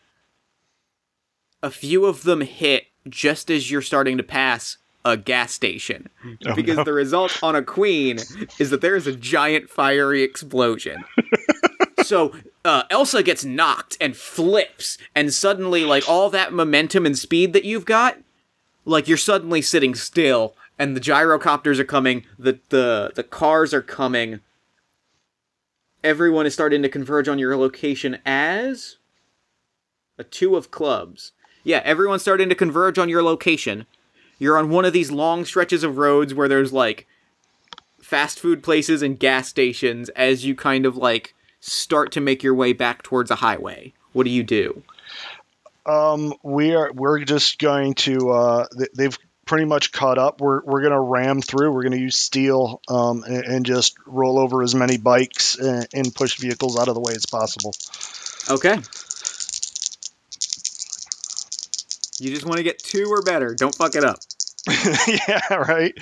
a 1.60 1.70
few 1.70 2.04
of 2.04 2.22
them 2.22 2.42
hit 2.42 2.86
just 3.08 3.50
as 3.50 3.70
you're 3.70 3.82
starting 3.82 4.16
to 4.16 4.22
pass 4.22 4.78
a 5.04 5.16
gas 5.16 5.52
station 5.52 6.08
oh, 6.46 6.54
because 6.54 6.78
no. 6.78 6.84
the 6.84 6.92
result 6.92 7.38
on 7.42 7.54
a 7.54 7.62
queen 7.62 8.18
is 8.58 8.70
that 8.70 8.80
there 8.80 8.96
is 8.96 9.06
a 9.06 9.14
giant 9.14 9.68
fiery 9.68 10.22
explosion. 10.22 11.04
so 12.02 12.32
uh, 12.64 12.84
Elsa 12.90 13.22
gets 13.22 13.44
knocked 13.44 13.96
and 14.00 14.16
flips, 14.16 14.96
and 15.14 15.32
suddenly, 15.32 15.84
like 15.84 16.08
all 16.08 16.30
that 16.30 16.52
momentum 16.52 17.04
and 17.04 17.18
speed 17.18 17.52
that 17.52 17.64
you've 17.64 17.84
got, 17.84 18.18
like 18.86 19.06
you're 19.06 19.18
suddenly 19.18 19.60
sitting 19.60 19.94
still, 19.94 20.54
and 20.78 20.96
the 20.96 21.00
gyrocopters 21.00 21.78
are 21.78 21.84
coming, 21.84 22.24
the 22.38 22.58
the 22.70 23.12
the 23.14 23.24
cars 23.24 23.74
are 23.74 23.82
coming. 23.82 24.40
Everyone 26.02 26.46
is 26.46 26.54
starting 26.54 26.82
to 26.82 26.88
converge 26.88 27.28
on 27.28 27.38
your 27.38 27.56
location 27.56 28.18
as 28.24 28.96
a 30.18 30.24
two 30.24 30.56
of 30.56 30.70
clubs. 30.70 31.32
Yeah, 31.64 31.80
everyone's 31.84 32.22
starting 32.22 32.48
to 32.50 32.54
converge 32.54 32.98
on 32.98 33.08
your 33.08 33.22
location 33.22 33.86
you're 34.38 34.58
on 34.58 34.70
one 34.70 34.84
of 34.84 34.92
these 34.92 35.10
long 35.10 35.44
stretches 35.44 35.84
of 35.84 35.98
roads 35.98 36.34
where 36.34 36.48
there's 36.48 36.72
like 36.72 37.06
fast 38.00 38.38
food 38.38 38.62
places 38.62 39.02
and 39.02 39.18
gas 39.18 39.48
stations 39.48 40.08
as 40.10 40.44
you 40.44 40.54
kind 40.54 40.86
of 40.86 40.96
like 40.96 41.34
start 41.60 42.12
to 42.12 42.20
make 42.20 42.42
your 42.42 42.54
way 42.54 42.72
back 42.72 43.02
towards 43.02 43.30
a 43.30 43.36
highway. 43.36 43.92
What 44.12 44.24
do 44.24 44.30
you 44.30 44.42
do? 44.42 44.82
Um, 45.86 46.34
we 46.42 46.74
are 46.74 46.92
we're 46.92 47.24
just 47.24 47.58
going 47.58 47.94
to 47.94 48.30
uh, 48.30 48.66
they've 48.94 49.16
pretty 49.46 49.66
much 49.66 49.92
caught 49.92 50.18
up. 50.18 50.40
We're 50.40 50.62
we're 50.62 50.82
gonna 50.82 51.00
ram 51.00 51.40
through. 51.40 51.72
We're 51.72 51.82
gonna 51.82 51.96
use 51.96 52.16
steel 52.16 52.80
um, 52.88 53.22
and, 53.24 53.44
and 53.44 53.66
just 53.66 53.96
roll 54.06 54.38
over 54.38 54.62
as 54.62 54.74
many 54.74 54.96
bikes 54.96 55.56
and, 55.56 55.86
and 55.92 56.14
push 56.14 56.38
vehicles 56.38 56.78
out 56.78 56.88
of 56.88 56.94
the 56.94 57.00
way 57.00 57.12
as 57.14 57.26
possible. 57.26 57.74
Okay. 58.50 58.78
You 62.20 62.30
just 62.30 62.46
want 62.46 62.58
to 62.58 62.62
get 62.62 62.78
two 62.78 63.06
or 63.10 63.22
better. 63.22 63.54
Don't 63.54 63.74
fuck 63.74 63.94
it 63.94 64.04
up. 64.04 64.18
yeah, 65.28 65.54
right. 65.54 65.96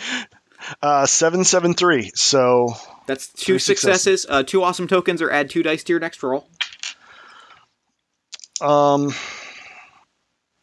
Uh, 0.81 1.07
seven 1.07 1.45
seven 1.45 1.75
three. 1.75 2.11
So 2.15 2.75
that's 3.07 3.29
two 3.29 3.59
successes, 3.59 4.23
successes. 4.23 4.27
Uh, 4.29 4.43
two 4.43 4.63
awesome 4.63 4.87
tokens, 4.87 5.21
or 5.23 5.31
add 5.31 5.51
two 5.51 5.63
dice 5.63 5.83
to 5.85 5.93
your 5.93 6.01
next 6.01 6.23
roll. 6.23 6.47
Um, 8.61 9.13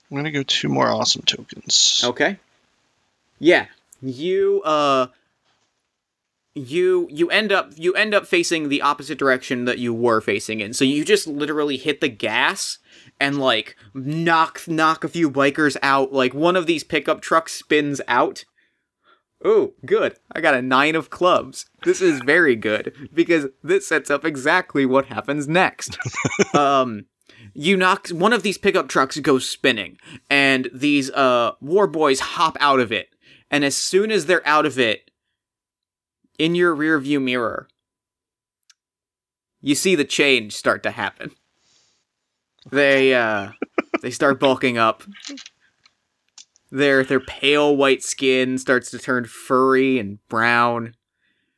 I'm 0.09 0.17
gonna 0.17 0.31
go 0.31 0.43
two 0.43 0.69
more 0.69 0.87
awesome 0.87 1.23
tokens. 1.23 2.03
Okay. 2.05 2.37
Yeah, 3.39 3.65
you 4.01 4.61
uh, 4.63 5.07
you 6.55 7.07
you 7.11 7.29
end 7.29 7.51
up 7.51 7.71
you 7.75 7.93
end 7.93 8.13
up 8.13 8.25
facing 8.25 8.69
the 8.69 8.81
opposite 8.81 9.17
direction 9.17 9.65
that 9.65 9.79
you 9.79 9.93
were 9.93 10.21
facing 10.21 10.61
in. 10.61 10.73
So 10.73 10.85
you 10.85 11.05
just 11.05 11.27
literally 11.27 11.77
hit 11.77 12.01
the 12.01 12.09
gas 12.09 12.79
and 13.19 13.39
like 13.39 13.75
knock 13.93 14.67
knock 14.67 15.03
a 15.03 15.09
few 15.09 15.29
bikers 15.29 15.77
out. 15.81 16.13
Like 16.13 16.33
one 16.33 16.55
of 16.55 16.65
these 16.65 16.83
pickup 16.83 17.21
trucks 17.21 17.53
spins 17.53 18.01
out. 18.07 18.45
Oh, 19.43 19.73
good. 19.85 20.17
I 20.33 20.41
got 20.41 20.53
a 20.53 20.61
nine 20.61 20.95
of 20.95 21.09
clubs. 21.09 21.65
This 21.83 22.01
is 22.01 22.19
very 22.25 22.57
good 22.57 22.93
because 23.13 23.47
this 23.63 23.87
sets 23.87 24.09
up 24.09 24.25
exactly 24.25 24.85
what 24.85 25.05
happens 25.05 25.47
next. 25.47 25.97
um, 26.53 27.05
you 27.53 27.77
knock 27.77 28.09
one 28.09 28.33
of 28.33 28.43
these 28.43 28.57
pickup 28.57 28.89
trucks 28.89 29.17
goes 29.19 29.49
spinning, 29.49 29.97
and 30.29 30.69
these 30.73 31.09
uh 31.11 31.51
war 31.61 31.87
boys 31.87 32.19
hop 32.19 32.57
out 32.59 32.79
of 32.79 32.91
it. 32.91 33.09
And 33.51 33.63
as 33.63 33.75
soon 33.75 34.11
as 34.11 34.25
they're 34.25 34.47
out 34.47 34.65
of 34.65 34.77
it, 34.77 35.09
in 36.37 36.55
your 36.55 36.75
rearview 36.75 37.21
mirror, 37.21 37.67
you 39.61 39.75
see 39.75 39.95
the 39.95 40.05
change 40.05 40.55
start 40.55 40.83
to 40.83 40.91
happen. 40.91 41.31
They 42.71 43.13
uh 43.13 43.51
they 44.01 44.11
start 44.11 44.39
bulking 44.39 44.77
up. 44.77 45.03
Their 46.71 47.03
their 47.03 47.19
pale 47.19 47.75
white 47.75 48.03
skin 48.03 48.57
starts 48.57 48.91
to 48.91 48.99
turn 48.99 49.25
furry 49.25 49.97
and 49.97 50.19
brown. 50.27 50.95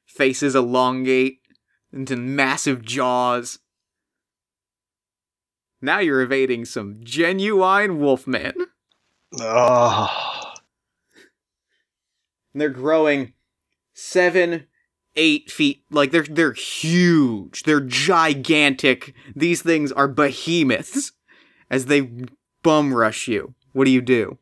Faces 0.06 0.56
elongate 0.56 1.40
into 1.92 2.16
massive 2.16 2.84
jaws. 2.84 3.60
Now 5.82 6.00
you're 6.00 6.22
evading 6.22 6.66
some 6.66 6.98
genuine 7.02 8.00
wolfman. 8.00 8.54
Oh. 9.40 10.54
And 12.54 12.62
they're 12.62 12.70
growing 12.70 13.34
seven 13.94 14.68
eight 15.16 15.52
feet 15.52 15.84
like 15.92 16.12
they're 16.12 16.24
they're 16.24 16.54
huge. 16.54 17.64
They're 17.64 17.82
gigantic. 17.82 19.14
These 19.36 19.62
things 19.62 19.92
are 19.92 20.08
behemoths 20.08 21.12
as 21.70 21.86
they 21.86 22.12
bum 22.64 22.94
rush 22.94 23.28
you. 23.28 23.54
What 23.74 23.86
do 23.86 23.92
you 23.92 24.02
do? 24.02 24.38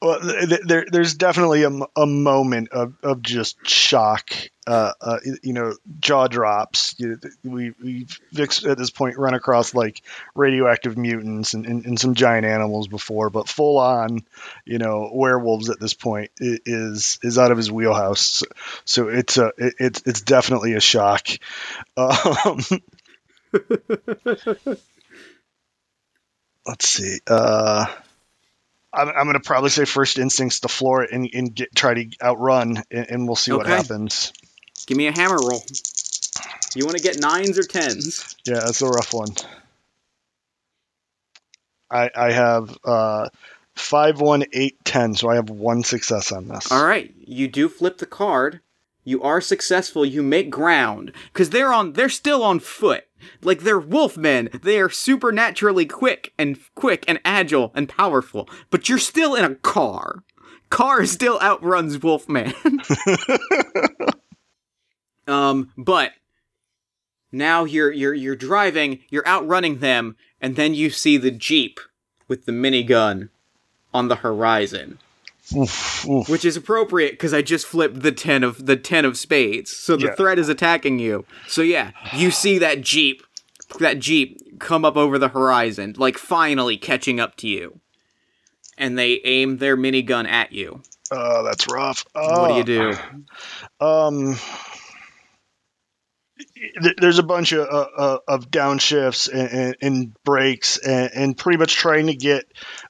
Well 0.00 0.20
there, 0.66 0.86
there's 0.90 1.14
definitely 1.14 1.64
a, 1.64 1.70
a 1.96 2.06
moment 2.06 2.68
of, 2.72 2.94
of 3.02 3.22
just 3.22 3.66
shock 3.66 4.30
uh, 4.66 4.92
uh, 5.00 5.18
you 5.42 5.52
know, 5.52 5.74
jaw 6.00 6.26
drops. 6.26 6.94
You, 6.98 7.18
we 7.42 7.72
we 7.82 8.06
at 8.38 8.78
this 8.78 8.90
point 8.90 9.18
run 9.18 9.34
across 9.34 9.74
like 9.74 10.02
radioactive 10.34 10.96
mutants 10.96 11.54
and, 11.54 11.66
and, 11.66 11.84
and, 11.84 12.00
some 12.00 12.14
giant 12.14 12.46
animals 12.46 12.88
before, 12.88 13.28
but 13.30 13.48
full 13.48 13.78
on, 13.78 14.24
you 14.64 14.78
know, 14.78 15.10
werewolves 15.12 15.68
at 15.68 15.80
this 15.80 15.94
point 15.94 16.30
is 16.40 17.18
is 17.22 17.38
out 17.38 17.50
of 17.50 17.58
his 17.58 17.70
wheelhouse. 17.70 18.22
So, 18.22 18.46
so 18.84 19.08
it's 19.08 19.36
a 19.36 19.52
it, 19.58 19.74
it's 19.78 20.02
it's 20.06 20.20
definitely 20.22 20.74
a 20.74 20.80
shock. 20.80 21.28
Um, 21.96 22.58
let's 26.66 26.88
see. 26.88 27.18
Uh, 27.26 27.86
I'm, 28.94 29.08
I'm 29.08 29.24
going 29.24 29.34
to 29.34 29.40
probably 29.40 29.70
say 29.70 29.84
first 29.84 30.18
instincts 30.18 30.60
to 30.60 30.68
floor 30.68 31.02
it 31.02 31.12
and, 31.12 31.28
and 31.32 31.54
get, 31.54 31.74
try 31.74 31.94
to 31.94 32.10
outrun, 32.22 32.82
and, 32.90 33.10
and 33.10 33.26
we'll 33.26 33.36
see 33.36 33.52
okay. 33.52 33.58
what 33.58 33.66
happens. 33.66 34.32
Give 34.86 34.96
me 34.96 35.06
a 35.06 35.12
hammer 35.12 35.36
roll. 35.36 35.62
You 36.74 36.84
want 36.84 36.96
to 36.96 37.02
get 37.02 37.20
nines 37.20 37.58
or 37.58 37.62
tens? 37.62 38.36
Yeah, 38.44 38.60
that's 38.60 38.82
a 38.82 38.88
rough 38.88 39.12
one. 39.14 39.28
I 41.90 42.10
I 42.14 42.32
have 42.32 42.76
uh, 42.84 43.28
five, 43.76 44.20
one, 44.20 44.44
eight, 44.52 44.84
ten, 44.84 45.14
so 45.14 45.28
I 45.28 45.36
have 45.36 45.50
one 45.50 45.82
success 45.84 46.32
on 46.32 46.48
this. 46.48 46.70
All 46.72 46.84
right, 46.84 47.14
you 47.16 47.48
do 47.48 47.68
flip 47.68 47.98
the 47.98 48.06
card. 48.06 48.60
You 49.04 49.22
are 49.22 49.40
successful. 49.40 50.04
You 50.04 50.22
make 50.22 50.50
ground 50.50 51.12
because 51.32 51.50
they're 51.50 51.72
on. 51.72 51.92
They're 51.92 52.08
still 52.08 52.42
on 52.42 52.58
foot. 52.58 53.04
Like 53.42 53.60
they're 53.60 53.80
wolfmen. 53.80 54.62
They 54.62 54.80
are 54.80 54.90
supernaturally 54.90 55.86
quick 55.86 56.32
and 56.38 56.58
quick 56.74 57.04
and 57.06 57.20
agile 57.24 57.70
and 57.74 57.88
powerful. 57.88 58.48
But 58.70 58.88
you're 58.88 58.98
still 58.98 59.34
in 59.34 59.44
a 59.44 59.54
car. 59.54 60.24
Car 60.70 61.06
still 61.06 61.38
outruns 61.40 62.02
Wolfman. 62.02 62.52
um, 65.26 65.72
but 65.76 66.12
now 67.32 67.64
you're 67.64 67.92
you're 67.92 68.14
you're 68.14 68.36
driving, 68.36 69.00
you're 69.10 69.26
outrunning 69.26 69.78
them, 69.78 70.16
and 70.40 70.56
then 70.56 70.74
you 70.74 70.90
see 70.90 71.16
the 71.16 71.30
Jeep 71.30 71.80
with 72.28 72.46
the 72.46 72.52
minigun 72.52 73.28
on 73.92 74.08
the 74.08 74.16
horizon. 74.16 74.98
Oof, 75.54 76.08
oof. 76.08 76.28
Which 76.28 76.44
is 76.44 76.56
appropriate 76.56 77.12
because 77.12 77.34
I 77.34 77.42
just 77.42 77.66
flipped 77.66 78.00
the 78.00 78.12
ten 78.12 78.42
of 78.42 78.64
the 78.66 78.76
ten 78.76 79.04
of 79.04 79.18
spades, 79.18 79.76
so 79.76 79.96
the 79.96 80.06
yeah. 80.06 80.14
threat 80.14 80.38
is 80.38 80.48
attacking 80.48 80.98
you. 80.98 81.26
So 81.46 81.60
yeah, 81.60 81.90
you 82.14 82.30
see 82.30 82.58
that 82.58 82.80
jeep, 82.80 83.22
that 83.78 83.98
jeep 83.98 84.58
come 84.58 84.84
up 84.84 84.96
over 84.96 85.18
the 85.18 85.28
horizon, 85.28 85.94
like 85.98 86.16
finally 86.16 86.76
catching 86.76 87.20
up 87.20 87.36
to 87.36 87.48
you, 87.48 87.80
and 88.78 88.98
they 88.98 89.20
aim 89.24 89.58
their 89.58 89.76
minigun 89.76 90.26
at 90.26 90.52
you. 90.52 90.82
Oh, 91.10 91.44
that's 91.44 91.70
rough. 91.70 92.04
what 92.14 92.48
do 92.48 92.54
you 92.54 92.64
do? 92.64 92.96
Um, 93.84 94.36
there's 96.98 97.18
a 97.18 97.22
bunch 97.22 97.52
of 97.52 97.68
uh, 97.68 98.18
of 98.26 98.50
downshifts 98.50 99.32
and, 99.32 99.50
and, 99.50 99.76
and 99.80 100.24
breaks 100.24 100.78
and, 100.78 101.10
and, 101.14 101.38
pretty 101.38 101.58
much 101.58 101.74
trying 101.74 102.08
to 102.08 102.14
get 102.14 102.44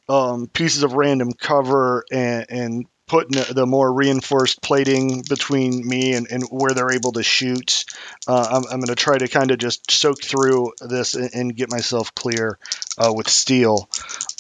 um, 0.09 0.47
pieces 0.47 0.83
of 0.83 0.95
random 0.95 1.33
cover 1.33 2.05
and, 2.11 2.47
and 2.49 2.87
putting 3.07 3.43
the, 3.55 3.67
more 3.67 3.93
reinforced 3.93 4.63
plating 4.63 5.23
between 5.29 5.87
me 5.87 6.15
and, 6.15 6.27
and 6.31 6.43
where 6.51 6.73
they're 6.73 6.93
able 6.93 7.13
to 7.13 7.23
shoot. 7.23 7.85
Uh, 8.27 8.47
I'm, 8.51 8.65
I'm 8.71 8.81
going 8.81 8.87
to 8.87 8.95
try 8.95 9.19
to 9.19 9.29
kind 9.29 9.51
of 9.51 9.59
just 9.59 9.91
soak 9.91 10.23
through 10.23 10.73
this 10.81 11.15
and, 11.15 11.31
and 11.35 11.57
get 11.57 11.71
myself 11.71 12.15
clear 12.15 12.59
uh, 12.97 13.13
with 13.15 13.29
steel. 13.29 13.89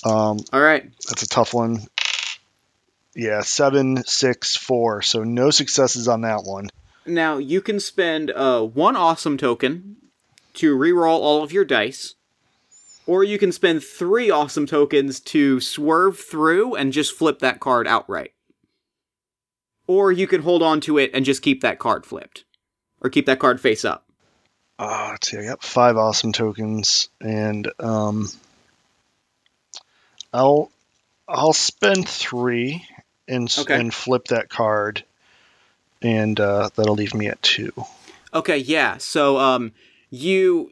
Um, 0.04 0.38
All 0.52 0.60
right. 0.60 0.90
That's 1.08 1.22
a 1.22 1.28
tough 1.28 1.52
one. 1.52 1.80
Yeah, 3.14 3.42
seven, 3.42 4.02
six, 4.04 4.56
four. 4.56 5.02
So 5.02 5.24
no 5.24 5.50
successes 5.50 6.08
on 6.08 6.22
that 6.22 6.42
one. 6.44 6.70
Now 7.06 7.38
you 7.38 7.60
can 7.60 7.80
spend 7.80 8.30
uh, 8.30 8.62
one 8.62 8.96
awesome 8.96 9.36
token 9.36 9.96
to 10.54 10.76
reroll 10.76 11.20
all 11.20 11.42
of 11.42 11.52
your 11.52 11.64
dice, 11.64 12.14
or 13.06 13.24
you 13.24 13.38
can 13.38 13.52
spend 13.52 13.82
three 13.82 14.30
awesome 14.30 14.66
tokens 14.66 15.20
to 15.20 15.60
swerve 15.60 16.18
through 16.18 16.74
and 16.74 16.92
just 16.92 17.16
flip 17.16 17.40
that 17.40 17.60
card 17.60 17.86
outright. 17.86 18.32
Or 19.86 20.10
you 20.10 20.26
can 20.26 20.42
hold 20.42 20.62
on 20.62 20.80
to 20.82 20.96
it 20.96 21.10
and 21.12 21.24
just 21.24 21.42
keep 21.42 21.60
that 21.60 21.78
card 21.78 22.06
flipped, 22.06 22.44
or 23.00 23.10
keep 23.10 23.26
that 23.26 23.38
card 23.38 23.60
face 23.60 23.84
up. 23.84 24.06
Uh, 24.78 25.16
see, 25.22 25.38
I 25.38 25.44
got 25.44 25.62
five 25.62 25.96
awesome 25.96 26.32
tokens, 26.32 27.10
and 27.20 27.70
um, 27.78 28.28
I'll 30.32 30.70
I'll 31.28 31.52
spend 31.52 32.08
three 32.08 32.86
and 33.28 33.54
okay. 33.58 33.78
and 33.78 33.92
flip 33.92 34.26
that 34.26 34.48
card 34.48 35.04
and 36.04 36.38
uh, 36.38 36.68
that'll 36.76 36.94
leave 36.94 37.14
me 37.14 37.26
at 37.26 37.42
two. 37.42 37.72
Okay, 38.32 38.58
yeah. 38.58 38.98
So 38.98 39.38
um, 39.38 39.72
you 40.10 40.70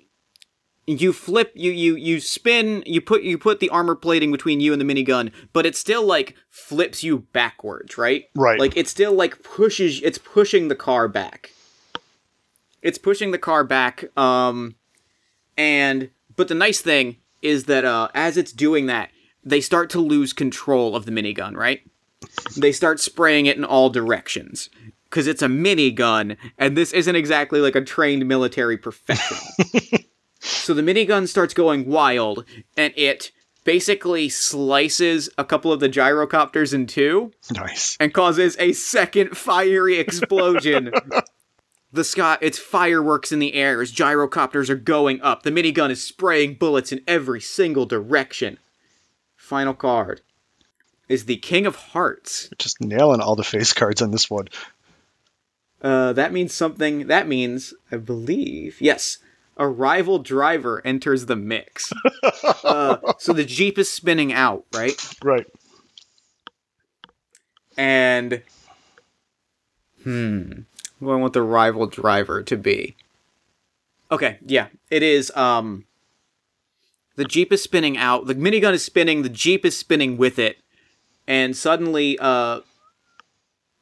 you 0.86 1.12
flip 1.12 1.52
you 1.54 1.70
you 1.70 1.96
you 1.96 2.20
spin 2.20 2.82
you 2.86 3.00
put 3.00 3.22
you 3.22 3.38
put 3.38 3.60
the 3.60 3.70
armor 3.70 3.94
plating 3.94 4.32
between 4.32 4.60
you 4.60 4.72
and 4.72 4.80
the 4.80 4.84
minigun 4.84 5.30
but 5.52 5.64
it 5.64 5.76
still 5.76 6.04
like 6.04 6.34
flips 6.50 7.04
you 7.04 7.18
backwards 7.32 7.96
right 7.96 8.24
right 8.34 8.58
like 8.58 8.76
it 8.76 8.88
still 8.88 9.12
like 9.12 9.42
pushes 9.44 10.00
it's 10.02 10.18
pushing 10.18 10.66
the 10.66 10.74
car 10.74 11.06
back 11.06 11.52
it's 12.82 12.98
pushing 12.98 13.30
the 13.30 13.38
car 13.38 13.62
back 13.62 14.04
um 14.18 14.74
and 15.56 16.10
but 16.34 16.48
the 16.48 16.54
nice 16.54 16.80
thing 16.80 17.16
is 17.42 17.64
that 17.64 17.84
uh 17.84 18.08
as 18.12 18.36
it's 18.36 18.52
doing 18.52 18.86
that 18.86 19.10
they 19.44 19.60
start 19.60 19.88
to 19.88 20.00
lose 20.00 20.32
control 20.32 20.96
of 20.96 21.06
the 21.06 21.12
minigun 21.12 21.56
right 21.56 21.82
they 22.56 22.72
start 22.72 22.98
spraying 22.98 23.46
it 23.46 23.56
in 23.56 23.64
all 23.64 23.88
directions 23.88 24.68
because 25.12 25.26
it's 25.26 25.42
a 25.42 25.46
minigun, 25.46 26.38
and 26.56 26.74
this 26.74 26.90
isn't 26.94 27.16
exactly 27.16 27.60
like 27.60 27.76
a 27.76 27.82
trained 27.82 28.26
military 28.26 28.78
professional. 28.78 29.42
so 30.40 30.72
the 30.72 30.80
minigun 30.80 31.28
starts 31.28 31.52
going 31.52 31.86
wild, 31.86 32.46
and 32.78 32.94
it 32.96 33.30
basically 33.64 34.30
slices 34.30 35.28
a 35.36 35.44
couple 35.44 35.70
of 35.70 35.80
the 35.80 35.88
gyrocopters 35.90 36.72
in 36.72 36.86
two. 36.86 37.30
Nice. 37.52 37.98
And 38.00 38.14
causes 38.14 38.56
a 38.58 38.72
second 38.72 39.36
fiery 39.36 39.98
explosion. 39.98 40.92
the 41.92 42.04
sky, 42.04 42.38
it's 42.40 42.58
fireworks 42.58 43.32
in 43.32 43.38
the 43.38 43.52
air 43.52 43.82
as 43.82 43.92
gyrocopters 43.92 44.70
are 44.70 44.76
going 44.76 45.20
up. 45.20 45.42
The 45.42 45.50
minigun 45.50 45.90
is 45.90 46.02
spraying 46.02 46.54
bullets 46.54 46.90
in 46.90 47.02
every 47.06 47.42
single 47.42 47.84
direction. 47.84 48.58
Final 49.36 49.74
card 49.74 50.22
is 51.12 51.26
the 51.26 51.36
King 51.36 51.66
of 51.66 51.76
Hearts. 51.76 52.48
Just 52.58 52.80
nailing 52.80 53.20
all 53.20 53.36
the 53.36 53.44
face 53.44 53.74
cards 53.74 54.00
on 54.00 54.10
this 54.10 54.30
one. 54.30 54.48
Uh, 55.82 56.12
that 56.12 56.32
means 56.32 56.54
something. 56.54 57.08
That 57.08 57.26
means, 57.26 57.74
I 57.90 57.96
believe, 57.96 58.80
yes, 58.80 59.18
a 59.56 59.66
rival 59.66 60.20
driver 60.20 60.80
enters 60.84 61.26
the 61.26 61.36
mix. 61.36 61.92
uh, 62.64 62.98
so 63.18 63.32
the 63.32 63.44
Jeep 63.44 63.78
is 63.78 63.90
spinning 63.90 64.32
out, 64.32 64.64
right? 64.72 64.94
Right. 65.22 65.46
And, 67.76 68.42
hmm, 70.04 70.52
what 71.00 71.14
I 71.14 71.16
want 71.16 71.32
the 71.32 71.42
rival 71.42 71.86
driver 71.86 72.42
to 72.44 72.56
be. 72.56 72.96
Okay, 74.12 74.38
yeah, 74.46 74.68
it 74.90 75.02
is. 75.02 75.34
Um, 75.34 75.86
the 77.16 77.24
Jeep 77.24 77.52
is 77.52 77.62
spinning 77.62 77.96
out. 77.96 78.26
The 78.26 78.34
minigun 78.34 78.74
is 78.74 78.84
spinning. 78.84 79.22
The 79.22 79.28
Jeep 79.30 79.64
is 79.64 79.76
spinning 79.76 80.16
with 80.16 80.38
it, 80.38 80.58
and 81.26 81.56
suddenly, 81.56 82.18
uh, 82.18 82.60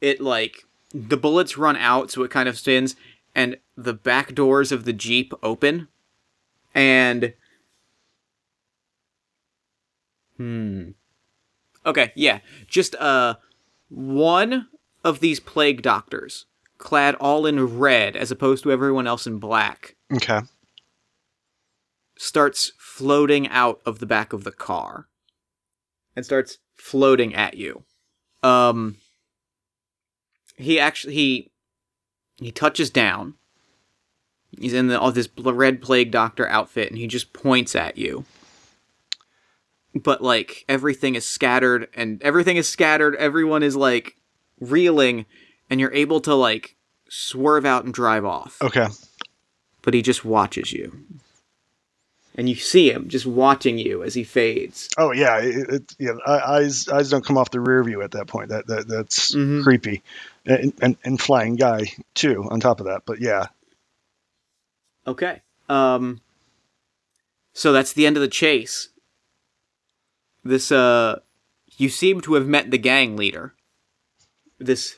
it 0.00 0.20
like 0.20 0.64
the 0.92 1.16
bullets 1.16 1.56
run 1.56 1.76
out, 1.76 2.10
so 2.10 2.22
it 2.22 2.30
kind 2.30 2.48
of 2.48 2.58
spins, 2.58 2.96
and 3.34 3.56
the 3.76 3.94
back 3.94 4.34
doors 4.34 4.72
of 4.72 4.84
the 4.84 4.92
Jeep 4.92 5.32
open. 5.42 5.88
And. 6.74 7.34
Hmm. 10.36 10.90
Okay, 11.84 12.12
yeah. 12.14 12.40
Just, 12.66 12.94
uh, 12.96 13.36
one 13.88 14.68
of 15.04 15.20
these 15.20 15.40
plague 15.40 15.82
doctors, 15.82 16.46
clad 16.78 17.14
all 17.16 17.46
in 17.46 17.78
red 17.78 18.16
as 18.16 18.30
opposed 18.30 18.62
to 18.62 18.72
everyone 18.72 19.06
else 19.06 19.26
in 19.26 19.38
black. 19.38 19.96
Okay. 20.12 20.40
Starts 22.16 22.72
floating 22.78 23.48
out 23.48 23.80
of 23.84 23.98
the 23.98 24.06
back 24.06 24.32
of 24.32 24.44
the 24.44 24.52
car. 24.52 25.06
And 26.16 26.24
starts 26.24 26.58
floating 26.74 27.34
at 27.34 27.56
you. 27.56 27.84
Um 28.42 28.96
he 30.60 30.78
actually 30.78 31.14
he 31.14 31.50
he 32.36 32.50
touches 32.52 32.90
down. 32.90 33.34
He's 34.58 34.72
in 34.72 34.88
the, 34.88 34.98
all 34.98 35.12
this 35.12 35.28
red 35.36 35.80
plague 35.80 36.10
doctor 36.10 36.48
outfit, 36.48 36.88
and 36.88 36.98
he 36.98 37.06
just 37.06 37.32
points 37.32 37.76
at 37.76 37.96
you. 37.96 38.24
But 39.94 40.22
like 40.22 40.64
everything 40.68 41.14
is 41.14 41.26
scattered, 41.26 41.88
and 41.94 42.22
everything 42.22 42.56
is 42.56 42.68
scattered. 42.68 43.16
Everyone 43.16 43.62
is 43.62 43.76
like 43.76 44.16
reeling, 44.60 45.26
and 45.68 45.80
you're 45.80 45.92
able 45.92 46.20
to 46.22 46.34
like 46.34 46.76
swerve 47.08 47.64
out 47.64 47.84
and 47.84 47.94
drive 47.94 48.24
off. 48.24 48.60
Okay. 48.62 48.86
But 49.82 49.94
he 49.94 50.02
just 50.02 50.24
watches 50.24 50.72
you. 50.72 51.04
And 52.40 52.48
you 52.48 52.54
see 52.54 52.90
him 52.90 53.06
just 53.08 53.26
watching 53.26 53.76
you 53.76 54.02
as 54.02 54.14
he 54.14 54.24
fades. 54.24 54.88
Oh 54.96 55.12
yeah, 55.12 55.40
it, 55.40 55.68
it, 55.68 55.94
yeah. 55.98 56.12
Eyes 56.26 56.88
eyes 56.88 57.10
don't 57.10 57.22
come 57.24 57.36
off 57.36 57.50
the 57.50 57.60
rear 57.60 57.84
view 57.84 58.00
at 58.00 58.12
that 58.12 58.28
point. 58.28 58.48
That, 58.48 58.66
that 58.68 58.88
that's 58.88 59.34
Mhm. 59.34 59.62
creepy, 59.62 60.02
and, 60.46 60.72
and 60.80 60.96
and 61.04 61.20
flying 61.20 61.56
guy 61.56 61.92
too. 62.14 62.48
On 62.50 62.58
top 62.58 62.80
of 62.80 62.86
that, 62.86 63.02
but 63.04 63.20
yeah, 63.20 63.48
Okay. 65.06 65.42
Um 65.68 66.22
so 67.52 67.72
that's 67.72 67.92
the 67.92 68.06
end 68.06 68.16
of 68.16 68.22
the 68.22 68.28
chase. 68.28 68.88
This 70.42 70.72
uh 70.72 71.20
you 71.76 71.90
seem 71.90 72.22
to 72.22 72.34
have 72.34 72.46
met 72.46 72.70
the 72.70 72.78
gang 72.78 73.16
leader. 73.18 73.52
This 74.58 74.96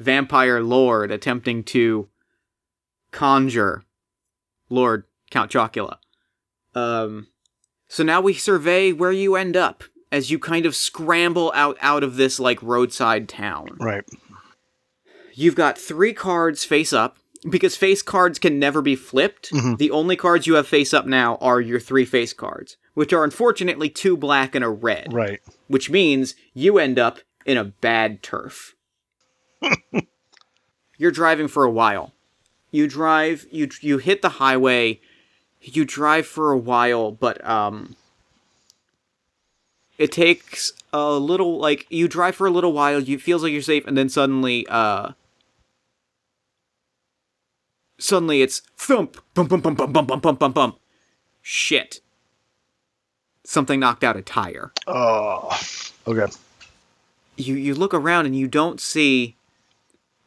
vampire 0.00 0.60
lord 0.60 1.12
attempting 1.12 1.62
to 1.64 2.08
conjure 3.12 3.84
Lord 4.68 5.04
Count 5.30 5.52
Chocula. 5.52 5.98
Um 6.74 7.28
so 7.88 8.02
now 8.04 8.20
we 8.20 8.34
survey 8.34 8.92
where 8.92 9.12
you 9.12 9.36
end 9.36 9.56
up 9.56 9.82
as 10.12 10.30
you 10.30 10.38
kind 10.38 10.66
of 10.66 10.74
scramble 10.76 11.52
out 11.54 11.76
out 11.80 12.02
of 12.02 12.16
this 12.16 12.38
like 12.40 12.62
roadside 12.62 13.28
town. 13.28 13.76
right. 13.80 14.04
You've 15.34 15.54
got 15.54 15.78
three 15.78 16.12
cards 16.12 16.64
face 16.64 16.92
up 16.92 17.16
because 17.48 17.74
face 17.76 18.02
cards 18.02 18.38
can 18.38 18.58
never 18.58 18.82
be 18.82 18.94
flipped. 18.96 19.50
Mhm. 19.52 19.78
The 19.78 19.90
only 19.90 20.14
cards 20.16 20.46
you 20.46 20.54
have 20.54 20.66
face 20.68 20.92
up 20.92 21.06
now 21.06 21.36
are 21.36 21.60
your 21.60 21.80
three 21.80 22.04
face 22.04 22.32
cards, 22.34 22.76
which 22.94 23.12
are 23.12 23.24
unfortunately 23.24 23.88
two 23.88 24.16
black 24.16 24.54
and 24.54 24.64
a 24.64 24.68
red, 24.68 25.12
Right. 25.12 25.40
which 25.68 25.88
means 25.88 26.34
you 26.52 26.78
end 26.78 26.98
up 26.98 27.20
in 27.46 27.56
a 27.56 27.64
bad 27.64 28.22
turf. 28.22 28.74
You're 30.98 31.10
driving 31.10 31.48
for 31.48 31.64
a 31.64 31.70
while. 31.70 32.12
You 32.70 32.86
drive, 32.86 33.46
you 33.50 33.68
you 33.80 33.98
hit 33.98 34.20
the 34.22 34.28
highway, 34.28 35.00
you 35.60 35.84
drive 35.84 36.26
for 36.26 36.52
a 36.52 36.58
while, 36.58 37.10
but 37.12 37.44
um 37.46 37.96
it 39.98 40.10
takes 40.12 40.72
a 40.92 41.12
little 41.12 41.58
like 41.58 41.86
you 41.90 42.08
drive 42.08 42.34
for 42.34 42.46
a 42.46 42.50
little 42.50 42.72
while, 42.72 43.00
you 43.00 43.18
feels 43.18 43.42
like 43.42 43.52
you're 43.52 43.62
safe 43.62 43.86
and 43.86 43.96
then 43.96 44.08
suddenly 44.08 44.66
uh 44.68 45.10
suddenly 47.98 48.42
it's 48.42 48.60
thump 48.76 49.18
bum 49.34 49.46
bum 49.46 49.60
bum 49.60 49.74
bum 49.74 49.92
bum 49.92 50.06
bum 50.06 50.20
bum 50.20 50.36
bum 50.36 50.52
bum 50.52 50.74
shit 51.42 52.00
something 53.44 53.78
knocked 53.78 54.02
out 54.04 54.16
a 54.16 54.22
tire 54.22 54.72
Oh. 54.86 55.58
Okay. 56.06 56.26
you 57.36 57.54
you 57.54 57.74
look 57.74 57.92
around 57.92 58.24
and 58.26 58.34
you 58.34 58.48
don't 58.48 58.80
see 58.80 59.36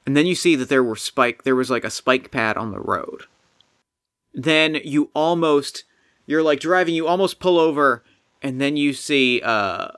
and 0.06 0.16
then 0.16 0.28
you 0.28 0.36
see 0.36 0.56
that 0.56 0.70
there 0.70 0.84
were 0.84 0.96
spike 0.96 1.44
there 1.44 1.56
was 1.56 1.72
like 1.72 1.84
a 1.84 1.90
spike 1.90 2.30
pad 2.30 2.58
on 2.58 2.72
the 2.72 2.80
road 2.80 3.24
then 4.34 4.76
you 4.84 5.10
almost 5.14 5.84
you're 6.26 6.44
like 6.44 6.60
driving 6.60 6.96
you 6.96 7.08
almost 7.08 7.40
pull 7.40 7.60
over 7.60 8.04
and 8.42 8.60
then 8.60 8.76
you 8.78 8.94
see 8.94 9.42
uh 9.44 9.90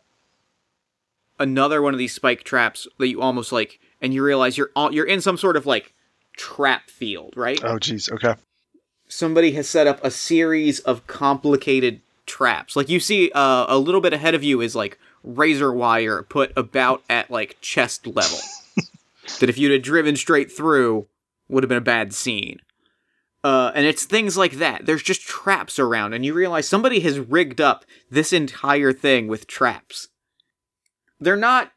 another 1.39 1.81
one 1.81 1.93
of 1.93 1.97
these 1.97 2.13
spike 2.13 2.43
traps 2.43 2.87
that 2.97 3.07
you 3.07 3.21
almost 3.21 3.51
like 3.51 3.79
and 4.01 4.13
you 4.13 4.23
realize 4.23 4.57
you're 4.57 4.71
all, 4.75 4.93
you're 4.93 5.05
in 5.05 5.21
some 5.21 5.37
sort 5.37 5.57
of 5.57 5.65
like 5.65 5.93
trap 6.37 6.89
field 6.89 7.33
right 7.35 7.59
Oh 7.63 7.79
geez. 7.79 8.09
Okay. 8.09 8.35
somebody 9.07 9.51
has 9.53 9.69
set 9.69 9.87
up 9.87 10.03
a 10.03 10.11
series 10.11 10.79
of 10.81 11.05
complicated 11.07 12.01
traps. 12.25 12.75
Like 12.75 12.89
you 12.89 12.99
see, 12.99 13.31
uh, 13.33 13.65
a 13.67 13.77
little 13.77 14.01
bit 14.01 14.13
ahead 14.13 14.33
of 14.33 14.43
you 14.43 14.61
is 14.61 14.75
like 14.75 14.97
razor 15.23 15.71
wire 15.71 16.23
put 16.23 16.51
about 16.57 17.03
at 17.09 17.29
like 17.29 17.57
chest 17.61 18.07
level. 18.07 18.39
that 19.39 19.49
if 19.49 19.57
you'd 19.57 19.71
have 19.71 19.81
driven 19.81 20.15
straight 20.15 20.51
through, 20.51 21.07
would 21.47 21.63
have 21.63 21.69
been 21.69 21.77
a 21.77 21.81
bad 21.81 22.13
scene. 22.13 22.59
Uh, 23.45 23.71
and 23.75 23.85
it's 23.85 24.05
things 24.05 24.35
like 24.35 24.53
that. 24.53 24.87
There's 24.87 25.03
just 25.03 25.21
traps 25.21 25.77
around, 25.77 26.13
and 26.13 26.25
you 26.25 26.33
realize 26.33 26.67
somebody 26.67 27.01
has 27.01 27.19
rigged 27.19 27.61
up 27.61 27.85
this 28.09 28.33
entire 28.33 28.91
thing 28.91 29.27
with 29.27 29.45
traps. 29.45 30.07
They're 31.19 31.35
not. 31.35 31.71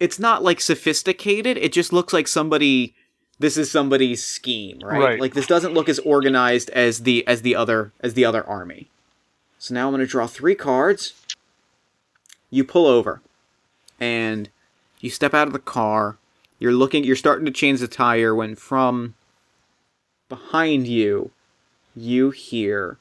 It's 0.00 0.18
not 0.18 0.42
like 0.42 0.60
sophisticated. 0.60 1.56
It 1.58 1.72
just 1.72 1.92
looks 1.92 2.12
like 2.12 2.26
somebody 2.26 2.96
this 3.38 3.56
is 3.56 3.70
somebody's 3.70 4.24
scheme, 4.24 4.80
right? 4.82 5.00
Right. 5.00 5.20
Like 5.20 5.34
this 5.34 5.46
doesn't 5.46 5.74
look 5.74 5.88
as 5.88 6.00
organized 6.00 6.70
as 6.70 7.04
the 7.04 7.24
as 7.28 7.42
the 7.42 7.54
other 7.54 7.92
as 8.00 8.14
the 8.14 8.24
other 8.24 8.44
army. 8.44 8.88
So 9.60 9.74
now 9.74 9.86
I'm 9.86 9.92
going 9.92 10.00
to 10.00 10.10
draw 10.10 10.26
3 10.26 10.56
cards. 10.56 11.14
You 12.50 12.64
pull 12.64 12.86
over 12.86 13.20
and 14.00 14.48
you 15.00 15.10
step 15.10 15.34
out 15.34 15.46
of 15.46 15.52
the 15.52 15.60
car. 15.60 16.16
You're 16.58 16.72
looking 16.72 17.04
you're 17.04 17.14
starting 17.14 17.46
to 17.46 17.52
change 17.52 17.78
the 17.78 17.86
tire 17.86 18.34
when 18.34 18.56
from 18.56 19.14
behind 20.28 20.86
you 20.86 21.30
you 21.96 22.30
hear 22.30 22.98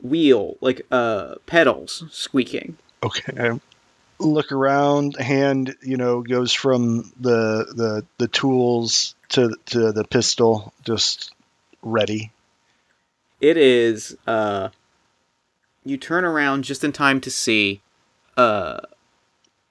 wheel 0.00 0.56
like 0.60 0.82
uh 0.90 1.34
pedals 1.46 2.04
squeaking. 2.10 2.76
Okay. 3.02 3.58
Look 4.20 4.52
around. 4.52 5.16
Hand, 5.16 5.76
you 5.82 5.96
know, 5.96 6.22
goes 6.22 6.52
from 6.52 7.12
the 7.18 7.66
the 7.74 8.04
the 8.18 8.28
tools 8.28 9.14
to 9.30 9.56
to 9.66 9.92
the 9.92 10.04
pistol, 10.04 10.72
just 10.84 11.32
ready. 11.82 12.30
it 13.40 13.56
is 13.56 14.16
uh 14.26 14.68
you 15.84 15.96
turn 15.96 16.24
around 16.24 16.64
just 16.64 16.82
in 16.84 16.92
time 16.92 17.20
to 17.20 17.30
see 17.30 17.80
uh 18.36 18.80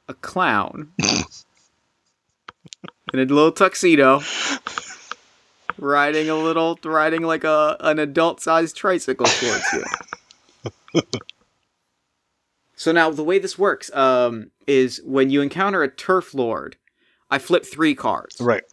a 0.08 0.14
clown 0.14 0.91
in 3.14 3.20
a 3.20 3.26
little 3.26 3.51
tuxedo 3.51 4.22
riding 5.78 6.30
a 6.30 6.36
little 6.36 6.80
riding 6.84 7.22
like 7.22 7.43
a 7.43 7.78
an 7.82 7.99
adult 7.99 8.41
sized 8.41 8.76
tricycle 8.76 9.26
towards 9.26 9.64
you 10.93 11.01
so 12.76 12.91
now 12.91 13.10
the 13.10 13.24
way 13.24 13.39
this 13.39 13.58
works 13.58 13.93
um 13.93 14.51
is 14.66 15.01
when 15.05 15.30
you 15.30 15.41
encounter 15.41 15.84
a 15.84 15.88
turf 15.89 16.34
lord 16.34 16.76
i 17.30 17.38
flip 17.38 17.66
three 17.66 17.93
cards 17.95 18.38
Right. 18.39 18.64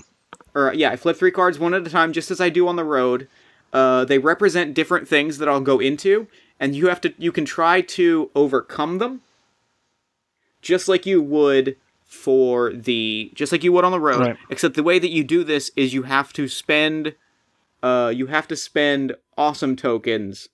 or 0.55 0.73
yeah, 0.75 0.91
I 0.91 0.97
flip 0.97 1.17
three 1.17 1.31
cards 1.31 1.59
one 1.59 1.75
at 1.75 1.87
a 1.87 1.91
time, 1.91 2.13
just 2.13 2.31
as 2.31 2.41
I 2.41 2.49
do 2.49 2.69
on 2.69 2.77
the 2.77 2.85
road. 2.85 3.29
Uh, 3.73 4.05
they 4.05 4.19
represent 4.19 4.73
different 4.75 5.09
things 5.09 5.39
that 5.39 5.49
I'll 5.49 5.61
go 5.61 5.81
into, 5.81 6.29
and 6.61 6.77
you 6.77 6.87
have 6.87 7.01
to 7.01 7.13
you 7.19 7.33
can 7.33 7.45
try 7.45 7.81
to 7.81 8.31
overcome 8.37 8.99
them, 8.99 9.23
just 10.63 10.87
like 10.89 11.07
you 11.07 11.21
would 11.21 11.77
for 12.15 12.73
the 12.73 13.31
just 13.35 13.53
like 13.53 13.65
you 13.65 13.73
would 13.73 13.85
on 13.85 13.93
the 13.93 14.01
road. 14.01 14.21
Right. 14.21 14.37
Except 14.49 14.77
the 14.77 14.83
way 14.83 14.99
that 14.99 15.11
you 15.11 15.25
do 15.25 15.45
this 15.45 15.71
is 15.77 15.93
you 15.93 16.05
have 16.05 16.33
to 16.35 16.49
spend, 16.49 17.15
uh, 17.83 18.13
you 18.15 18.29
have 18.29 18.49
to 18.49 18.57
spend 18.57 19.15
awesome 19.37 19.77
tokens 19.77 20.49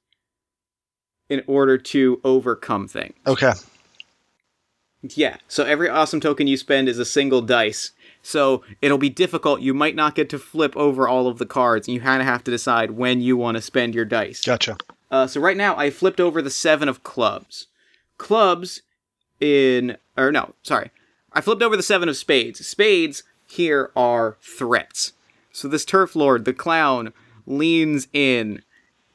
in 1.29 1.43
order 1.47 1.79
to 1.79 2.21
overcome 2.25 2.89
things. 2.89 3.15
Okay. 3.27 3.53
Yeah, 5.03 5.37
so 5.49 5.65
every 5.65 5.89
awesome 5.89 6.21
token 6.21 6.47
you 6.47 6.57
spend 6.59 6.89
is 6.89 6.99
a 6.99 7.07
single 7.07 7.41
dice. 7.41 7.93
So 8.23 8.63
it'll 8.83 8.99
be 8.99 9.09
difficult. 9.09 9.63
You 9.63 9.73
might 9.73 9.95
not 9.95 10.15
get 10.15 10.29
to 10.31 10.39
flip 10.39 10.77
over 10.77 11.09
all 11.09 11.27
of 11.27 11.39
the 11.39 11.47
cards, 11.47 11.89
and 11.89 11.95
you 11.95 12.03
kind 12.03 12.21
of 12.21 12.27
have 12.27 12.45
to 12.45 12.51
decide 12.51 12.91
when 12.91 13.23
you 13.23 13.37
want 13.37 13.57
to 13.57 13.63
spend 13.63 13.95
your 13.95 14.05
dice. 14.05 14.43
Gotcha. 14.45 14.77
Uh, 15.11 15.27
so 15.27 15.41
right 15.41 15.57
now, 15.57 15.75
I 15.77 15.89
flipped 15.89 16.21
over 16.21 16.43
the 16.43 16.51
seven 16.51 16.87
of 16.87 17.03
clubs. 17.03 17.69
Clubs 18.19 18.83
in, 19.41 19.97
or 20.19 20.31
no, 20.31 20.55
sorry, 20.63 20.91
I 21.33 21.41
flipped 21.41 21.63
over 21.63 21.77
the 21.77 21.83
seven 21.83 22.09
of 22.09 22.17
spades. 22.17 22.67
Spades 22.67 23.23
here 23.47 23.91
are 23.97 24.37
threats. 24.41 25.13
So 25.53 25.69
this 25.69 25.85
turf 25.85 26.15
lord, 26.15 26.45
the 26.45 26.53
clown, 26.53 27.13
leans 27.47 28.09
in 28.13 28.63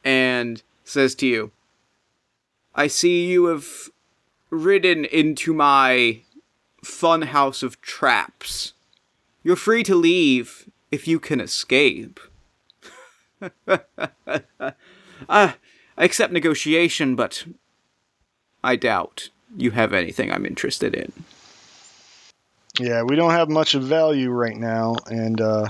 and 0.03 0.61
says 0.83 1.15
to 1.15 1.27
you, 1.27 1.51
"I 2.73 2.87
see 2.87 3.25
you 3.25 3.45
have 3.45 3.89
ridden 4.49 5.05
into 5.05 5.53
my 5.53 6.21
funhouse 6.83 7.63
of 7.63 7.81
traps. 7.81 8.73
You're 9.43 9.55
free 9.55 9.83
to 9.83 9.95
leave 9.95 10.69
if 10.91 11.07
you 11.07 11.19
can 11.19 11.39
escape." 11.39 12.19
Ah, 13.67 13.81
I 15.97 16.03
accept 16.03 16.33
negotiation, 16.33 17.15
but 17.15 17.45
I 18.63 18.75
doubt 18.75 19.29
you 19.55 19.71
have 19.71 19.93
anything 19.93 20.31
I'm 20.31 20.45
interested 20.45 20.93
in. 20.93 21.11
Yeah, 22.79 23.03
we 23.03 23.15
don't 23.15 23.31
have 23.31 23.49
much 23.49 23.73
of 23.75 23.83
value 23.83 24.29
right 24.29 24.55
now, 24.55 24.95
and 25.05 25.39
uh, 25.39 25.67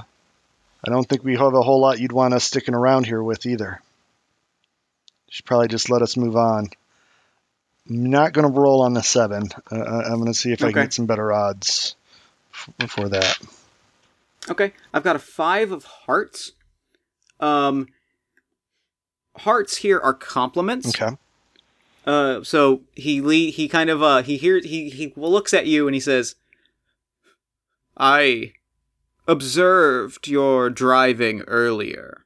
I 0.86 0.89
don't 0.89 1.08
think 1.08 1.24
we 1.24 1.36
have 1.36 1.53
a 1.53 1.62
whole 1.62 1.80
lot 1.82 1.99
you'd 1.99 2.12
want 2.12 2.34
us 2.34 2.43
sticking 2.45 2.74
around 2.76 3.06
here 3.06 3.22
with 3.22 3.45
either. 3.45 3.82
You 5.28 5.32
should 5.32 5.45
probably 5.45 5.68
just 5.68 5.89
let 5.89 6.01
us 6.01 6.18
move 6.18 6.36
on. 6.36 6.70
I'm 7.88 8.10
not 8.10 8.34
going 8.34 8.51
to 8.51 8.60
roll 8.60 8.82
on 8.82 8.93
the 8.93 9.03
seven. 9.03 9.49
Uh, 9.72 9.76
I'm 9.76 10.16
going 10.16 10.26
to 10.26 10.34
see 10.34 10.51
if 10.51 10.64
I 10.64 10.72
can 10.72 10.84
get 10.84 10.93
some 10.93 11.06
better 11.06 11.32
odds 11.32 11.95
f- 12.80 12.89
for 12.89 13.10
that. 13.10 13.38
Okay, 14.49 14.74
I've 14.93 15.03
got 15.03 15.16
a 15.16 15.20
five 15.20 15.72
of 15.72 15.84
hearts. 15.84 16.53
Um, 17.39 17.88
hearts 19.38 19.78
here 19.78 19.99
are 19.99 20.14
compliments. 20.14 20.89
Okay. 20.99 21.16
Uh, 22.06 22.43
so 22.43 22.82
he 22.95 23.22
le- 23.22 23.51
he 23.51 23.68
kind 23.68 23.89
of 23.89 24.01
uh 24.03 24.22
he 24.22 24.38
hears 24.38 24.66
he 24.66 24.89
he 24.91 25.12
looks 25.16 25.53
at 25.53 25.66
you 25.66 25.88
and 25.88 25.95
he 25.95 25.99
says, 25.99 26.36
"I 27.98 28.54
observed 29.28 30.28
your 30.28 30.70
driving 30.70 31.41
earlier. 31.41 32.26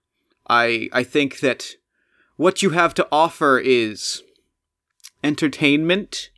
I 0.50 0.90
I 0.92 1.04
think 1.04 1.40
that 1.40 1.76
what 2.36 2.62
you 2.62 2.72
have 2.72 2.94
to 2.96 3.08
offer 3.12 3.60
is 3.60 4.24
entertainment. 5.24 6.32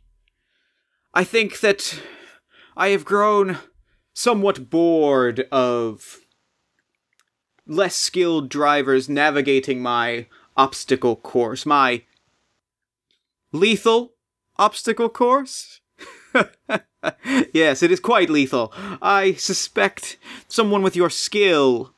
I 1.14 1.24
think 1.24 1.60
that 1.60 2.00
I 2.76 2.88
have 2.88 3.04
grown 3.04 3.58
somewhat 4.14 4.70
bored 4.70 5.46
of 5.52 6.20
less 7.66 7.96
skilled 7.96 8.48
drivers 8.48 9.08
navigating 9.08 9.80
my 9.80 10.26
obstacle 10.56 11.16
course, 11.16 11.64
my 11.64 12.02
lethal 13.52 14.14
obstacle 14.58 15.08
course. 15.08 15.80
yes, 17.52 17.82
it 17.82 17.90
is 17.90 18.00
quite 18.00 18.30
lethal. 18.30 18.72
I 19.00 19.34
suspect 19.34 20.16
someone 20.48 20.82
with 20.82 20.96
your 20.96 21.10
skill 21.10 21.92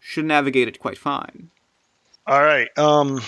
should 0.00 0.24
navigate 0.24 0.68
it 0.68 0.78
quite 0.78 0.98
fine. 0.98 1.50
All 2.26 2.42
right. 2.42 2.68
Um, 2.76 3.20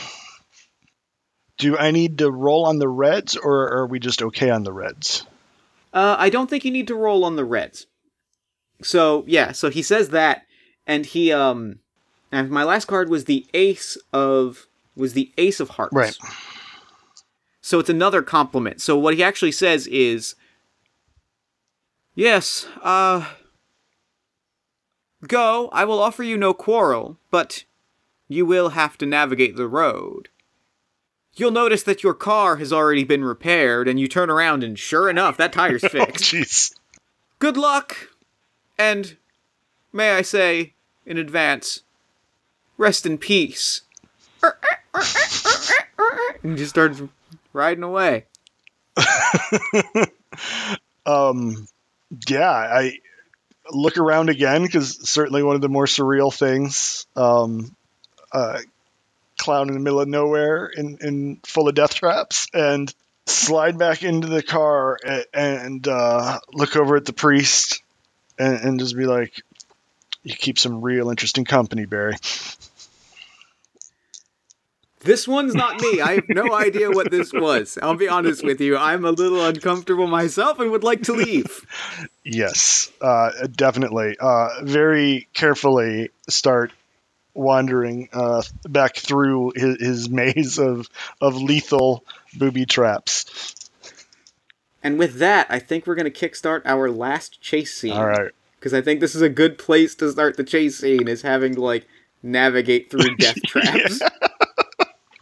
do 1.58 1.76
I 1.76 1.90
need 1.90 2.18
to 2.18 2.30
roll 2.30 2.66
on 2.66 2.78
the 2.78 2.88
reds, 2.88 3.36
or 3.36 3.70
are 3.70 3.86
we 3.86 3.98
just 3.98 4.22
okay 4.22 4.50
on 4.50 4.62
the 4.62 4.72
reds? 4.72 5.26
Uh, 5.92 6.16
I 6.18 6.30
don't 6.30 6.48
think 6.48 6.64
you 6.64 6.70
need 6.70 6.88
to 6.88 6.94
roll 6.94 7.24
on 7.24 7.36
the 7.36 7.44
reds. 7.44 7.86
So 8.82 9.24
yeah, 9.26 9.52
so 9.52 9.70
he 9.70 9.82
says 9.82 10.11
that, 10.11 10.46
and 10.86 11.04
he 11.04 11.32
um, 11.32 11.80
and 12.32 12.50
my 12.50 12.64
last 12.64 12.86
card 12.86 13.08
was 13.08 13.24
the 13.24 13.46
ace 13.52 13.98
of 14.12 14.66
was 14.96 15.12
the 15.12 15.32
ace 15.36 15.61
of 15.61 15.70
hearts. 15.70 15.94
Right. 15.94 16.16
So 17.61 17.78
it's 17.78 17.90
another 17.90 18.22
compliment. 18.22 18.80
So 18.80 18.98
what 18.98 19.14
he 19.14 19.22
actually 19.22 19.52
says 19.52 19.86
is, 19.86 20.34
yes, 22.14 22.66
uh, 22.82 23.26
go. 25.26 25.68
I 25.72 25.84
will 25.84 26.00
offer 26.00 26.22
you 26.22 26.36
no 26.36 26.52
quarrel, 26.54 27.16
but 27.30 27.64
you 28.28 28.44
will 28.46 28.70
have 28.70 28.96
to 28.98 29.06
navigate 29.06 29.56
the 29.56 29.68
road. 29.68 30.28
You'll 31.34 31.50
notice 31.52 31.82
that 31.84 32.02
your 32.02 32.14
car 32.14 32.56
has 32.56 32.72
already 32.72 33.04
been 33.04 33.24
repaired, 33.24 33.86
and 33.88 33.98
you 34.00 34.08
turn 34.08 34.30
around, 34.30 34.62
and 34.64 34.78
sure 34.78 35.08
enough, 35.08 35.36
that 35.36 35.52
tire's 35.52 35.84
Oh, 35.84 35.88
fixed. 35.88 36.24
jeez. 36.24 36.74
Good 37.38 37.56
luck, 37.56 38.08
and 38.78 39.16
may 39.92 40.11
I 40.12 40.22
say, 40.22 40.74
in 41.06 41.16
advance, 41.16 41.82
rest 42.76 43.06
in 43.06 43.16
peace. 43.16 43.82
and 46.42 46.56
just 46.56 46.70
starts 46.70 47.00
riding 47.52 47.84
away. 47.84 48.26
Um, 51.06 51.66
yeah, 52.28 52.50
I 52.50 52.98
look 53.70 53.98
around 53.98 54.28
again 54.28 54.62
because 54.62 55.08
certainly 55.08 55.42
one 55.42 55.54
of 55.54 55.61
the 55.61 55.68
more 55.68 55.86
surreal 55.86 56.32
things. 56.32 57.06
Um, 57.16 57.74
uh, 58.32 58.61
clown 59.40 59.68
in 59.68 59.74
the 59.74 59.80
middle 59.80 60.00
of 60.00 60.08
nowhere 60.08 60.66
in, 60.66 60.98
in 61.00 61.40
full 61.44 61.66
of 61.66 61.74
death 61.74 61.94
traps 61.94 62.46
and 62.52 62.94
slide 63.26 63.78
back 63.78 64.02
into 64.02 64.28
the 64.28 64.42
car 64.42 64.98
and, 65.02 65.24
and 65.32 65.88
uh, 65.88 66.38
look 66.52 66.76
over 66.76 66.96
at 66.96 67.06
the 67.06 67.12
priest 67.12 67.82
and, 68.38 68.61
and 68.61 68.80
just 68.80 68.96
be 68.96 69.06
like, 69.06 69.42
"You 70.22 70.34
keep 70.34 70.58
some 70.58 70.82
real 70.82 71.11
interesting 71.11 71.44
company, 71.44 71.86
Barry." 71.86 72.16
This 75.01 75.26
one's 75.26 75.55
not 75.55 75.80
me. 75.80 76.01
I 76.01 76.16
have 76.16 76.28
no 76.28 76.55
idea 76.55 76.90
what 76.90 77.11
this 77.11 77.32
was. 77.32 77.78
I'll 77.82 77.96
be 77.96 78.09
honest 78.09 78.44
with 78.44 78.61
you. 78.61 78.76
I'm 78.76 79.05
a 79.05 79.11
little 79.11 79.44
uncomfortable 79.44 80.07
myself 80.07 80.61
and 80.61 80.70
would 80.70 80.84
like 80.84 81.03
to 81.05 81.14
leave. 81.14 81.66
Yes, 82.24 82.92
uh, 83.01 83.30
definitely. 83.51 84.16
Uh, 84.20 84.48
very 84.62 85.26
carefully 85.32 86.11
start 86.28 86.72
wandering 87.32 88.09
uh, 88.12 88.42
back 88.68 88.96
through 88.96 89.53
his, 89.57 89.80
his 89.80 90.11
maze 90.11 90.59
of, 90.59 90.88
of 91.20 91.36
lethal 91.36 92.05
booby 92.36 92.66
traps. 92.66 93.55
And 94.82 94.98
with 94.98 95.18
that, 95.18 95.46
I 95.48 95.59
think 95.59 95.86
we're 95.86 95.94
going 95.94 96.11
to 96.11 96.28
kickstart 96.28 96.62
our 96.64 96.90
last 96.90 97.40
chase 97.40 97.74
scene. 97.74 97.92
All 97.92 98.07
right. 98.07 98.32
Because 98.59 98.74
I 98.74 98.82
think 98.82 99.01
this 99.01 99.14
is 99.14 99.22
a 99.22 99.30
good 99.30 99.57
place 99.57 99.94
to 99.96 100.12
start 100.12 100.36
the 100.36 100.44
chase 100.44 100.78
scene, 100.78 101.09
is 101.09 101.22
having 101.22 101.55
to, 101.55 101.62
like, 101.62 101.86
navigate 102.22 102.90
through 102.90 103.16
death 103.18 103.40
traps. 103.46 104.01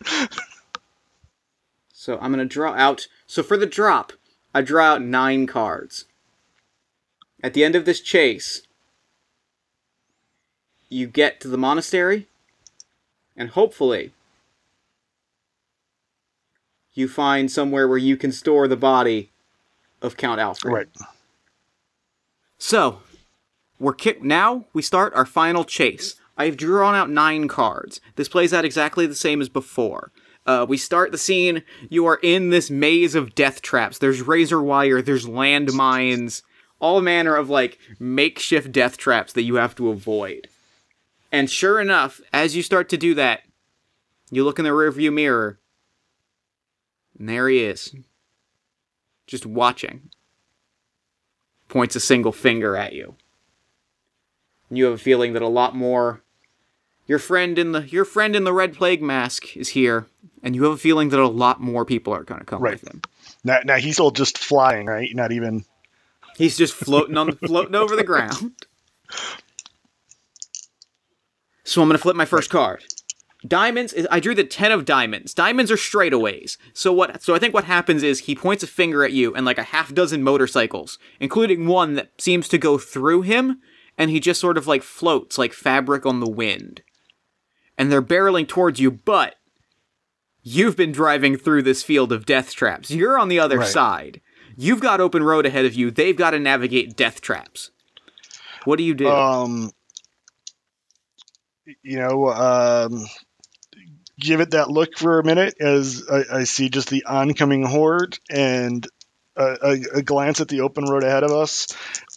So 2.09 2.17
I'm 2.21 2.33
going 2.33 2.39
to 2.39 2.55
draw 2.55 2.75
out. 2.75 3.09
So 3.27 3.43
for 3.43 3.57
the 3.57 3.67
drop, 3.67 4.13
I 4.55 4.63
draw 4.63 4.95
out 4.95 5.03
nine 5.03 5.49
cards. 5.49 6.05
At 7.43 7.55
the 7.55 7.65
end 7.65 7.75
of 7.75 7.85
this 7.85 8.01
chase, 8.01 8.63
you 10.89 11.09
get 11.09 11.41
to 11.41 11.49
the 11.49 11.59
monastery, 11.59 12.29
and 13.37 13.51
hopefully, 13.51 14.13
you 16.95 17.09
find 17.09 17.51
somewhere 17.51 17.87
where 17.87 17.99
you 17.99 18.17
can 18.17 18.33
store 18.33 18.69
the 18.69 18.77
body 18.77 19.31
of 20.01 20.17
Count 20.17 20.41
Alfred. 20.41 20.73
Right. 20.73 20.89
So, 22.59 23.01
we're 23.79 23.93
kick 23.93 24.23
now 24.23 24.65
we 24.73 24.83
start 24.83 25.13
our 25.15 25.27
final 25.27 25.65
chase. 25.65 26.15
I've 26.39 26.57
drawn 26.57 26.95
out 26.95 27.11
nine 27.11 27.49
cards. 27.49 28.01
This 28.15 28.29
plays 28.29 28.55
out 28.55 28.65
exactly 28.65 29.07
the 29.07 29.15
same 29.15 29.41
as 29.41 29.49
before. 29.49 30.13
Uh, 30.47 30.65
we 30.67 30.79
start 30.79 31.13
the 31.13 31.19
scene. 31.19 31.65
You 31.91 32.07
are 32.07 32.21
in 32.23 32.51
this 32.51 32.71
maze 32.71 33.15
of 33.15 33.35
death 33.35 33.61
traps. 33.61 33.99
There's 33.99 34.23
razor 34.23 34.63
wire. 34.63 35.03
There's 35.03 35.27
landmines. 35.27 36.43
All 36.79 37.01
manner 37.01 37.35
of 37.35 37.51
like 37.51 37.79
makeshift 37.99 38.71
death 38.71 38.97
traps 38.97 39.33
that 39.33 39.43
you 39.43 39.57
have 39.57 39.75
to 39.75 39.91
avoid. 39.91 40.49
And 41.31 41.51
sure 41.51 41.81
enough, 41.81 42.21
as 42.33 42.57
you 42.57 42.63
start 42.63 42.89
to 42.91 42.97
do 42.97 43.15
that, 43.15 43.43
you 44.31 44.45
look 44.45 44.59
in 44.59 44.65
the 44.65 44.71
rearview 44.71 45.13
mirror, 45.13 45.59
and 47.19 47.29
there 47.29 47.49
he 47.49 47.65
is, 47.65 47.95
just 49.27 49.45
watching 49.45 50.11
points 51.69 51.97
a 51.97 52.01
single 52.01 52.33
finger 52.33 52.77
at 52.77 52.93
you. 52.95 53.17
And 54.69 54.79
you 54.79 54.85
have 54.85 54.95
a 54.95 54.99
feeling 54.99 55.33
that 55.35 55.43
a 55.43 55.49
lot 55.49 55.75
more 55.75 56.23
your 57.09 57.19
friend 57.19 57.59
in 57.59 57.73
the 57.73 57.81
your 57.89 58.05
friend 58.05 58.37
in 58.37 58.45
the 58.45 58.53
red 58.53 58.75
plague 58.75 59.03
mask 59.03 59.57
is 59.57 59.71
here, 59.71 60.07
and 60.43 60.55
you 60.55 60.63
have 60.65 60.75
a 60.75 60.77
feeling 60.77 61.09
that 61.09 61.19
a 61.19 61.27
lot 61.27 61.61
more 61.61 61.85
people 61.85 62.13
are 62.15 62.23
going 62.23 62.39
to 62.41 62.47
come 62.47 62.63
Right. 62.63 62.81
with 62.81 62.89
him. 62.89 63.03
Now, 63.43 63.59
now 63.65 63.77
he's 63.77 63.99
all 63.99 64.11
just 64.13 64.39
flying, 64.39 64.87
right? 64.87 65.09
Not 65.15 65.33
even. 65.33 65.65
He's 66.37 66.57
just 66.57 66.75
floating 66.75 67.17
on 67.17 67.33
floating 67.39 67.75
over 67.75 67.97
the 67.97 68.05
ground. 68.05 68.53
So 71.65 71.83
I'm 71.83 71.89
going 71.89 71.97
to 71.97 72.03
flip 72.03 72.17
my 72.17 72.25
first 72.25 72.51
card. 72.51 72.85
Diamonds 73.47 73.93
is 73.93 74.07
I 74.11 74.19
drew 74.21 74.35
the 74.35 74.45
10 74.45 74.73
of 74.73 74.85
diamonds. 74.85 75.33
Diamonds 75.33 75.71
are 75.71 75.77
straightaways. 75.77 76.57
So 76.73 76.93
what 76.93 77.23
so 77.23 77.35
I 77.35 77.39
think 77.39 77.55
what 77.55 77.65
happens 77.65 78.03
is 78.03 78.21
he 78.21 78.35
points 78.35 78.63
a 78.65 78.67
finger 78.67 79.05
at 79.05 79.13
you 79.13 79.35
and 79.35 79.47
like 79.47 79.59
a 79.59 79.63
half 79.65 79.95
dozen 79.95 80.23
motorcycles, 80.23 80.99
including 81.21 81.67
one 81.67 81.95
that 81.95 82.21
seems 82.21 82.49
to 82.49 82.59
go 82.59 82.79
through 82.79 83.23
him 83.23 83.61
and 83.97 84.11
he 84.11 84.19
just 84.19 84.41
sort 84.41 84.59
of 84.59 84.67
like 84.67 84.83
floats 84.83 85.39
like 85.39 85.53
fabric 85.53 86.05
on 86.05 86.19
the 86.21 86.29
wind. 86.29 86.83
And 87.79 87.91
they're 87.93 88.03
barreling 88.03 88.47
towards 88.49 88.81
you, 88.81 88.91
but 88.91 89.37
you've 90.43 90.77
been 90.77 90.93
driving 90.93 91.37
through 91.37 91.63
this 91.63 91.83
field 91.83 92.13
of 92.13 92.27
death 92.27 92.53
traps. 92.53 92.91
You're 92.91 93.19
on 93.19 93.29
the 93.29 93.39
other 93.39 93.59
Right. 93.59 93.69
side. 93.69 94.21
You've 94.57 94.81
got 94.81 95.01
open 95.01 95.23
road 95.23 95.47
ahead 95.47 95.65
of 95.65 95.75
you. 95.75 95.91
They've 95.93 96.17
got 96.17 96.33
to 96.33 96.41
navigate 96.41 96.97
death 96.97 97.21
traps. 97.21 97.71
What 98.65 98.77
do 98.77 98.83
you 98.83 98.95
do? 98.95 99.09
Um, 99.09 99.71
you 101.83 101.99
know, 101.99 102.29
um, 102.29 103.07
give 104.19 104.41
it 104.41 104.51
that 104.51 104.69
look 104.69 104.99
for 104.99 105.21
a 105.21 105.25
minute 105.25 105.55
as 105.61 106.03
I, 106.11 106.39
I 106.39 106.45
see 106.45 106.69
just 106.71 106.91
the 106.91 107.05
oncoming 107.05 107.63
horde 107.63 108.19
and 108.29 108.87
a, 109.37 109.57
a, 109.63 109.99
a 109.99 110.03
glance 110.03 110.41
at 110.41 110.49
the 110.49 110.63
open 110.63 110.85
road 110.87 111.05
ahead 111.05 111.23
of 111.23 111.31
us 111.31 111.69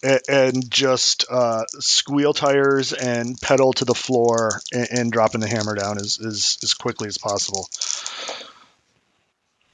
and, 0.04 0.22
and 0.28 0.72
just 0.72 1.26
uh, 1.30 1.64
squeal 1.80 2.34
tires 2.34 2.93
and 2.93 3.39
pedal 3.39 3.74
to 3.74 3.86
the 3.86 3.95
floor 3.95 4.62
and, 4.74 4.88
and 4.91 5.12
dropping 5.12 5.41
the 5.41 5.47
hammer 5.47 5.76
down 5.76 5.97
as, 5.97 6.20
as, 6.20 6.58
as 6.64 6.74
quickly 6.74 7.08
as 7.08 7.18
possible. 7.18 7.68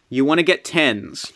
you 0.09 0.25
want 0.25 0.39
to 0.39 0.43
get 0.43 0.65
tens. 0.65 1.31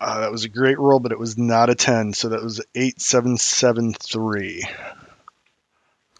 Uh, 0.00 0.20
that 0.20 0.32
was 0.32 0.44
a 0.44 0.48
great 0.48 0.78
roll, 0.78 0.98
but 0.98 1.12
it 1.12 1.18
was 1.18 1.36
not 1.36 1.68
a 1.68 1.74
10, 1.74 2.14
so 2.14 2.30
that 2.30 2.42
was 2.42 2.60
8773. 2.74 4.64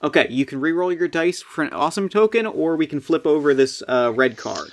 Okay, 0.02 0.26
you 0.30 0.44
can 0.44 0.60
re-roll 0.60 0.92
your 0.92 1.08
dice 1.08 1.40
for 1.40 1.62
an 1.64 1.72
awesome 1.72 2.08
token, 2.08 2.44
or 2.46 2.76
we 2.76 2.86
can 2.86 3.00
flip 3.00 3.26
over 3.26 3.54
this 3.54 3.82
uh, 3.88 4.12
red 4.14 4.36
card. 4.36 4.70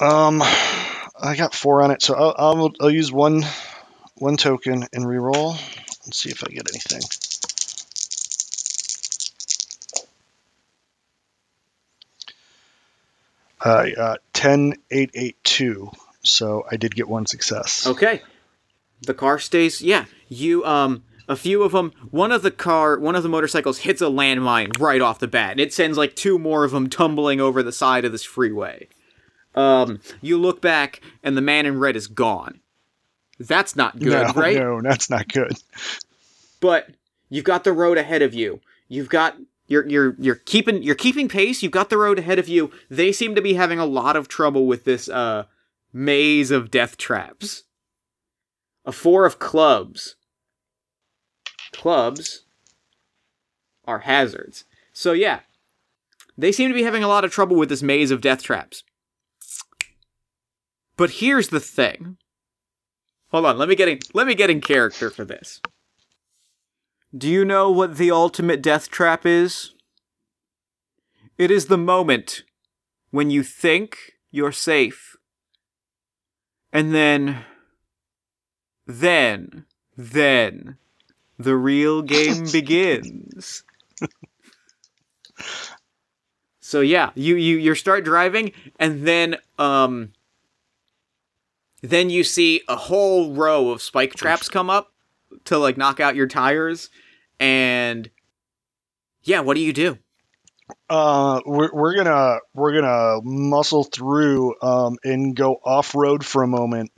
Um, 0.00 0.42
I 1.22 1.36
got 1.36 1.54
four 1.54 1.82
on 1.82 1.90
it, 1.90 2.02
so 2.02 2.14
I'll, 2.14 2.34
I'll, 2.38 2.72
I'll 2.80 2.90
use 2.90 3.12
one 3.12 3.44
one 4.16 4.36
token 4.36 4.86
and 4.92 5.04
reroll 5.04 5.58
and 6.04 6.14
see 6.14 6.30
if 6.30 6.42
I 6.44 6.48
get 6.48 6.68
anything. 6.70 7.00
I 13.62 13.92
uh, 13.92 14.16
ten 14.32 14.74
eight 14.90 15.10
eight 15.14 15.36
two, 15.44 15.90
so 16.22 16.64
I 16.70 16.76
did 16.76 16.94
get 16.94 17.08
one 17.08 17.26
success. 17.26 17.86
Okay, 17.86 18.22
The 19.02 19.14
car 19.14 19.38
stays. 19.38 19.82
Yeah, 19.82 20.06
you 20.28 20.64
um 20.64 21.04
a 21.28 21.36
few 21.36 21.62
of 21.62 21.72
them. 21.72 21.92
One 22.10 22.32
of 22.32 22.42
the 22.42 22.50
car, 22.50 22.98
one 22.98 23.14
of 23.14 23.22
the 23.22 23.28
motorcycles 23.28 23.78
hits 23.78 24.00
a 24.00 24.06
landmine 24.06 24.78
right 24.80 25.00
off 25.00 25.18
the 25.18 25.28
bat, 25.28 25.52
and 25.52 25.60
it 25.60 25.72
sends 25.74 25.98
like 25.98 26.16
two 26.16 26.38
more 26.38 26.64
of 26.64 26.70
them 26.70 26.88
tumbling 26.88 27.40
over 27.40 27.62
the 27.62 27.72
side 27.72 28.04
of 28.04 28.12
this 28.12 28.24
freeway. 28.24 28.88
Um, 29.54 30.00
you 30.20 30.38
look 30.38 30.60
back, 30.60 31.00
and 31.22 31.36
the 31.36 31.42
man 31.42 31.66
in 31.66 31.78
red 31.78 31.96
is 31.96 32.06
gone. 32.06 32.60
That's 33.38 33.74
not 33.74 33.98
good, 33.98 34.26
no, 34.26 34.32
right? 34.34 34.56
No, 34.56 34.80
that's 34.82 35.08
not 35.08 35.28
good. 35.28 35.52
But 36.60 36.90
you've 37.30 37.44
got 37.44 37.64
the 37.64 37.72
road 37.72 37.96
ahead 37.96 38.22
of 38.22 38.34
you. 38.34 38.60
You've 38.88 39.08
got 39.08 39.36
you're 39.66 39.88
you're 39.88 40.14
you're 40.18 40.34
keeping 40.34 40.82
you're 40.82 40.94
keeping 40.94 41.28
pace. 41.28 41.62
You've 41.62 41.72
got 41.72 41.88
the 41.88 41.96
road 41.96 42.18
ahead 42.18 42.38
of 42.38 42.48
you. 42.48 42.70
They 42.90 43.12
seem 43.12 43.34
to 43.34 43.40
be 43.40 43.54
having 43.54 43.78
a 43.78 43.86
lot 43.86 44.16
of 44.16 44.28
trouble 44.28 44.66
with 44.66 44.84
this 44.84 45.08
uh 45.08 45.44
maze 45.92 46.50
of 46.50 46.70
death 46.70 46.96
traps. 46.98 47.64
A 48.84 48.92
four 48.92 49.24
of 49.24 49.38
clubs. 49.38 50.16
Clubs 51.72 52.44
are 53.86 54.00
hazards. 54.00 54.64
So 54.92 55.12
yeah, 55.12 55.40
they 56.36 56.52
seem 56.52 56.68
to 56.68 56.74
be 56.74 56.82
having 56.82 57.02
a 57.04 57.08
lot 57.08 57.24
of 57.24 57.32
trouble 57.32 57.56
with 57.56 57.68
this 57.68 57.82
maze 57.82 58.10
of 58.10 58.20
death 58.20 58.42
traps. 58.42 58.82
But 61.00 61.12
here's 61.12 61.48
the 61.48 61.60
thing. 61.60 62.18
Hold 63.30 63.46
on, 63.46 63.56
let 63.56 63.70
me 63.70 63.74
get 63.74 63.88
in 63.88 64.00
let 64.12 64.26
me 64.26 64.34
get 64.34 64.50
in 64.50 64.60
character 64.60 65.08
for 65.08 65.24
this. 65.24 65.62
Do 67.16 67.26
you 67.26 67.42
know 67.42 67.70
what 67.70 67.96
the 67.96 68.10
ultimate 68.10 68.60
death 68.60 68.90
trap 68.90 69.24
is? 69.24 69.72
It 71.38 71.50
is 71.50 71.68
the 71.68 71.78
moment 71.78 72.42
when 73.12 73.30
you 73.30 73.42
think 73.42 73.96
you're 74.30 74.52
safe. 74.52 75.16
And 76.70 76.94
then 76.94 77.46
then 78.86 79.64
then 79.96 80.76
the 81.38 81.56
real 81.56 82.02
game 82.02 82.44
begins. 82.52 83.64
so 86.60 86.82
yeah, 86.82 87.08
you 87.14 87.36
you 87.36 87.56
you 87.56 87.74
start 87.74 88.04
driving 88.04 88.52
and 88.78 89.06
then 89.06 89.36
um 89.58 90.12
then 91.82 92.10
you 92.10 92.24
see 92.24 92.60
a 92.68 92.76
whole 92.76 93.32
row 93.32 93.70
of 93.70 93.82
spike 93.82 94.14
traps 94.14 94.48
come 94.48 94.70
up 94.70 94.92
to 95.44 95.58
like 95.58 95.76
knock 95.76 96.00
out 96.00 96.16
your 96.16 96.26
tires 96.26 96.90
and 97.38 98.10
yeah 99.22 99.40
what 99.40 99.54
do 99.54 99.60
you 99.60 99.72
do 99.72 99.98
Uh, 100.88 101.40
we're, 101.46 101.70
we're 101.72 101.94
gonna 101.96 102.38
we're 102.54 102.72
gonna 102.80 103.20
muscle 103.22 103.84
through 103.84 104.54
um, 104.62 104.96
and 105.04 105.34
go 105.34 105.54
off 105.64 105.94
road 105.94 106.24
for 106.24 106.42
a 106.42 106.48
moment 106.48 106.90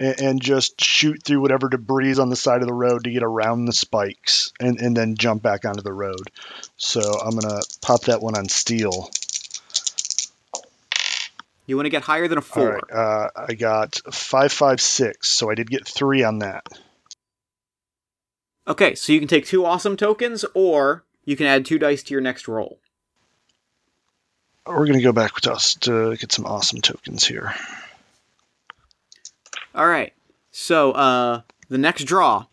and, 0.00 0.20
and 0.20 0.42
just 0.42 0.80
shoot 0.80 1.22
through 1.24 1.40
whatever 1.40 1.68
debris 1.68 2.10
is 2.10 2.18
on 2.18 2.28
the 2.30 2.36
side 2.36 2.60
of 2.62 2.68
the 2.68 2.74
road 2.74 3.04
to 3.04 3.10
get 3.10 3.22
around 3.22 3.64
the 3.64 3.72
spikes 3.72 4.52
and, 4.60 4.78
and 4.80 4.96
then 4.96 5.16
jump 5.16 5.42
back 5.42 5.64
onto 5.64 5.82
the 5.82 5.92
road. 5.92 6.30
So 6.76 7.00
I'm 7.00 7.36
gonna 7.36 7.60
pop 7.82 8.02
that 8.02 8.22
one 8.22 8.36
on 8.36 8.48
steel. 8.48 9.10
You 11.68 11.76
want 11.76 11.86
to 11.86 11.90
get 11.90 12.02
higher 12.02 12.26
than 12.26 12.38
a 12.38 12.42
four 12.42 12.72
right, 12.72 12.92
uh, 12.92 13.28
I 13.36 13.54
got 13.54 14.00
five 14.12 14.50
five 14.52 14.80
six, 14.80 15.28
so 15.28 15.48
I 15.50 15.54
did 15.54 15.70
get 15.70 15.86
three 15.86 16.24
on 16.24 16.40
that. 16.40 16.66
okay 18.66 18.94
so 18.94 19.12
you 19.12 19.18
can 19.20 19.28
take 19.28 19.46
two 19.46 19.64
awesome 19.64 19.96
tokens 19.96 20.44
or 20.54 21.04
you 21.24 21.36
can 21.36 21.46
add 21.46 21.64
two 21.64 21.78
dice 21.78 22.02
to 22.02 22.14
your 22.14 22.20
next 22.20 22.48
roll. 22.48 22.80
We're 24.66 24.86
gonna 24.86 25.00
go 25.02 25.12
back 25.12 25.34
with 25.34 25.46
us 25.46 25.74
to 25.76 26.16
get 26.16 26.32
some 26.32 26.44
awesome 26.46 26.80
tokens 26.80 27.24
here. 27.24 27.54
all 29.74 29.86
right 29.86 30.12
so 30.50 30.92
uh 30.92 31.42
the 31.68 31.78
next 31.78 32.04
draw. 32.04 32.46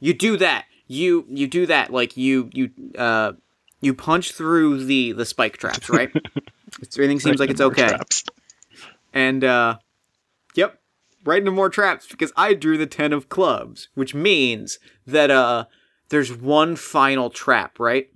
You 0.00 0.14
do 0.14 0.36
that. 0.38 0.64
You 0.86 1.24
you 1.28 1.46
do 1.46 1.66
that 1.66 1.92
like 1.92 2.16
you 2.16 2.50
you 2.52 2.70
uh 2.98 3.32
you 3.80 3.94
punch 3.94 4.32
through 4.32 4.84
the 4.84 5.12
the 5.12 5.24
spike 5.24 5.56
traps 5.58 5.88
right 5.88 6.10
everything 6.94 7.20
seems 7.20 7.40
like 7.40 7.50
it's 7.50 7.60
okay 7.60 7.88
traps. 7.88 8.24
And 9.12 9.44
uh 9.44 9.78
yep, 10.54 10.80
right 11.24 11.38
into 11.38 11.50
more 11.50 11.70
traps 11.70 12.06
because 12.08 12.32
I 12.36 12.54
drew 12.54 12.76
the 12.76 12.86
10 12.86 13.12
of 13.12 13.28
clubs, 13.28 13.88
which 13.94 14.14
means 14.14 14.78
that 15.06 15.30
uh 15.30 15.66
there's 16.08 16.36
one 16.36 16.76
final 16.76 17.30
trap, 17.30 17.78
right? 17.78 18.08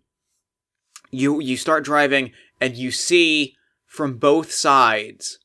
You 1.11 1.41
you 1.41 1.57
start 1.57 1.85
driving 1.85 2.33
and 2.61 2.77
you 2.77 2.91
see 2.91 3.57
from 3.87 4.19
both 4.19 4.53
sides 4.53 5.39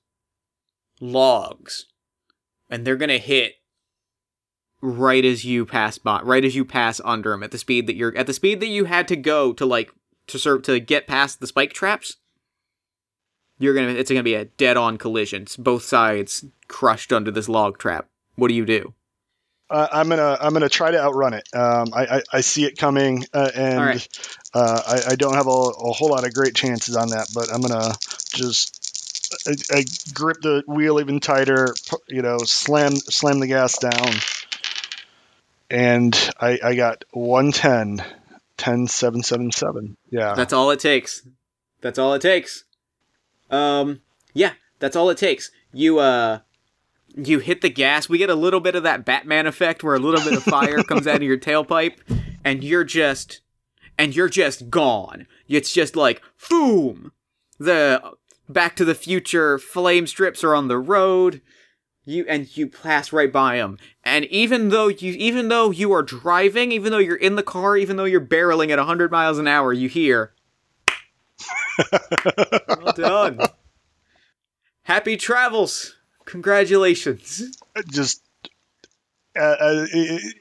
logs 1.00 1.86
and 2.70 2.86
they're 2.86 2.96
going 2.96 3.10
to 3.10 3.20
hit 3.20 3.54
right 4.82 5.24
as 5.24 5.46
you 5.46 5.66
pass 5.66 5.98
by 5.98 6.22
right 6.22 6.44
as 6.44 6.56
you 6.56 6.66
pass 6.66 7.00
under 7.06 7.32
them 7.32 7.44
at 7.44 7.52
the 7.52 7.58
speed 7.58 7.88
that 7.88 7.96
you're 7.96 8.16
at 8.18 8.28
the 8.28 8.34
speed 8.34 8.60
that 8.60 8.68
you 8.68 8.86
had 8.86 9.08
to 9.08 9.16
go 9.16 9.54
to 9.54 9.66
like 9.66 9.92
to 10.28 10.38
serve 10.38 10.62
to 10.62 10.80
get 10.80 11.08
past 11.08 11.40
the 11.40 11.48
spike 11.48 11.72
traps 11.72 12.18
you're 13.64 13.74
gonna 13.74 13.94
it's 13.94 14.12
gonna 14.12 14.24
be 14.24 14.36
a 14.36 14.46
dead 14.46 14.76
on 14.76 14.98
collision. 14.98 15.44
It's 15.44 15.56
both 15.56 15.84
sides 15.84 16.46
crushed 16.68 17.14
under 17.14 17.32
this 17.32 17.48
log 17.48 17.78
trap. 17.78 18.08
What 18.36 18.50
do 18.50 18.54
you 18.54 18.66
do? 18.66 18.94
Uh, 19.70 19.88
I'm 19.92 20.10
gonna 20.10 20.38
I'm 20.40 20.52
gonna 20.52 20.70
try 20.70 20.92
to 20.92 21.02
outrun 21.02 21.34
it. 21.34 21.48
Um, 21.54 21.88
I, 21.94 22.18
I 22.18 22.22
I 22.34 22.42
see 22.42 22.66
it 22.66 22.78
coming, 22.78 23.26
uh, 23.34 23.50
and 23.56 23.80
right. 23.80 24.08
uh, 24.54 24.82
I, 24.86 25.12
I 25.12 25.16
don't 25.16 25.36
have 25.36 25.48
a, 25.48 25.50
a 25.50 25.94
whole 25.94 26.10
lot 26.10 26.28
of 26.28 26.34
great 26.34 26.56
chances 26.56 26.98
on 26.98 27.10
that. 27.10 27.28
But 27.34 27.52
I'm 27.54 27.62
gonna 27.62 27.94
just 28.34 29.40
I, 29.48 29.78
I 29.78 29.86
grip 30.14 30.42
the 30.42 30.64
wheel 30.68 31.00
even 31.00 31.22
tighter. 31.22 31.74
You 32.08 32.22
know, 32.22 32.40
slam 32.40 32.96
slam 32.98 33.40
the 33.40 33.48
gas 33.48 33.78
down, 33.78 34.14
and 35.72 36.14
I 36.40 36.60
I 36.62 36.76
got 36.76 37.06
110, 37.12 38.06
10 38.58 38.88
777. 38.88 39.96
Yeah, 40.12 40.36
That's 40.36 40.52
all 40.52 40.70
it 40.72 40.82
takes. 40.82 41.26
That's 41.82 41.98
all 41.98 42.14
it 42.14 42.22
takes. 42.22 42.66
Um 43.54 44.02
yeah, 44.34 44.54
that's 44.80 44.96
all 44.96 45.10
it 45.10 45.18
takes. 45.18 45.52
You 45.72 46.00
uh 46.00 46.40
you 47.16 47.40
hit 47.40 47.62
the 47.62 47.70
gas. 47.70 48.10
We 48.10 48.18
get 48.18 48.30
a 48.30 48.36
little 48.36 48.60
bit 48.60 48.76
of 48.76 48.84
that 48.84 49.06
Batman 49.06 49.46
effect 49.46 49.84
where 49.84 49.96
a 49.96 50.00
little 50.00 50.24
bit 50.24 50.38
of 50.38 50.44
fire 50.44 50.84
comes 50.84 51.08
out 51.08 51.18
of 51.18 51.24
your 51.24 51.38
tailpipe 51.38 51.98
and 52.44 52.64
you're 52.64 52.84
just 52.84 53.42
and 53.98 54.16
you're 54.16 54.30
just 54.30 54.70
gone. 54.70 55.28
It's 55.48 55.72
just 55.72 55.96
like 55.96 56.22
boom. 56.50 57.12
The 57.60 58.02
Back 58.50 58.76
to 58.78 58.86
the 58.86 58.96
Future 58.96 59.58
flame 59.58 60.08
strips 60.08 60.44
are 60.44 60.56
on 60.56 60.68
the 60.68 60.80
road. 60.80 61.42
You 62.06 62.26
and 62.28 62.56
you 62.58 62.68
pass 62.68 63.14
right 63.14 63.32
by 63.32 63.58
them. 63.58 63.78
And 64.04 64.26
even 64.26 64.70
though 64.70 64.88
you 64.90 65.14
even 65.14 65.48
though 65.48 65.70
you 65.70 65.94
are 65.94 66.04
driving, 66.04 66.72
even 66.72 66.92
though 66.92 66.98
you're 66.98 67.16
in 67.16 67.36
the 67.36 67.44
car, 67.44 67.78
even 67.78 67.96
though 67.96 68.04
you're 68.04 68.20
barreling 68.20 68.72
at 68.72 68.80
100 68.80 69.12
miles 69.12 69.38
an 69.38 69.48
hour, 69.48 69.72
you 69.72 69.88
hear 69.88 70.34
Well 72.68 72.94
done. 72.94 73.40
Happy 74.84 75.18
travels. 75.18 75.96
Congratulations. 76.26 77.58
just 77.92 78.22
uh, 79.36 79.56
uh, 79.60 79.86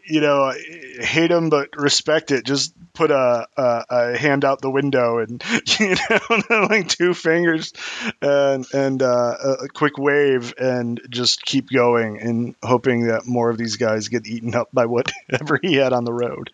you 0.07 0.21
know, 0.21 0.53
hate 1.01 1.29
them 1.29 1.49
but 1.49 1.71
respect 1.77 2.31
it. 2.31 2.45
Just 2.45 2.75
put 2.93 3.11
a, 3.11 3.47
a, 3.57 3.85
a 3.89 4.19
hand 4.19 4.45
out 4.45 4.61
the 4.61 4.71
window 4.71 5.19
and 5.19 5.43
you 5.81 5.95
know, 6.11 6.43
like 6.69 6.89
two 6.89 7.15
fingers 7.15 7.73
and 8.21 8.67
and 8.75 9.03
uh, 9.03 9.35
a 9.63 9.69
quick 9.69 9.97
wave 9.97 10.53
and 10.59 11.01
just 11.09 11.43
keep 11.43 11.71
going 11.71 12.21
and 12.21 12.55
hoping 12.63 13.07
that 13.07 13.27
more 13.27 13.49
of 13.49 13.57
these 13.57 13.77
guys 13.77 14.09
get 14.09 14.27
eaten 14.27 14.55
up 14.55 14.69
by 14.73 14.85
whatever 14.85 15.59
he 15.63 15.77
had 15.77 15.93
on 15.93 16.05
the 16.05 16.13
road. 16.13 16.51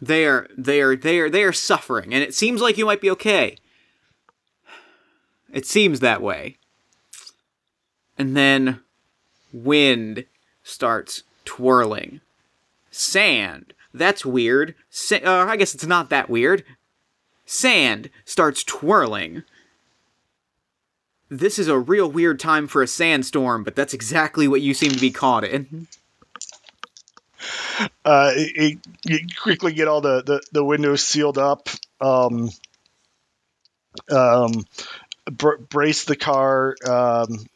They 0.00 0.26
are 0.26 0.46
they 0.56 0.80
are 0.80 0.96
they 0.96 1.20
are 1.20 1.30
they 1.30 1.42
are 1.44 1.52
suffering, 1.52 2.12
and 2.12 2.22
it 2.22 2.34
seems 2.34 2.60
like 2.60 2.76
you 2.76 2.86
might 2.86 3.00
be 3.00 3.10
okay. 3.10 3.56
It 5.52 5.66
seems 5.66 6.00
that 6.00 6.22
way. 6.22 6.56
And 8.18 8.36
then 8.36 8.80
wind 9.52 10.24
starts 10.62 11.22
twirling. 11.44 12.20
Sand. 12.90 13.72
That's 13.94 14.26
weird. 14.26 14.74
Sa- 14.90 15.16
uh, 15.24 15.46
I 15.48 15.56
guess 15.56 15.74
it's 15.74 15.86
not 15.86 16.10
that 16.10 16.28
weird. 16.28 16.64
Sand 17.46 18.10
starts 18.24 18.64
twirling. 18.64 19.44
This 21.28 21.58
is 21.58 21.68
a 21.68 21.78
real 21.78 22.10
weird 22.10 22.38
time 22.38 22.66
for 22.66 22.82
a 22.82 22.86
sandstorm, 22.86 23.64
but 23.64 23.74
that's 23.74 23.94
exactly 23.94 24.46
what 24.46 24.62
you 24.62 24.74
seem 24.74 24.90
to 24.90 25.00
be 25.00 25.10
caught 25.10 25.44
in. 25.44 25.88
Uh, 28.04 28.32
it, 28.34 28.78
it- 29.04 29.36
quickly 29.36 29.72
get 29.72 29.88
all 29.88 30.00
the, 30.00 30.22
the, 30.22 30.42
the 30.52 30.64
windows 30.64 31.02
sealed 31.02 31.38
up. 31.38 31.68
Um, 32.00 32.50
um, 34.10 34.64
br- 35.30 35.58
brace 35.68 36.04
the 36.04 36.16
car. 36.16 36.76
Um, 36.88 37.46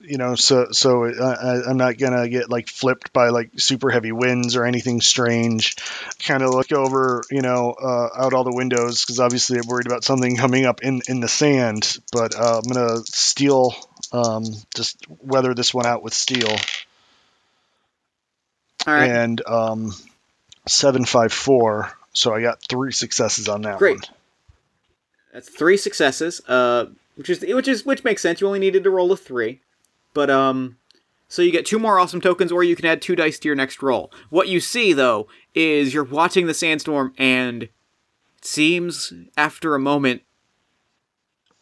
you 0.00 0.18
know, 0.18 0.34
so 0.36 0.68
so 0.72 1.06
I, 1.06 1.34
I- 1.34 1.70
I'm 1.70 1.76
not 1.78 1.98
gonna 1.98 2.28
get 2.28 2.50
like 2.50 2.68
flipped 2.68 3.12
by 3.12 3.30
like 3.30 3.52
super 3.58 3.90
heavy 3.90 4.12
winds 4.12 4.56
or 4.56 4.64
anything 4.64 5.00
strange. 5.00 5.76
Kind 6.24 6.42
of 6.42 6.50
look 6.50 6.72
over, 6.72 7.22
you 7.30 7.42
know, 7.42 7.72
uh, 7.72 8.08
out 8.16 8.34
all 8.34 8.44
the 8.44 8.54
windows 8.54 9.02
because 9.04 9.20
obviously 9.20 9.58
I'm 9.58 9.68
worried 9.68 9.86
about 9.86 10.04
something 10.04 10.36
coming 10.36 10.66
up 10.66 10.82
in 10.82 11.02
in 11.08 11.20
the 11.20 11.28
sand. 11.28 11.98
But 12.12 12.34
uh, 12.36 12.62
I'm 12.64 12.72
gonna 12.72 12.98
steel, 13.06 13.74
um, 14.12 14.44
just 14.76 14.98
weather 15.20 15.54
this 15.54 15.74
one 15.74 15.86
out 15.86 16.02
with 16.02 16.14
steel. 16.14 16.56
All 18.86 18.94
right. 18.94 19.10
and 19.10 19.46
um, 19.46 19.92
seven 20.66 21.04
five 21.04 21.32
four. 21.32 21.92
So 22.12 22.34
I 22.34 22.42
got 22.42 22.62
three 22.68 22.92
successes 22.92 23.48
on 23.48 23.62
that 23.62 23.78
Great. 23.78 23.96
one. 23.96 24.16
That's 25.32 25.48
three 25.48 25.76
successes. 25.76 26.42
Uh, 26.46 26.86
which 27.16 27.30
is 27.30 27.40
which 27.40 27.68
is 27.68 27.84
which 27.84 28.04
makes 28.04 28.22
sense. 28.22 28.40
You 28.40 28.46
only 28.46 28.58
needed 28.58 28.84
to 28.84 28.90
roll 28.90 29.12
a 29.12 29.16
three, 29.16 29.60
but 30.14 30.30
um, 30.30 30.76
so 31.28 31.42
you 31.42 31.52
get 31.52 31.66
two 31.66 31.78
more 31.78 31.98
awesome 31.98 32.20
tokens, 32.20 32.52
or 32.52 32.64
you 32.64 32.76
can 32.76 32.86
add 32.86 33.02
two 33.02 33.16
dice 33.16 33.38
to 33.38 33.48
your 33.48 33.54
next 33.54 33.82
roll. 33.82 34.10
What 34.30 34.48
you 34.48 34.60
see 34.60 34.92
though 34.92 35.28
is 35.54 35.94
you're 35.94 36.04
watching 36.04 36.46
the 36.46 36.54
sandstorm, 36.54 37.14
and 37.18 37.64
it 37.64 37.70
seems 38.42 39.12
after 39.36 39.74
a 39.74 39.78
moment. 39.78 40.22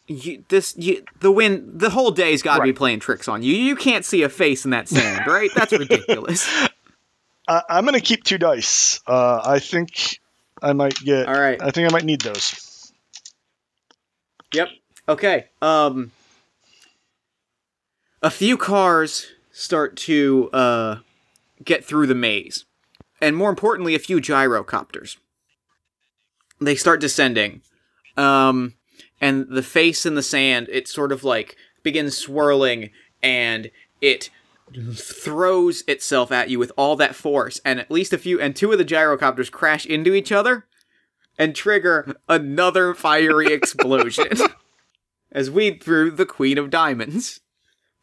You, 0.07 0.43
this 0.49 0.75
you, 0.77 1.05
the 1.21 1.31
wind 1.31 1.79
the 1.79 1.91
whole 1.91 2.11
day's 2.11 2.41
got 2.41 2.57
to 2.57 2.63
be 2.63 2.73
playing 2.73 2.99
tricks 2.99 3.29
on 3.29 3.43
you. 3.43 3.53
You 3.53 3.77
can't 3.77 4.03
see 4.03 4.23
a 4.23 4.29
face 4.29 4.65
in 4.65 4.71
that 4.71 4.89
sand, 4.89 5.25
right? 5.25 5.49
That's 5.55 5.71
ridiculous. 5.77 6.49
I, 7.47 7.63
I'm 7.69 7.85
gonna 7.85 7.99
keep 7.99 8.23
two 8.23 8.37
dice. 8.37 8.99
Uh, 9.07 9.41
I 9.43 9.59
think 9.59 10.19
I 10.61 10.73
might 10.73 10.95
get. 10.95 11.27
All 11.27 11.39
right. 11.39 11.61
I 11.61 11.71
think 11.71 11.89
I 11.89 11.91
might 11.91 12.05
need 12.05 12.21
those. 12.21 12.91
Yep. 14.53 14.69
Okay. 15.09 15.45
Um 15.61 16.11
a 18.21 18.29
few 18.29 18.57
cars 18.57 19.27
start 19.51 19.95
to 19.97 20.49
uh 20.53 20.97
get 21.63 21.83
through 21.83 22.07
the 22.07 22.15
maze. 22.15 22.65
And 23.19 23.35
more 23.35 23.49
importantly, 23.49 23.95
a 23.95 23.99
few 23.99 24.17
gyrocopters. 24.19 25.17
They 26.59 26.75
start 26.75 27.01
descending. 27.01 27.61
Um 28.17 28.75
and 29.19 29.47
the 29.49 29.63
face 29.63 30.05
in 30.05 30.15
the 30.15 30.23
sand, 30.23 30.67
it 30.71 30.87
sort 30.87 31.11
of 31.11 31.23
like 31.23 31.55
begins 31.83 32.17
swirling 32.17 32.91
and 33.23 33.71
it 34.01 34.29
throws 34.95 35.83
itself 35.87 36.31
at 36.31 36.49
you 36.49 36.59
with 36.59 36.71
all 36.77 36.95
that 36.95 37.15
force 37.15 37.59
and 37.65 37.79
at 37.79 37.91
least 37.91 38.13
a 38.13 38.17
few 38.17 38.39
and 38.39 38.55
two 38.55 38.71
of 38.71 38.77
the 38.77 38.85
gyrocopters 38.85 39.51
crash 39.51 39.85
into 39.85 40.13
each 40.13 40.31
other 40.31 40.65
and 41.37 41.55
trigger 41.55 42.15
another 42.29 42.93
fiery 42.93 43.53
explosion 43.53 44.27
as 45.31 45.49
we 45.49 45.71
threw 45.71 46.11
the 46.11 46.25
Queen 46.25 46.57
of 46.57 46.69
Diamonds. 46.69 47.39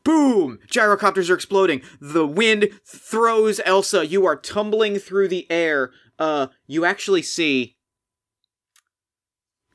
Boom! 0.04 0.58
Gyrocopters 0.68 1.28
are 1.28 1.34
exploding. 1.34 1.82
The 2.00 2.26
wind 2.26 2.70
throws 2.84 3.60
Elsa. 3.64 4.06
You 4.06 4.24
are 4.26 4.36
tumbling 4.36 4.98
through 4.98 5.28
the 5.28 5.46
air. 5.50 5.90
Uh, 6.18 6.48
you 6.66 6.84
actually 6.84 7.22
see. 7.22 7.76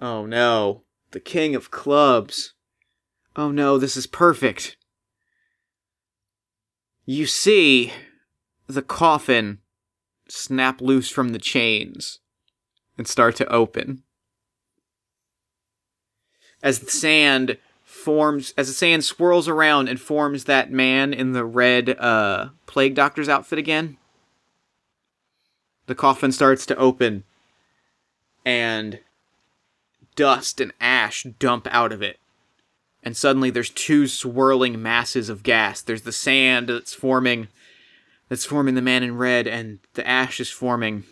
Oh 0.01 0.25
no. 0.25 0.83
The 1.11 1.19
King 1.19 1.55
of 1.55 1.69
Clubs. 1.69 2.53
Oh 3.35 3.51
no, 3.51 3.77
this 3.77 3.95
is 3.95 4.07
perfect. 4.07 4.77
You 7.05 7.25
see 7.25 7.91
the 8.67 8.81
coffin 8.81 9.59
snap 10.29 10.79
loose 10.79 11.09
from 11.09 11.29
the 11.29 11.39
chains 11.39 12.19
and 12.97 13.07
start 13.07 13.35
to 13.37 13.51
open. 13.51 14.03
As 16.61 16.79
the 16.79 16.91
sand 16.91 17.57
forms, 17.83 18.53
as 18.57 18.67
the 18.67 18.73
sand 18.73 19.03
swirls 19.03 19.49
around 19.49 19.89
and 19.89 19.99
forms 19.99 20.45
that 20.45 20.71
man 20.71 21.13
in 21.13 21.33
the 21.33 21.43
red 21.43 21.89
uh, 21.99 22.49
plague 22.67 22.95
doctor's 22.95 23.27
outfit 23.27 23.59
again, 23.59 23.97
the 25.87 25.95
coffin 25.95 26.31
starts 26.31 26.65
to 26.67 26.77
open 26.77 27.25
and 28.45 28.99
dust 30.15 30.61
and 30.61 30.71
ash 30.79 31.23
dump 31.37 31.67
out 31.69 31.91
of 31.91 32.01
it. 32.01 32.19
And 33.03 33.17
suddenly 33.17 33.49
there's 33.49 33.69
two 33.69 34.07
swirling 34.07 34.81
masses 34.81 35.29
of 35.29 35.43
gas. 35.43 35.81
There's 35.81 36.03
the 36.03 36.11
sand 36.11 36.69
that's 36.69 36.93
forming 36.93 37.49
that's 38.29 38.45
forming 38.45 38.75
the 38.75 38.81
man 38.81 39.03
in 39.03 39.17
red 39.17 39.45
and 39.45 39.79
the 39.93 40.07
ash 40.07 40.39
is 40.39 40.49
forming 40.49 41.03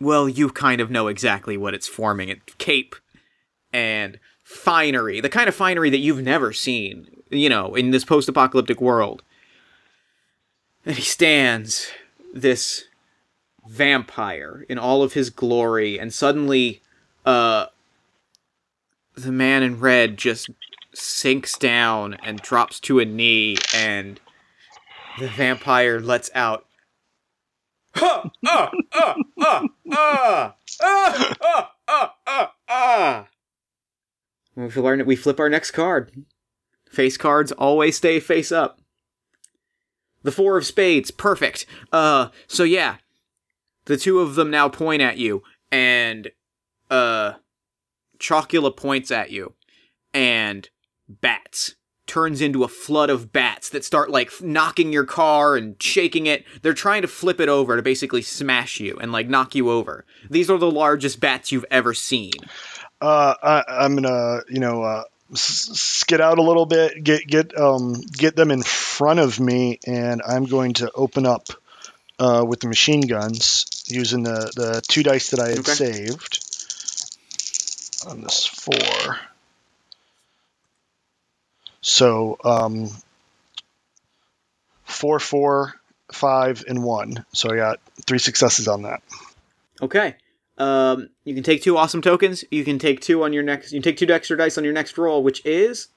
well, 0.00 0.28
you 0.28 0.50
kind 0.50 0.80
of 0.80 0.90
know 0.90 1.08
exactly 1.08 1.56
what 1.56 1.74
it's 1.74 1.86
forming. 1.88 2.28
It 2.28 2.58
cape 2.58 2.96
and 3.72 4.18
finery, 4.42 5.20
the 5.20 5.28
kind 5.28 5.48
of 5.48 5.54
finery 5.54 5.90
that 5.90 5.98
you've 5.98 6.22
never 6.22 6.52
seen, 6.52 7.08
you 7.30 7.48
know, 7.48 7.74
in 7.74 7.90
this 7.90 8.04
post-apocalyptic 8.04 8.80
world. 8.80 9.22
And 10.84 10.96
he 10.96 11.02
stands, 11.02 11.88
this 12.34 12.84
vampire, 13.66 14.66
in 14.68 14.78
all 14.78 15.02
of 15.02 15.14
his 15.14 15.30
glory, 15.30 15.98
and 15.98 16.12
suddenly, 16.12 16.82
uh, 17.24 17.66
the 19.14 19.32
man 19.32 19.62
in 19.62 19.80
red 19.80 20.16
just 20.16 20.50
sinks 20.94 21.58
down 21.58 22.14
and 22.22 22.40
drops 22.40 22.80
to 22.80 22.98
a 22.98 23.04
knee, 23.04 23.56
and 23.74 24.20
the 25.18 25.28
vampire 25.28 26.00
lets 26.00 26.30
out 26.34 26.66
ah, 27.96 28.30
ah, 28.46 28.70
ah, 28.92 29.16
ah, 29.40 29.62
ah, 29.92 30.54
ah, 30.82 31.36
ah, 31.40 31.70
ah, 31.88 32.14
ah, 32.26 32.52
ah. 32.68 33.28
We 34.56 34.70
flip, 34.70 34.84
our, 34.84 35.04
we 35.04 35.16
flip 35.16 35.40
our 35.40 35.48
next 35.48 35.72
card. 35.72 36.12
Face 36.88 37.16
cards 37.16 37.50
always 37.52 37.96
stay 37.96 38.20
face 38.20 38.52
up. 38.52 38.80
The 40.22 40.32
four 40.32 40.56
of 40.56 40.64
spades, 40.64 41.10
perfect. 41.10 41.66
Uh, 41.92 42.28
so 42.46 42.62
yeah, 42.62 42.96
the 43.86 43.96
two 43.96 44.20
of 44.20 44.36
them 44.36 44.50
now 44.50 44.68
point 44.68 45.02
at 45.02 45.18
you, 45.18 45.42
and 45.70 46.30
uh, 46.90 47.34
Chocula 48.28 48.74
points 48.76 49.10
at 49.10 49.30
you, 49.30 49.52
and 50.12 50.68
bats 51.08 51.74
turns 52.06 52.40
into 52.42 52.62
a 52.64 52.68
flood 52.68 53.08
of 53.08 53.32
bats 53.32 53.70
that 53.70 53.84
start 53.84 54.10
like 54.10 54.30
knocking 54.42 54.92
your 54.92 55.04
car 55.04 55.56
and 55.56 55.82
shaking 55.82 56.26
it. 56.26 56.44
They're 56.62 56.74
trying 56.74 57.02
to 57.02 57.08
flip 57.08 57.40
it 57.40 57.48
over 57.48 57.76
to 57.76 57.82
basically 57.82 58.20
smash 58.22 58.78
you 58.78 58.96
and 59.00 59.10
like 59.10 59.28
knock 59.28 59.54
you 59.54 59.70
over. 59.70 60.04
These 60.30 60.50
are 60.50 60.58
the 60.58 60.70
largest 60.70 61.18
bats 61.20 61.50
you've 61.50 61.64
ever 61.70 61.94
seen. 61.94 62.32
Uh, 63.00 63.34
I, 63.42 63.64
I'm 63.68 63.94
gonna, 63.96 64.40
you 64.48 64.60
know, 64.60 64.82
uh, 64.82 65.04
s- 65.32 65.70
skid 65.72 66.20
out 66.20 66.38
a 66.38 66.42
little 66.42 66.66
bit, 66.66 67.02
get 67.02 67.26
get 67.26 67.58
um, 67.58 67.94
get 68.12 68.36
them 68.36 68.50
in 68.50 68.62
front 68.62 69.18
of 69.20 69.40
me, 69.40 69.80
and 69.86 70.22
I'm 70.26 70.44
going 70.44 70.74
to 70.74 70.90
open 70.94 71.26
up 71.26 71.48
uh, 72.18 72.44
with 72.46 72.60
the 72.60 72.68
machine 72.68 73.00
guns 73.02 73.66
using 73.86 74.22
the 74.22 74.52
the 74.54 74.82
two 74.88 75.02
dice 75.02 75.30
that 75.30 75.40
I 75.40 75.48
had 75.48 75.58
Okay. 75.60 75.72
saved 75.72 76.53
on 78.06 78.20
this 78.22 78.46
four. 78.46 79.18
So 81.80 82.38
um, 82.44 82.88
four, 84.84 85.20
four, 85.20 85.74
five, 86.12 86.64
and 86.66 86.82
one. 86.82 87.24
So 87.32 87.50
I 87.52 87.56
got 87.56 87.80
three 88.06 88.18
successes 88.18 88.68
on 88.68 88.82
that. 88.82 89.02
Okay. 89.82 90.16
Um, 90.56 91.10
you 91.24 91.34
can 91.34 91.42
take 91.42 91.62
two 91.62 91.76
awesome 91.76 92.00
tokens. 92.00 92.44
You 92.50 92.64
can 92.64 92.78
take 92.78 93.00
two 93.00 93.24
on 93.24 93.32
your 93.32 93.42
next. 93.42 93.72
You 93.72 93.80
can 93.80 93.90
take 93.90 93.96
two 93.96 94.12
extra 94.12 94.36
dice 94.36 94.56
on 94.56 94.64
your 94.64 94.72
next 94.72 94.96
roll, 94.96 95.22
which 95.22 95.44
is 95.44 95.88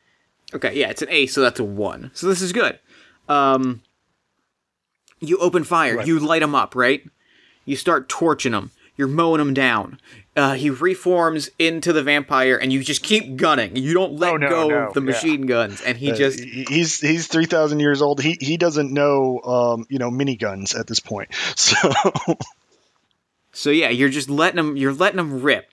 okay. 0.53 0.77
Yeah, 0.77 0.89
it's 0.89 1.01
an 1.01 1.09
ace, 1.09 1.34
so 1.34 1.41
that's 1.41 1.59
a 1.59 1.63
one. 1.63 2.11
So 2.13 2.27
this 2.27 2.41
is 2.41 2.51
good. 2.51 2.79
Um, 3.29 3.84
you 5.19 5.38
open 5.38 5.63
fire. 5.63 5.97
Right. 5.97 6.07
You 6.07 6.19
light 6.19 6.41
them 6.41 6.55
up. 6.55 6.75
Right. 6.75 7.03
You 7.65 7.75
start 7.75 8.09
torching 8.09 8.53
them. 8.53 8.71
You're 8.98 9.07
mowing 9.07 9.40
him 9.40 9.53
down. 9.53 9.99
Uh, 10.36 10.53
he 10.53 10.69
reforms 10.69 11.49
into 11.60 11.94
the 11.94 12.03
vampire, 12.03 12.57
and 12.57 12.72
you 12.74 12.84
just 12.84 13.02
keep 13.03 13.36
gunning. 13.38 13.76
You 13.76 13.94
don't 13.94 14.14
let 14.19 14.34
Oh, 14.34 14.38
no, 14.38 14.49
go 14.49 14.68
no, 14.68 14.76
of 14.88 14.94
the 14.94 15.02
yeah. 15.02 15.06
machine 15.06 15.45
guns, 15.45 15.82
and 15.82 15.98
he 15.98 16.11
Uh, 16.11 16.15
just 16.15 16.40
he's 16.40 16.99
he's 16.99 17.28
three 17.28 17.45
thousand 17.45 17.80
years 17.80 18.02
old. 18.02 18.22
He 18.22 18.38
he 18.40 18.57
doesn't 18.57 18.91
know 18.91 19.40
um, 19.41 19.86
you 19.90 19.99
know 19.99 20.10
miniguns 20.11 20.78
at 20.78 20.88
this 20.88 20.99
point. 20.99 21.30
So 21.56 21.76
So 23.52 23.69
yeah, 23.72 23.90
you're 23.90 24.10
just 24.10 24.30
letting 24.30 24.60
him. 24.60 24.78
You're 24.78 24.94
letting 24.94 25.19
him 25.19 25.41
rip. 25.41 25.72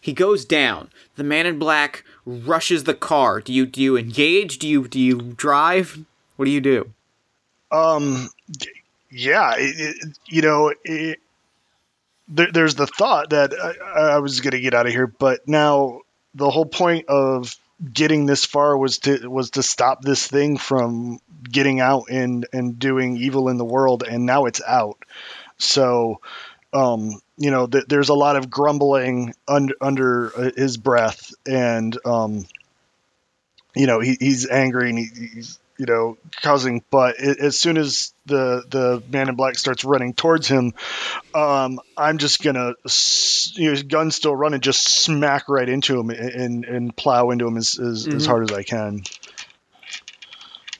He 0.00 0.12
goes 0.12 0.44
down. 0.44 0.90
The 1.16 1.24
man 1.24 1.46
in 1.46 1.58
black 1.58 2.04
rushes 2.26 2.84
the 2.84 2.94
car. 2.94 3.40
Do 3.40 3.52
you 3.52 3.66
do 3.66 3.80
you 3.82 3.96
engage? 3.96 4.58
Do 4.58 4.68
you 4.68 4.86
do 4.86 5.00
you 5.00 5.20
drive? 5.20 6.04
What 6.36 6.44
do 6.44 6.50
you 6.50 6.60
do? 6.60 6.90
um 7.72 8.28
yeah, 9.10 9.54
it, 9.56 9.74
it, 9.80 10.18
you 10.26 10.42
know 10.42 10.72
it, 10.84 11.18
there, 12.28 12.48
there's 12.52 12.74
the 12.74 12.86
thought 12.86 13.30
that 13.30 13.52
I, 13.54 14.00
I 14.14 14.18
was 14.18 14.40
gonna 14.40 14.60
get 14.60 14.74
out 14.74 14.86
of 14.86 14.92
here, 14.92 15.06
but 15.06 15.46
now 15.46 16.00
the 16.34 16.50
whole 16.50 16.66
point 16.66 17.06
of 17.08 17.54
getting 17.92 18.26
this 18.26 18.44
far 18.44 18.76
was 18.78 18.98
to 19.00 19.28
was 19.28 19.50
to 19.50 19.62
stop 19.62 20.02
this 20.02 20.26
thing 20.26 20.56
from 20.56 21.18
getting 21.42 21.80
out 21.80 22.04
and 22.10 22.46
and 22.52 22.78
doing 22.78 23.16
evil 23.16 23.48
in 23.48 23.56
the 23.58 23.64
world, 23.64 24.04
and 24.08 24.26
now 24.26 24.46
it's 24.46 24.62
out. 24.66 24.98
So 25.58 26.20
um, 26.72 27.20
you 27.36 27.50
know, 27.50 27.66
th- 27.66 27.86
there's 27.88 28.10
a 28.10 28.14
lot 28.14 28.36
of 28.36 28.50
grumbling 28.50 29.34
under 29.48 29.74
under 29.80 30.36
uh, 30.36 30.50
his 30.56 30.76
breath, 30.78 31.32
and 31.46 31.96
um, 32.06 32.46
you 33.74 33.86
know, 33.86 34.00
he, 34.00 34.16
he's 34.18 34.48
angry 34.48 34.90
and 34.90 34.98
he, 34.98 35.06
he's 35.06 35.58
you 35.78 35.86
know 35.86 36.16
causing. 36.42 36.82
But 36.90 37.18
a- 37.18 37.42
as 37.42 37.58
soon 37.58 37.76
as 37.76 38.13
the 38.26 38.64
the 38.68 39.02
man 39.08 39.28
in 39.28 39.34
black 39.34 39.58
starts 39.58 39.84
running 39.84 40.14
towards 40.14 40.48
him, 40.48 40.72
um, 41.34 41.80
I'm 41.96 42.18
just 42.18 42.42
gonna, 42.42 42.74
you 43.54 43.74
know, 43.74 43.82
gun 43.82 44.10
still 44.10 44.34
running, 44.34 44.60
just 44.60 45.02
smack 45.02 45.48
right 45.48 45.68
into 45.68 45.98
him 45.98 46.10
and 46.10 46.64
and, 46.64 46.96
plow 46.96 47.30
into 47.30 47.46
him 47.46 47.56
as 47.56 47.78
as, 47.78 48.06
as 48.06 48.24
Mhm. 48.24 48.26
hard 48.26 48.50
as 48.50 48.56
I 48.56 48.62
can. 48.62 49.02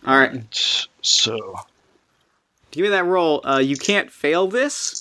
All 0.06 0.18
right. 0.18 0.86
So 1.02 1.54
Give 2.70 2.82
me 2.82 2.88
that 2.88 3.04
roll. 3.04 3.40
Uh, 3.46 3.58
you 3.58 3.76
can't 3.76 4.10
fail 4.10 4.48
this. 4.48 5.00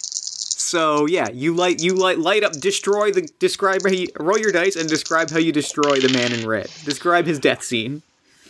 So 0.56 1.08
yeah, 1.08 1.30
you 1.30 1.56
light 1.56 1.82
you 1.82 1.94
light 1.96 2.20
light 2.20 2.44
up 2.44 2.54
destroy 2.54 3.12
the 3.12 3.28
describe 3.40 3.82
how 3.84 3.90
you 3.90 4.08
roll 4.20 4.38
your 4.38 4.52
dice 4.52 4.76
and 4.76 4.88
describe 4.88 5.30
how 5.30 5.40
you 5.40 5.52
destroy 5.52 6.00
the 6.00 6.14
man 6.14 6.32
in 6.34 6.48
red. 6.48 6.70
Describe 6.86 7.26
his 7.26 7.40
death 7.40 7.64
scene. 7.64 8.02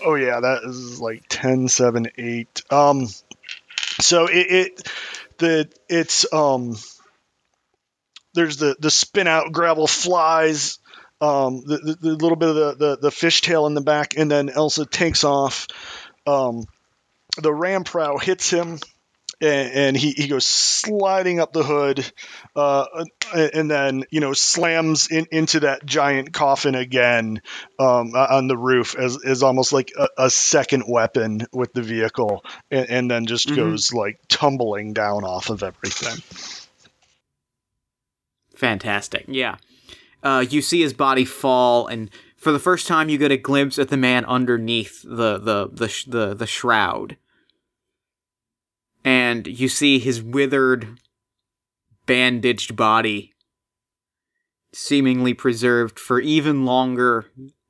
Oh 0.05 0.15
yeah, 0.15 0.39
that 0.41 0.63
is 0.63 0.99
like 0.99 1.23
10, 1.29 1.69
7, 1.69 2.07
8. 2.17 2.61
Um, 2.69 3.07
so 3.99 4.27
it, 4.27 4.47
it 4.49 4.87
the 5.37 5.69
it's 5.89 6.31
um 6.33 6.75
there's 8.33 8.57
the 8.57 8.75
the 8.79 8.91
spin 8.91 9.27
out 9.27 9.51
gravel 9.51 9.87
flies 9.87 10.79
um 11.21 11.63
the, 11.65 11.77
the, 11.77 11.97
the 12.01 12.15
little 12.15 12.35
bit 12.35 12.49
of 12.49 12.55
the, 12.55 12.75
the 12.75 12.97
the 12.97 13.09
fishtail 13.09 13.67
in 13.67 13.73
the 13.73 13.81
back 13.81 14.17
and 14.17 14.29
then 14.29 14.49
elsa 14.49 14.85
takes 14.85 15.23
off. 15.23 15.67
Um 16.25 16.65
the 17.37 17.53
ram 17.53 17.83
prow 17.83 18.17
hits 18.17 18.49
him 18.49 18.79
and, 19.43 19.71
and 19.73 19.97
he, 19.97 20.11
he 20.11 20.27
goes 20.27 20.45
sliding 20.45 21.39
up 21.39 21.53
the 21.53 21.63
hood 21.63 22.03
uh, 22.55 22.85
and 23.33 23.69
then 23.69 24.03
you 24.09 24.19
know 24.21 24.33
slams 24.33 25.07
in, 25.11 25.27
into 25.31 25.59
that 25.59 25.85
giant 25.85 26.33
coffin 26.33 26.75
again 26.75 27.41
um, 27.79 28.13
on 28.15 28.47
the 28.47 28.57
roof 28.57 28.95
as, 28.97 29.17
as 29.25 29.43
almost 29.43 29.73
like 29.73 29.91
a, 29.97 30.07
a 30.17 30.29
second 30.29 30.85
weapon 30.87 31.45
with 31.51 31.73
the 31.73 31.81
vehicle 31.83 32.43
and, 32.71 32.89
and 32.89 33.11
then 33.11 33.25
just 33.25 33.49
Mhm. 33.49 33.55
goes 33.57 33.91
like 33.93 34.19
tumbling 34.29 34.93
down 34.93 35.23
off 35.23 35.49
of 35.49 35.61
everything 35.63 36.21
Fantastic. 38.55 39.25
Yeah. 39.27 39.57
Uh, 40.21 40.45
you 40.47 40.61
see 40.61 40.81
his 40.81 40.93
body 40.93 41.25
fall, 41.25 41.87
and 41.87 42.09
for 42.37 42.51
the 42.51 42.59
first 42.59 42.87
time, 42.87 43.09
you 43.09 43.17
get 43.17 43.31
a 43.31 43.37
glimpse 43.37 43.77
at 43.77 43.89
the 43.89 43.97
man 43.97 44.23
underneath 44.25 45.01
the 45.03 45.37
the 45.37 45.69
the 45.71 45.89
sh- 45.89 46.05
the, 46.05 46.33
the 46.33 46.47
shroud, 46.47 47.17
and 49.03 49.47
you 49.47 49.67
see 49.67 49.99
his 49.99 50.21
withered, 50.21 50.99
bandaged 52.05 52.75
body, 52.75 53.33
seemingly 54.71 55.33
preserved 55.33 55.99
for 55.99 56.19
even 56.19 56.65
longer 56.65 57.25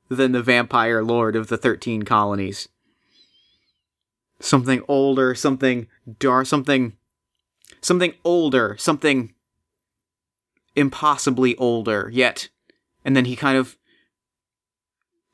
than 0.08 0.32
the 0.32 0.42
vampire 0.42 1.02
lord 1.02 1.36
of 1.36 1.48
the 1.48 1.56
thirteen 1.56 2.02
colonies. 2.02 2.68
Something 4.40 4.82
older, 4.88 5.34
something 5.34 5.86
dark, 6.18 6.46
something, 6.46 6.94
something 7.80 8.14
older, 8.24 8.76
something 8.78 9.34
impossibly 10.76 11.56
older 11.56 12.10
yet 12.12 12.48
and 13.04 13.16
then 13.16 13.26
he 13.26 13.36
kind 13.36 13.56
of 13.56 13.76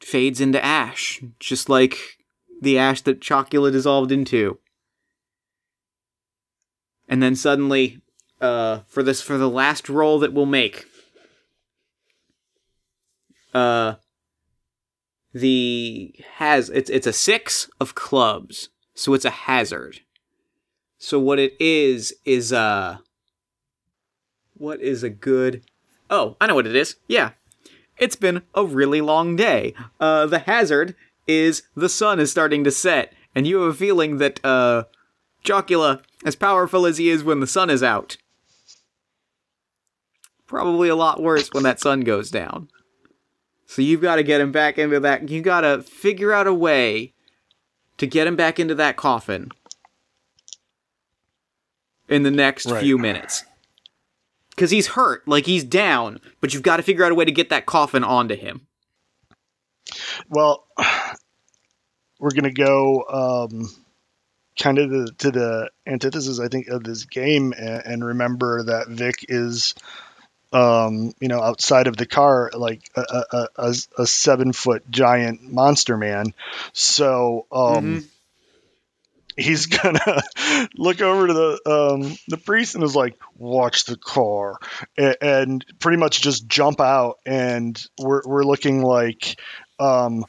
fades 0.01 0.41
into 0.41 0.63
ash 0.65 1.23
just 1.39 1.69
like 1.69 2.19
the 2.61 2.79
ash 2.79 3.01
that 3.03 3.21
chocula 3.21 3.73
dissolved 3.73 4.13
into 4.13 4.59
and 7.11 7.23
then 7.23 7.37
suddenly 7.37 8.01
uh 8.41 8.79
for 8.87 9.03
this 9.03 9.21
for 9.21 9.37
the 9.37 9.51
last 9.51 9.91
roll 9.91 10.19
that 10.19 10.33
we'll 10.33 10.47
make 10.47 10.87
uh 13.53 13.95
the 15.35 16.15
has 16.37 16.71
it's 16.71 16.89
it's 16.89 17.07
a 17.07 17.13
6 17.13 17.71
of 17.79 17.95
clubs 17.95 18.71
so 18.95 19.13
it's 19.13 19.27
a 19.27 19.31
hazard 19.31 20.01
so 20.97 21.19
what 21.19 21.39
it 21.39 21.53
is 21.61 22.15
is 22.25 22.51
uh 22.53 22.97
what 24.61 24.81
is 24.81 25.03
a 25.03 25.11
good. 25.11 25.63
Oh, 26.11 26.37
I 26.41 26.47
know 26.47 26.55
what 26.55 26.67
it 26.67 26.77
is. 26.77 26.97
Yeah. 27.09 27.31
It's 27.99 28.17
been 28.17 28.43
a 28.55 28.65
really 28.65 29.01
long 29.01 29.35
day. 29.35 29.75
Uh, 29.99 30.27
the 30.27 30.41
hazard 30.41 30.95
is 31.27 31.63
the 31.75 31.89
sun 31.89 32.21
is 32.21 32.31
starting 32.31 32.65
to 32.65 32.71
set, 32.71 33.13
and 33.35 33.47
you 33.47 33.61
have 33.61 33.75
a 33.75 33.77
feeling 33.77 34.19
that, 34.19 34.43
uh, 34.45 34.85
Chocula, 35.45 36.03
as 36.25 36.37
powerful 36.37 36.87
as 36.87 36.99
he 36.99 37.09
is 37.09 37.25
when 37.25 37.41
the 37.41 37.47
sun 37.47 37.71
is 37.71 37.83
out, 37.83 38.17
probably 40.47 40.89
a 40.89 40.97
lot 40.97 41.23
worse 41.23 41.49
when 41.53 41.63
that 41.65 41.81
sun 41.81 42.01
goes 42.01 42.31
down. 42.31 42.69
So 43.67 43.83
you've 43.83 44.03
got 44.03 44.17
to 44.17 44.23
get 44.23 44.41
him 44.41 44.51
back 44.53 44.79
into 44.79 44.99
that. 45.01 45.29
You 45.29 45.43
got 45.43 45.61
to 45.61 45.83
figure 45.83 46.33
out 46.33 46.47
a 46.47 46.55
way 46.55 47.15
to 47.99 48.07
get 48.07 48.27
him 48.27 48.35
back 48.37 48.59
into 48.59 48.75
that 48.75 48.97
coffin 48.97 49.51
in 52.09 52.23
the 52.25 52.31
next 52.31 52.67
Right. 52.67 52.83
few 52.83 52.99
minutes 52.99 53.45
because 54.51 54.71
he's 54.73 54.89
hurt, 54.89 55.27
like 55.29 55.47
he's 55.47 55.63
down, 55.65 56.21
but 56.41 56.53
you've 56.53 56.63
got 56.65 56.79
to 56.79 56.83
figure 56.83 57.05
out 57.05 57.13
a 57.13 57.15
way 57.15 57.25
to 57.25 57.31
get 57.33 57.49
that 57.51 57.67
coffin 57.67 58.03
onto 58.05 58.35
him. 58.35 58.67
well 60.29 60.67
we're 62.19 62.31
gonna 62.35 62.53
go 62.53 63.03
um, 63.09 63.69
kind 64.61 64.79
of 64.79 64.91
the, 64.91 65.13
to 65.19 65.31
the 65.33 65.71
antithesis 65.87 66.41
i 66.41 66.49
think 66.49 66.69
of 66.69 66.85
this 66.85 67.05
game 67.07 67.53
and, 67.59 67.83
and 67.87 68.05
remember 68.05 68.65
that 68.65 68.89
vic 68.89 69.27
is 69.29 69.75
um, 70.53 71.13
you 71.21 71.29
know 71.29 71.41
outside 71.43 71.87
of 71.89 71.97
the 71.97 72.07
car 72.07 72.51
like 72.55 72.91
a, 72.97 73.01
a, 73.33 73.49
a- 73.59 73.75
a, 73.99 74.07
seven 74.07 74.53
foot 74.53 74.89
giant 74.91 75.43
monster 75.43 75.97
man 75.97 76.35
so 76.73 77.47
um, 77.53 78.01
Mhm. 78.01 78.11
he's 79.37 79.67
gonna 79.83 80.23
look 80.77 81.01
over 81.01 81.27
to 81.29 81.33
the 81.35 81.61
um, 81.71 82.17
the 82.29 82.37
priest 82.39 82.75
and 82.75 82.85
is 82.85 82.97
like, 82.97 83.17
"Watch 83.37 83.85
the 83.85 83.97
car," 83.97 84.57
and, 84.97 85.17
and 85.21 85.67
pretty 85.81 85.99
much 85.99 86.21
just 86.23 86.47
jump 86.47 86.81
out, 86.81 87.17
and 87.27 87.83
we're 87.99 88.23
we're 88.25 88.45
looking 88.45 88.83
like 88.83 89.39
um, 89.79 90.25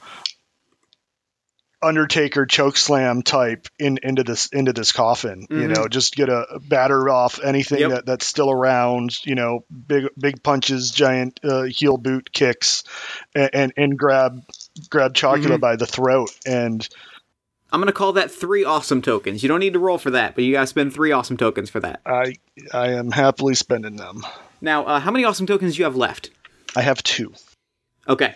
Undertaker 1.83 2.45
choke 2.45 2.77
slam 2.77 3.21
type 3.23 3.67
in 3.79 3.99
into 4.03 4.23
this 4.23 4.47
into 4.47 4.73
this 4.73 4.91
coffin. 4.91 5.47
You 5.49 5.67
Mhm. 5.67 5.75
know, 5.75 5.87
just 5.87 6.15
get 6.15 6.29
a 6.29 6.59
batter 6.67 7.09
off 7.09 7.39
anything 7.43 7.79
Yep. 7.79 7.89
that, 7.91 8.05
that's 8.05 8.25
still 8.25 8.51
around. 8.51 9.17
You 9.25 9.35
know, 9.35 9.65
big 9.87 10.05
big 10.17 10.43
punches, 10.43 10.91
giant 10.91 11.39
uh, 11.43 11.63
heel 11.63 11.97
boot 11.97 12.31
kicks, 12.33 12.83
and 13.33 13.49
and, 13.53 13.73
and 13.77 13.97
grab 13.99 14.41
grab 14.89 15.13
Chocula 15.13 15.57
Mhm. 15.57 15.59
by 15.59 15.75
the 15.75 15.87
throat 15.87 16.31
and. 16.45 16.87
I'm 17.73 17.79
gonna 17.79 17.93
call 17.93 18.11
that 18.13 18.29
three 18.29 18.65
awesome 18.65 19.01
tokens. 19.01 19.41
You 19.43 19.47
don't 19.47 19.61
need 19.61 19.71
to 19.73 19.79
roll 19.79 19.97
for 19.97 20.11
that, 20.11 20.35
but 20.35 20.43
you 20.43 20.51
gotta 20.51 20.67
spend 20.67 20.93
three 20.93 21.13
awesome 21.13 21.37
tokens 21.37 21.69
for 21.69 21.79
that. 21.79 22.01
I 22.05 22.35
I 22.73 22.89
am 22.89 23.11
happily 23.11 23.55
spending 23.55 23.95
them. 23.95 24.23
Now, 24.59 24.83
uh, 24.85 24.99
how 24.99 25.09
many 25.09 25.23
awesome 25.23 25.47
tokens 25.47 25.75
do 25.75 25.79
you 25.79 25.85
have 25.85 25.95
left? 25.95 26.31
I 26.75 26.81
have 26.81 27.01
two. 27.01 27.33
Okay, 28.09 28.35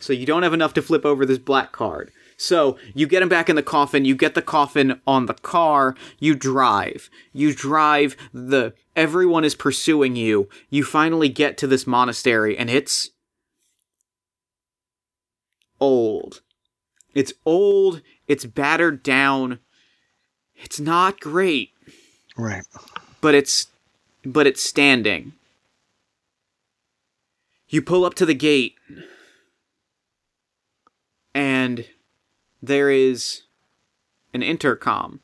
so 0.00 0.12
you 0.12 0.26
don't 0.26 0.42
have 0.42 0.52
enough 0.52 0.74
to 0.74 0.82
flip 0.82 1.06
over 1.06 1.24
this 1.24 1.38
black 1.38 1.70
card. 1.70 2.10
So 2.42 2.76
you 2.92 3.06
get 3.06 3.22
him 3.22 3.28
back 3.28 3.48
in 3.48 3.54
the 3.54 3.62
coffin. 3.62 4.04
You 4.04 4.16
get 4.16 4.34
the 4.34 4.42
coffin 4.42 5.00
on 5.06 5.26
the 5.26 5.34
car. 5.34 5.94
You 6.18 6.34
drive. 6.34 7.08
You 7.32 7.54
drive. 7.54 8.16
The 8.34 8.74
everyone 8.96 9.44
is 9.44 9.54
pursuing 9.54 10.16
you. 10.16 10.48
You 10.68 10.82
finally 10.82 11.28
get 11.28 11.56
to 11.58 11.68
this 11.68 11.86
monastery, 11.86 12.58
and 12.58 12.68
it's 12.68 13.10
old. 15.78 16.42
It's 17.14 17.32
old. 17.46 18.02
It's 18.26 18.44
battered 18.44 19.04
down. 19.04 19.60
It's 20.56 20.80
not 20.80 21.20
great, 21.20 21.70
Right. 22.36 22.64
but 23.20 23.36
it's 23.36 23.68
but 24.24 24.48
it's 24.48 24.62
standing. 24.64 25.34
You 27.68 27.82
pull 27.82 28.04
up 28.04 28.14
to 28.14 28.26
the 28.26 28.34
gate 28.34 28.74
and 31.32 31.86
there 32.62 32.90
is 32.90 33.42
an 34.32 34.42
intercom. 34.42 35.20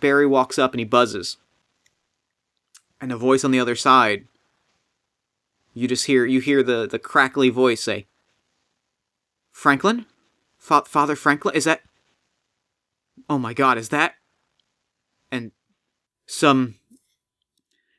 Barry 0.00 0.26
walks 0.26 0.58
up 0.58 0.72
and 0.72 0.78
he 0.78 0.84
buzzes. 0.84 1.36
And 3.00 3.12
a 3.12 3.16
voice 3.16 3.44
on 3.44 3.50
the 3.50 3.60
other 3.60 3.76
side. 3.76 4.26
You 5.74 5.88
just 5.88 6.06
hear 6.06 6.24
you 6.24 6.40
hear 6.40 6.62
the 6.62 6.86
the 6.86 6.98
crackly 6.98 7.48
voice 7.48 7.82
say, 7.82 8.06
"Franklin? 9.50 10.06
Fa- 10.58 10.84
Father 10.86 11.16
Franklin? 11.16 11.54
Is 11.54 11.64
that 11.64 11.82
Oh 13.28 13.38
my 13.38 13.54
god, 13.54 13.78
is 13.78 13.88
that 13.90 14.14
and 15.30 15.52
some 16.26 16.76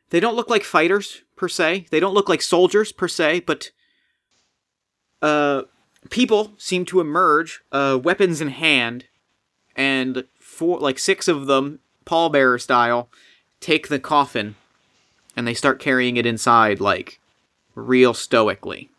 they 0.09 0.19
don't 0.19 0.35
look 0.35 0.49
like 0.49 0.63
fighters 0.63 1.21
per 1.35 1.47
se. 1.47 1.87
They 1.89 1.99
don't 1.99 2.13
look 2.13 2.29
like 2.29 2.41
soldiers 2.41 2.91
per 2.91 3.07
se, 3.07 3.41
but 3.41 3.71
uh 5.21 5.63
people 6.09 6.53
seem 6.57 6.85
to 6.85 6.99
emerge, 6.99 7.61
uh 7.71 7.99
weapons 8.01 8.41
in 8.41 8.49
hand, 8.49 9.05
and 9.75 10.25
four 10.39 10.79
like 10.79 10.99
six 10.99 11.27
of 11.27 11.47
them, 11.47 11.79
pallbearer 12.05 12.59
style, 12.59 13.09
take 13.59 13.87
the 13.87 13.99
coffin 13.99 14.55
and 15.35 15.47
they 15.47 15.53
start 15.53 15.79
carrying 15.79 16.17
it 16.17 16.25
inside 16.25 16.79
like 16.79 17.19
real 17.75 18.13
stoically. 18.13 18.89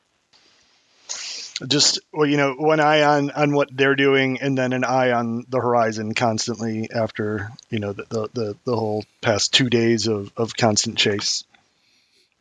Just 1.67 2.01
well, 2.13 2.27
you 2.27 2.37
know, 2.37 2.55
one 2.55 2.81
eye 2.81 3.03
on 3.03 3.31
on 3.31 3.55
what 3.55 3.69
they're 3.71 3.95
doing, 3.95 4.41
and 4.41 4.59
then 4.59 4.73
an 4.73 4.83
eye 4.83 5.13
on 5.13 5.45
the 5.49 5.61
horizon 5.61 6.13
constantly. 6.15 6.91
After 6.91 7.51
you 7.71 7.79
know 7.79 7.93
the 7.93 8.05
the 8.09 8.29
the, 8.33 8.57
the 8.65 8.77
whole 8.77 9.05
past 9.21 9.55
two 9.55 9.71
days 9.71 10.09
of 10.09 10.33
of 10.37 10.57
constant 10.57 10.99
chase. 10.99 11.45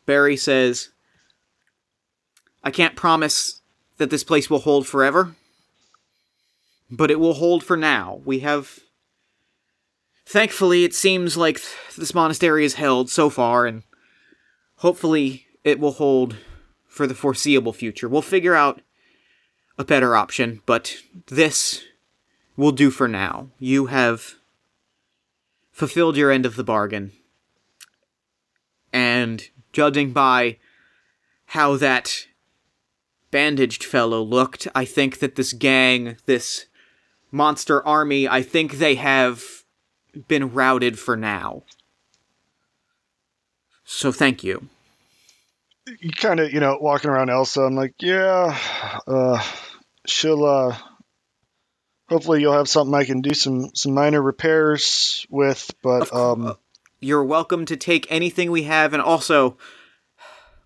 Barry 0.07 0.37
says, 0.37 0.89
I 2.63 2.71
can't 2.71 2.95
promise 2.95 3.60
that 4.01 4.09
this 4.09 4.23
place 4.23 4.49
will 4.49 4.61
hold 4.61 4.87
forever, 4.87 5.35
but 6.89 7.11
it 7.11 7.19
will 7.19 7.35
hold 7.35 7.63
for 7.63 7.77
now. 7.77 8.19
We 8.25 8.39
have. 8.39 8.79
Thankfully, 10.25 10.83
it 10.83 10.95
seems 10.95 11.37
like 11.37 11.61
this 11.95 12.15
monastery 12.15 12.65
is 12.65 12.73
held 12.73 13.11
so 13.11 13.29
far, 13.29 13.67
and 13.67 13.83
hopefully 14.77 15.45
it 15.63 15.79
will 15.79 15.91
hold 15.91 16.35
for 16.87 17.05
the 17.05 17.13
foreseeable 17.13 17.73
future. 17.73 18.09
We'll 18.09 18.23
figure 18.23 18.55
out 18.55 18.81
a 19.77 19.85
better 19.85 20.15
option, 20.15 20.63
but 20.65 20.97
this 21.27 21.83
will 22.57 22.71
do 22.71 22.89
for 22.89 23.07
now. 23.07 23.49
You 23.59 23.85
have 23.85 24.33
fulfilled 25.71 26.17
your 26.17 26.31
end 26.31 26.47
of 26.47 26.55
the 26.55 26.63
bargain. 26.63 27.11
And 28.91 29.47
judging 29.73 30.11
by 30.11 30.57
how 31.45 31.75
that 31.77 32.25
bandaged 33.31 33.83
fellow 33.83 34.21
looked, 34.21 34.67
I 34.75 34.85
think 34.85 35.19
that 35.19 35.35
this 35.35 35.53
gang, 35.53 36.17
this 36.25 36.67
monster 37.31 37.85
army, 37.85 38.27
I 38.27 38.41
think 38.41 38.73
they 38.73 38.95
have 38.95 39.43
been 40.27 40.53
routed 40.53 40.99
for 40.99 41.15
now. 41.15 41.63
So 43.85 44.11
thank 44.11 44.43
you. 44.43 44.67
You 45.99 46.11
kind 46.11 46.39
of, 46.39 46.53
you 46.53 46.59
know, 46.59 46.77
walking 46.79 47.09
around 47.09 47.29
Elsa, 47.29 47.61
I'm 47.61 47.75
like, 47.75 47.95
yeah, 47.99 48.57
uh, 49.07 49.43
she'll, 50.05 50.45
uh, 50.45 50.77
hopefully 52.07 52.41
you'll 52.41 52.53
have 52.53 52.69
something 52.69 52.93
I 52.93 53.05
can 53.05 53.21
do 53.21 53.33
some, 53.33 53.73
some 53.73 53.93
minor 53.93 54.21
repairs 54.21 55.25
with, 55.29 55.73
but, 55.81 56.13
um, 56.13 56.55
You're 57.03 57.23
welcome 57.23 57.65
to 57.65 57.75
take 57.75 58.05
anything 58.11 58.51
we 58.51 58.63
have, 58.63 58.93
and 58.93 59.01
also, 59.01 59.57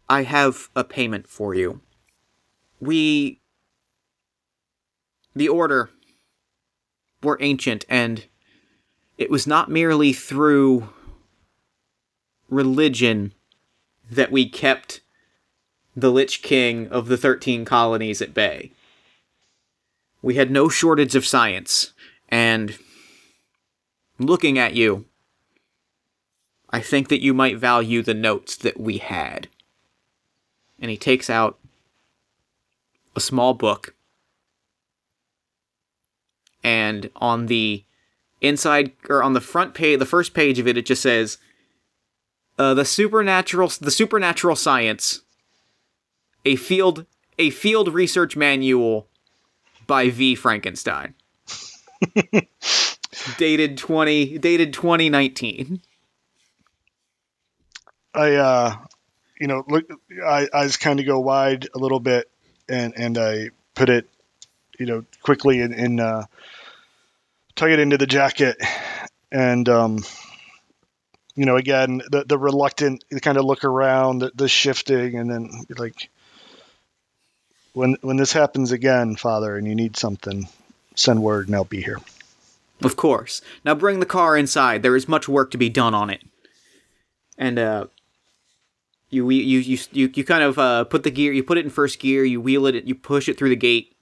I 0.09 0.23
have 0.23 0.69
a 0.75 0.83
payment 0.83 1.27
for 1.29 1.55
you. 1.55 1.79
We. 2.79 3.41
The 5.35 5.49
Order 5.49 5.89
were 7.21 7.37
ancient, 7.41 7.83
and 7.89 8.25
it 9.17 9.29
was 9.29 9.45
not 9.45 9.69
merely 9.69 10.13
through 10.13 10.89
religion 12.49 13.33
that 14.09 14.31
we 14.31 14.47
kept 14.47 15.01
the 15.95 16.11
Lich 16.11 16.41
King 16.41 16.87
of 16.89 17.07
the 17.07 17.17
13 17.17 17.65
colonies 17.65 18.21
at 18.21 18.33
bay. 18.33 18.71
We 20.21 20.35
had 20.35 20.51
no 20.51 20.69
shortage 20.69 21.15
of 21.15 21.25
science, 21.25 21.93
and 22.29 22.77
looking 24.19 24.57
at 24.57 24.75
you, 24.75 25.05
I 26.69 26.81
think 26.81 27.09
that 27.09 27.21
you 27.21 27.33
might 27.33 27.57
value 27.57 28.01
the 28.01 28.13
notes 28.13 28.55
that 28.57 28.79
we 28.79 28.97
had. 28.97 29.47
And 30.79 30.91
he 30.91 30.97
takes 30.97 31.29
out 31.29 31.57
a 33.15 33.19
small 33.19 33.53
book. 33.53 33.95
And 36.63 37.09
on 37.15 37.45
the 37.45 37.85
inside, 38.41 38.93
or 39.09 39.21
on 39.21 39.33
the 39.33 39.41
front 39.41 39.73
page, 39.73 39.99
the 39.99 40.05
first 40.05 40.33
page 40.33 40.59
of 40.59 40.67
it, 40.67 40.77
it 40.77 40.85
just 40.85 41.01
says, 41.01 41.37
uh, 42.57 42.73
the 42.73 42.85
supernatural, 42.85 43.71
the 43.81 43.91
supernatural 43.91 44.55
science, 44.55 45.21
a 46.45 46.55
field, 46.55 47.05
a 47.37 47.49
field 47.49 47.93
research 47.93 48.35
manual 48.35 49.07
by 49.87 50.09
V. 50.09 50.35
Frankenstein. 50.35 51.13
dated 53.37 53.77
20, 53.77 54.37
dated 54.37 54.73
2019. 54.73 55.81
I, 58.13 58.35
uh, 58.35 58.75
you 59.39 59.47
know, 59.47 59.63
look, 59.67 59.85
I, 60.25 60.47
eyes 60.53 60.77
kind 60.77 60.99
of 60.99 61.05
go 61.05 61.19
wide 61.19 61.67
a 61.75 61.79
little 61.79 61.99
bit, 61.99 62.29
and 62.69 62.93
and 62.97 63.17
I 63.17 63.49
put 63.73 63.89
it, 63.89 64.07
you 64.79 64.85
know, 64.85 65.05
quickly 65.21 65.61
in, 65.61 65.73
in 65.73 65.99
uh, 65.99 66.25
tug 67.55 67.71
it 67.71 67.79
into 67.79 67.97
the 67.97 68.07
jacket, 68.07 68.57
and 69.31 69.67
um, 69.69 70.03
you 71.35 71.45
know, 71.45 71.57
again, 71.57 72.01
the 72.11 72.23
the 72.25 72.37
reluctant 72.37 73.03
kind 73.21 73.37
of 73.37 73.45
look 73.45 73.63
around, 73.63 74.19
the, 74.19 74.31
the 74.35 74.47
shifting, 74.47 75.17
and 75.17 75.29
then 75.29 75.49
like, 75.77 76.09
when 77.73 77.97
when 78.01 78.17
this 78.17 78.33
happens 78.33 78.71
again, 78.71 79.15
Father, 79.15 79.57
and 79.57 79.67
you 79.67 79.75
need 79.75 79.97
something, 79.97 80.47
send 80.95 81.21
word, 81.21 81.47
and 81.47 81.55
I'll 81.55 81.65
be 81.65 81.81
here. 81.81 81.99
Of 82.81 82.95
course. 82.95 83.41
Now 83.63 83.73
bring 83.73 83.99
the 83.99 84.05
car 84.05 84.35
inside. 84.35 84.83
There 84.83 84.95
is 84.95 85.07
much 85.07 85.29
work 85.29 85.49
to 85.51 85.57
be 85.57 85.69
done 85.69 85.93
on 85.93 86.09
it. 86.09 86.21
And 87.37 87.57
uh 87.57 87.87
you 89.09 89.29
you 89.29 89.59
you 89.59 89.77
you 89.91 90.11
you 90.13 90.23
kind 90.23 90.43
of 90.43 90.59
uh 90.59 90.83
put 90.85 91.03
the 91.03 91.11
gear, 91.11 91.31
you 91.31 91.43
put 91.43 91.57
it 91.57 91.65
in 91.65 91.71
first 91.71 91.99
gear, 91.99 92.23
you 92.23 92.41
wheel 92.41 92.65
it, 92.65 92.83
you 92.85 92.95
push 92.95 93.29
it 93.29 93.37
through 93.37 93.49
the 93.49 93.55
gate. 93.55 93.95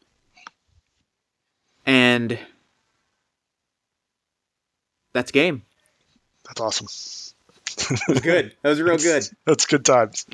And 1.86 2.40
that's 5.14 5.32
game. 5.32 5.64
That's 6.46 6.62
awesome. 6.62 6.88
That 7.78 8.02
was 8.08 8.20
good. 8.22 8.56
That 8.62 8.70
was 8.70 8.82
real 8.82 8.98
good. 8.98 9.28
That's 9.46 9.66
good 9.66 9.86
times. 9.86 10.26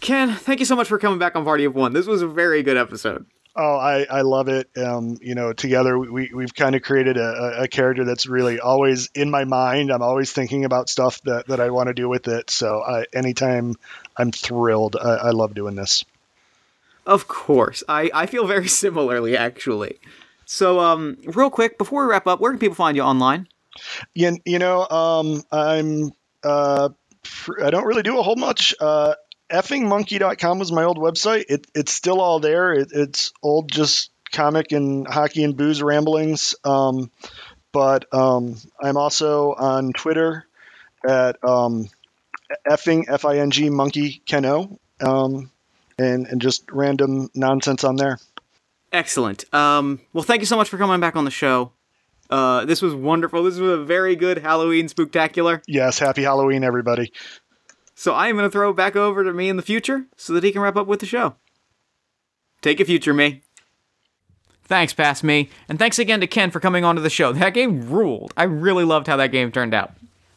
Ken, 0.00 0.34
thank 0.34 0.60
you 0.60 0.66
so 0.66 0.74
much 0.74 0.88
for 0.88 0.98
coming 0.98 1.18
back 1.18 1.36
on 1.36 1.44
Party 1.44 1.64
of 1.64 1.74
One. 1.74 1.92
This 1.92 2.06
was 2.06 2.22
a 2.22 2.26
very 2.26 2.62
good 2.62 2.76
episode. 2.76 3.26
Oh, 3.56 3.76
I, 3.76 4.06
I 4.08 4.20
love 4.22 4.48
it. 4.48 4.70
Um, 4.76 5.18
you 5.20 5.34
know, 5.34 5.52
together 5.52 5.98
we, 5.98 6.30
we've 6.32 6.54
kind 6.54 6.76
of 6.76 6.82
created 6.82 7.16
a, 7.16 7.62
a 7.62 7.68
character 7.68 8.04
that's 8.04 8.26
really 8.26 8.60
always 8.60 9.10
in 9.14 9.30
my 9.30 9.44
mind. 9.44 9.90
I'm 9.90 10.02
always 10.02 10.32
thinking 10.32 10.64
about 10.64 10.88
stuff 10.88 11.20
that, 11.22 11.48
that 11.48 11.60
I 11.60 11.70
want 11.70 11.88
to 11.88 11.94
do 11.94 12.08
with 12.08 12.28
it. 12.28 12.50
So 12.50 12.80
I, 12.80 13.06
anytime 13.12 13.74
I'm 14.16 14.30
thrilled, 14.30 14.96
I, 14.96 15.08
I 15.08 15.30
love 15.30 15.54
doing 15.54 15.74
this. 15.74 16.04
Of 17.06 17.26
course. 17.26 17.82
I, 17.88 18.10
I 18.14 18.26
feel 18.26 18.46
very 18.46 18.68
similarly, 18.82 19.36
actually. 19.36 19.98
So, 20.44 20.80
um, 20.80 21.16
real 21.24 21.50
quick, 21.50 21.78
before 21.78 22.04
we 22.04 22.10
wrap 22.10 22.26
up, 22.26 22.40
where 22.40 22.52
can 22.52 22.58
people 22.58 22.74
find 22.74 22.96
you 22.96 23.02
online? 23.02 23.48
You, 24.14 24.38
you 24.44 24.58
know, 24.58 24.86
um, 24.88 25.42
I'm, 25.50 26.12
uh, 26.42 26.88
I 27.62 27.70
don't 27.70 27.84
really 27.84 28.02
do 28.02 28.18
a 28.18 28.22
whole 28.22 28.36
much. 28.36 28.74
Uh, 28.80 29.14
effingmonkey.com 29.50 30.58
was 30.58 30.72
my 30.72 30.84
old 30.84 30.98
website. 30.98 31.44
It, 31.48 31.66
it's 31.74 31.92
still 31.92 32.20
all 32.20 32.40
there. 32.40 32.72
It, 32.72 32.88
it's 32.92 33.32
old, 33.42 33.70
just 33.70 34.10
comic 34.32 34.72
and 34.72 35.06
hockey 35.06 35.44
and 35.44 35.56
booze 35.56 35.82
ramblings. 35.82 36.54
Um, 36.64 37.10
but 37.72 38.12
um, 38.12 38.56
I'm 38.80 38.96
also 38.96 39.52
on 39.52 39.92
Twitter 39.92 40.46
at 41.06 41.42
um, 41.44 41.88
effing 42.68 43.04
f 43.08 43.24
i 43.24 43.38
n 43.38 43.50
g 43.50 43.70
monkey 43.70 44.22
keno, 44.24 44.78
um, 45.00 45.50
and 45.98 46.26
and 46.26 46.40
just 46.40 46.70
random 46.70 47.30
nonsense 47.34 47.84
on 47.84 47.96
there. 47.96 48.18
Excellent. 48.92 49.52
Um, 49.54 50.00
well, 50.12 50.24
thank 50.24 50.40
you 50.40 50.46
so 50.46 50.56
much 50.56 50.68
for 50.68 50.78
coming 50.78 51.00
back 51.00 51.14
on 51.14 51.24
the 51.24 51.30
show. 51.30 51.72
Uh, 52.28 52.64
this 52.64 52.80
was 52.80 52.94
wonderful. 52.94 53.42
This 53.42 53.58
was 53.58 53.72
a 53.72 53.84
very 53.84 54.14
good 54.16 54.38
Halloween 54.38 54.88
spooktacular. 54.88 55.62
Yes, 55.66 55.98
happy 55.98 56.22
Halloween, 56.22 56.62
everybody. 56.62 57.12
So 58.00 58.14
I 58.14 58.28
am 58.28 58.36
going 58.36 58.48
to 58.48 58.50
throw 58.50 58.72
back 58.72 58.96
over 58.96 59.22
to 59.22 59.34
me 59.34 59.50
in 59.50 59.58
the 59.58 59.62
future 59.62 60.06
so 60.16 60.32
that 60.32 60.42
he 60.42 60.52
can 60.52 60.62
wrap 60.62 60.76
up 60.76 60.86
with 60.86 61.00
the 61.00 61.06
show. 61.06 61.34
Take 62.62 62.80
a 62.80 62.86
future 62.86 63.12
me. 63.12 63.42
Thanks, 64.64 64.94
past 64.94 65.22
me, 65.22 65.50
and 65.68 65.78
thanks 65.78 65.98
again 65.98 66.22
to 66.22 66.26
Ken 66.26 66.50
for 66.50 66.60
coming 66.60 66.82
onto 66.82 67.02
the 67.02 67.10
show. 67.10 67.34
That 67.34 67.52
game 67.52 67.90
ruled. 67.90 68.32
I 68.38 68.44
really 68.44 68.84
loved 68.84 69.06
how 69.06 69.18
that 69.18 69.32
game 69.32 69.52
turned 69.52 69.74
out. 69.74 69.92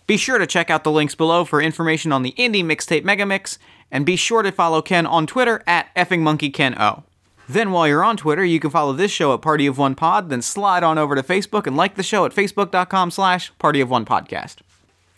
Be 0.07 0.17
sure 0.17 0.39
to 0.39 0.45
check 0.45 0.69
out 0.69 0.83
the 0.83 0.91
links 0.91 1.15
below 1.15 1.45
for 1.45 1.61
information 1.61 2.11
on 2.11 2.21
the 2.21 2.33
indie 2.33 2.65
mixtape 2.65 3.05
Megamix, 3.05 3.57
and 3.89 4.05
be 4.05 4.17
sure 4.17 4.41
to 4.41 4.51
follow 4.51 4.81
Ken 4.81 5.05
on 5.05 5.25
Twitter 5.25 5.63
at 5.65 5.87
effingmonkeykeno. 5.95 7.03
Then 7.47 7.71
while 7.71 7.87
you're 7.87 8.03
on 8.03 8.17
Twitter, 8.17 8.43
you 8.43 8.59
can 8.59 8.71
follow 8.71 8.91
this 8.91 9.11
show 9.11 9.33
at 9.33 9.41
Party 9.41 9.67
of 9.67 9.77
One 9.77 9.95
Pod, 9.95 10.29
then 10.29 10.41
slide 10.41 10.83
on 10.83 10.97
over 10.97 11.15
to 11.15 11.23
Facebook 11.23 11.65
and 11.65 11.77
like 11.77 11.95
the 11.95 12.03
show 12.03 12.25
at 12.25 12.33
facebook.com 12.33 13.09
slash 13.09 13.57
Party 13.57 13.79
of 13.79 13.89
One 13.89 14.03
Podcast. 14.03 14.57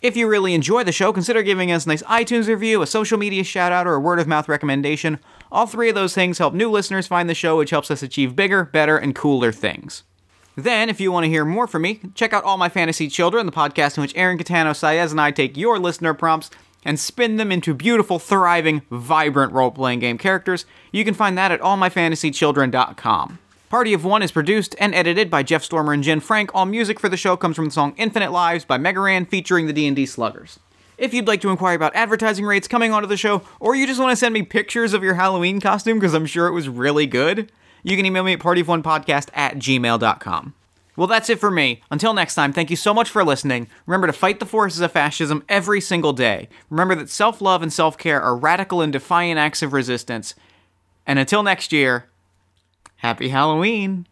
If 0.02 0.16
you 0.16 0.28
really 0.28 0.52
enjoy 0.52 0.84
the 0.84 0.92
show, 0.92 1.12
consider 1.12 1.42
giving 1.42 1.72
us 1.72 1.86
a 1.86 1.88
nice 1.88 2.02
iTunes 2.02 2.48
review, 2.48 2.82
a 2.82 2.86
social 2.86 3.16
media 3.18 3.42
shout 3.42 3.72
out, 3.72 3.86
or 3.86 3.94
a 3.94 4.00
word 4.00 4.18
of 4.18 4.28
mouth 4.28 4.48
recommendation. 4.48 5.18
All 5.50 5.66
three 5.66 5.88
of 5.88 5.94
those 5.94 6.14
things 6.14 6.36
help 6.36 6.52
new 6.52 6.70
listeners 6.70 7.06
find 7.06 7.30
the 7.30 7.34
show, 7.34 7.56
which 7.56 7.70
helps 7.70 7.90
us 7.90 8.02
achieve 8.02 8.36
bigger, 8.36 8.64
better, 8.64 8.98
and 8.98 9.14
cooler 9.14 9.52
things. 9.52 10.02
Then, 10.54 10.90
if 10.90 11.00
you 11.00 11.10
want 11.10 11.24
to 11.24 11.30
hear 11.30 11.44
more 11.44 11.66
from 11.66 11.82
me, 11.82 12.00
check 12.14 12.32
out 12.32 12.44
All 12.44 12.58
My 12.58 12.68
Fantasy 12.68 13.08
Children, 13.08 13.46
the 13.46 13.52
podcast 13.52 13.96
in 13.96 14.02
which 14.02 14.16
Aaron 14.16 14.38
Catano 14.38 14.72
Saez 14.72 15.10
and 15.10 15.20
I 15.20 15.30
take 15.30 15.56
your 15.56 15.78
listener 15.78 16.12
prompts 16.14 16.50
and 16.84 17.00
spin 17.00 17.36
them 17.36 17.50
into 17.50 17.74
beautiful, 17.74 18.18
thriving, 18.18 18.82
vibrant 18.90 19.52
role 19.52 19.70
playing 19.70 20.00
game 20.00 20.18
characters. 20.18 20.66
You 20.92 21.04
can 21.04 21.14
find 21.14 21.36
that 21.36 21.52
at 21.52 21.60
allmyfantasychildren.com. 21.60 23.38
Party 23.76 23.92
of 23.92 24.06
One 24.06 24.22
is 24.22 24.32
produced 24.32 24.74
and 24.78 24.94
edited 24.94 25.28
by 25.28 25.42
Jeff 25.42 25.62
Stormer 25.62 25.92
and 25.92 26.02
Jen 26.02 26.20
Frank. 26.20 26.50
All 26.54 26.64
music 26.64 26.98
for 26.98 27.10
the 27.10 27.16
show 27.18 27.36
comes 27.36 27.56
from 27.56 27.66
the 27.66 27.70
song 27.70 27.92
Infinite 27.98 28.32
Lives 28.32 28.64
by 28.64 28.78
Megaran 28.78 29.28
featuring 29.28 29.66
the 29.66 29.72
D&D 29.74 30.06
Sluggers. 30.06 30.58
If 30.96 31.12
you'd 31.12 31.26
like 31.26 31.42
to 31.42 31.50
inquire 31.50 31.76
about 31.76 31.94
advertising 31.94 32.46
rates 32.46 32.68
coming 32.68 32.94
onto 32.94 33.06
the 33.06 33.18
show, 33.18 33.42
or 33.60 33.76
you 33.76 33.86
just 33.86 34.00
want 34.00 34.12
to 34.12 34.16
send 34.16 34.32
me 34.32 34.44
pictures 34.44 34.94
of 34.94 35.02
your 35.02 35.12
Halloween 35.12 35.60
costume 35.60 35.98
because 35.98 36.14
I'm 36.14 36.24
sure 36.24 36.46
it 36.46 36.54
was 36.54 36.70
really 36.70 37.06
good, 37.06 37.52
you 37.82 37.98
can 37.98 38.06
email 38.06 38.24
me 38.24 38.32
at 38.32 38.38
partyofonepodcast 38.38 39.28
at 39.34 39.56
gmail.com. 39.56 40.54
Well, 40.96 41.06
that's 41.06 41.28
it 41.28 41.38
for 41.38 41.50
me. 41.50 41.82
Until 41.90 42.14
next 42.14 42.34
time, 42.34 42.54
thank 42.54 42.70
you 42.70 42.76
so 42.76 42.94
much 42.94 43.10
for 43.10 43.22
listening. 43.26 43.68
Remember 43.84 44.06
to 44.06 44.14
fight 44.14 44.40
the 44.40 44.46
forces 44.46 44.80
of 44.80 44.92
fascism 44.92 45.44
every 45.50 45.82
single 45.82 46.14
day. 46.14 46.48
Remember 46.70 46.94
that 46.94 47.10
self 47.10 47.42
love 47.42 47.62
and 47.62 47.70
self 47.70 47.98
care 47.98 48.22
are 48.22 48.38
radical 48.38 48.80
and 48.80 48.90
defiant 48.90 49.38
acts 49.38 49.62
of 49.62 49.74
resistance. 49.74 50.34
And 51.06 51.18
until 51.18 51.42
next 51.42 51.74
year, 51.74 52.08
Happy 53.06 53.28
Halloween! 53.28 54.04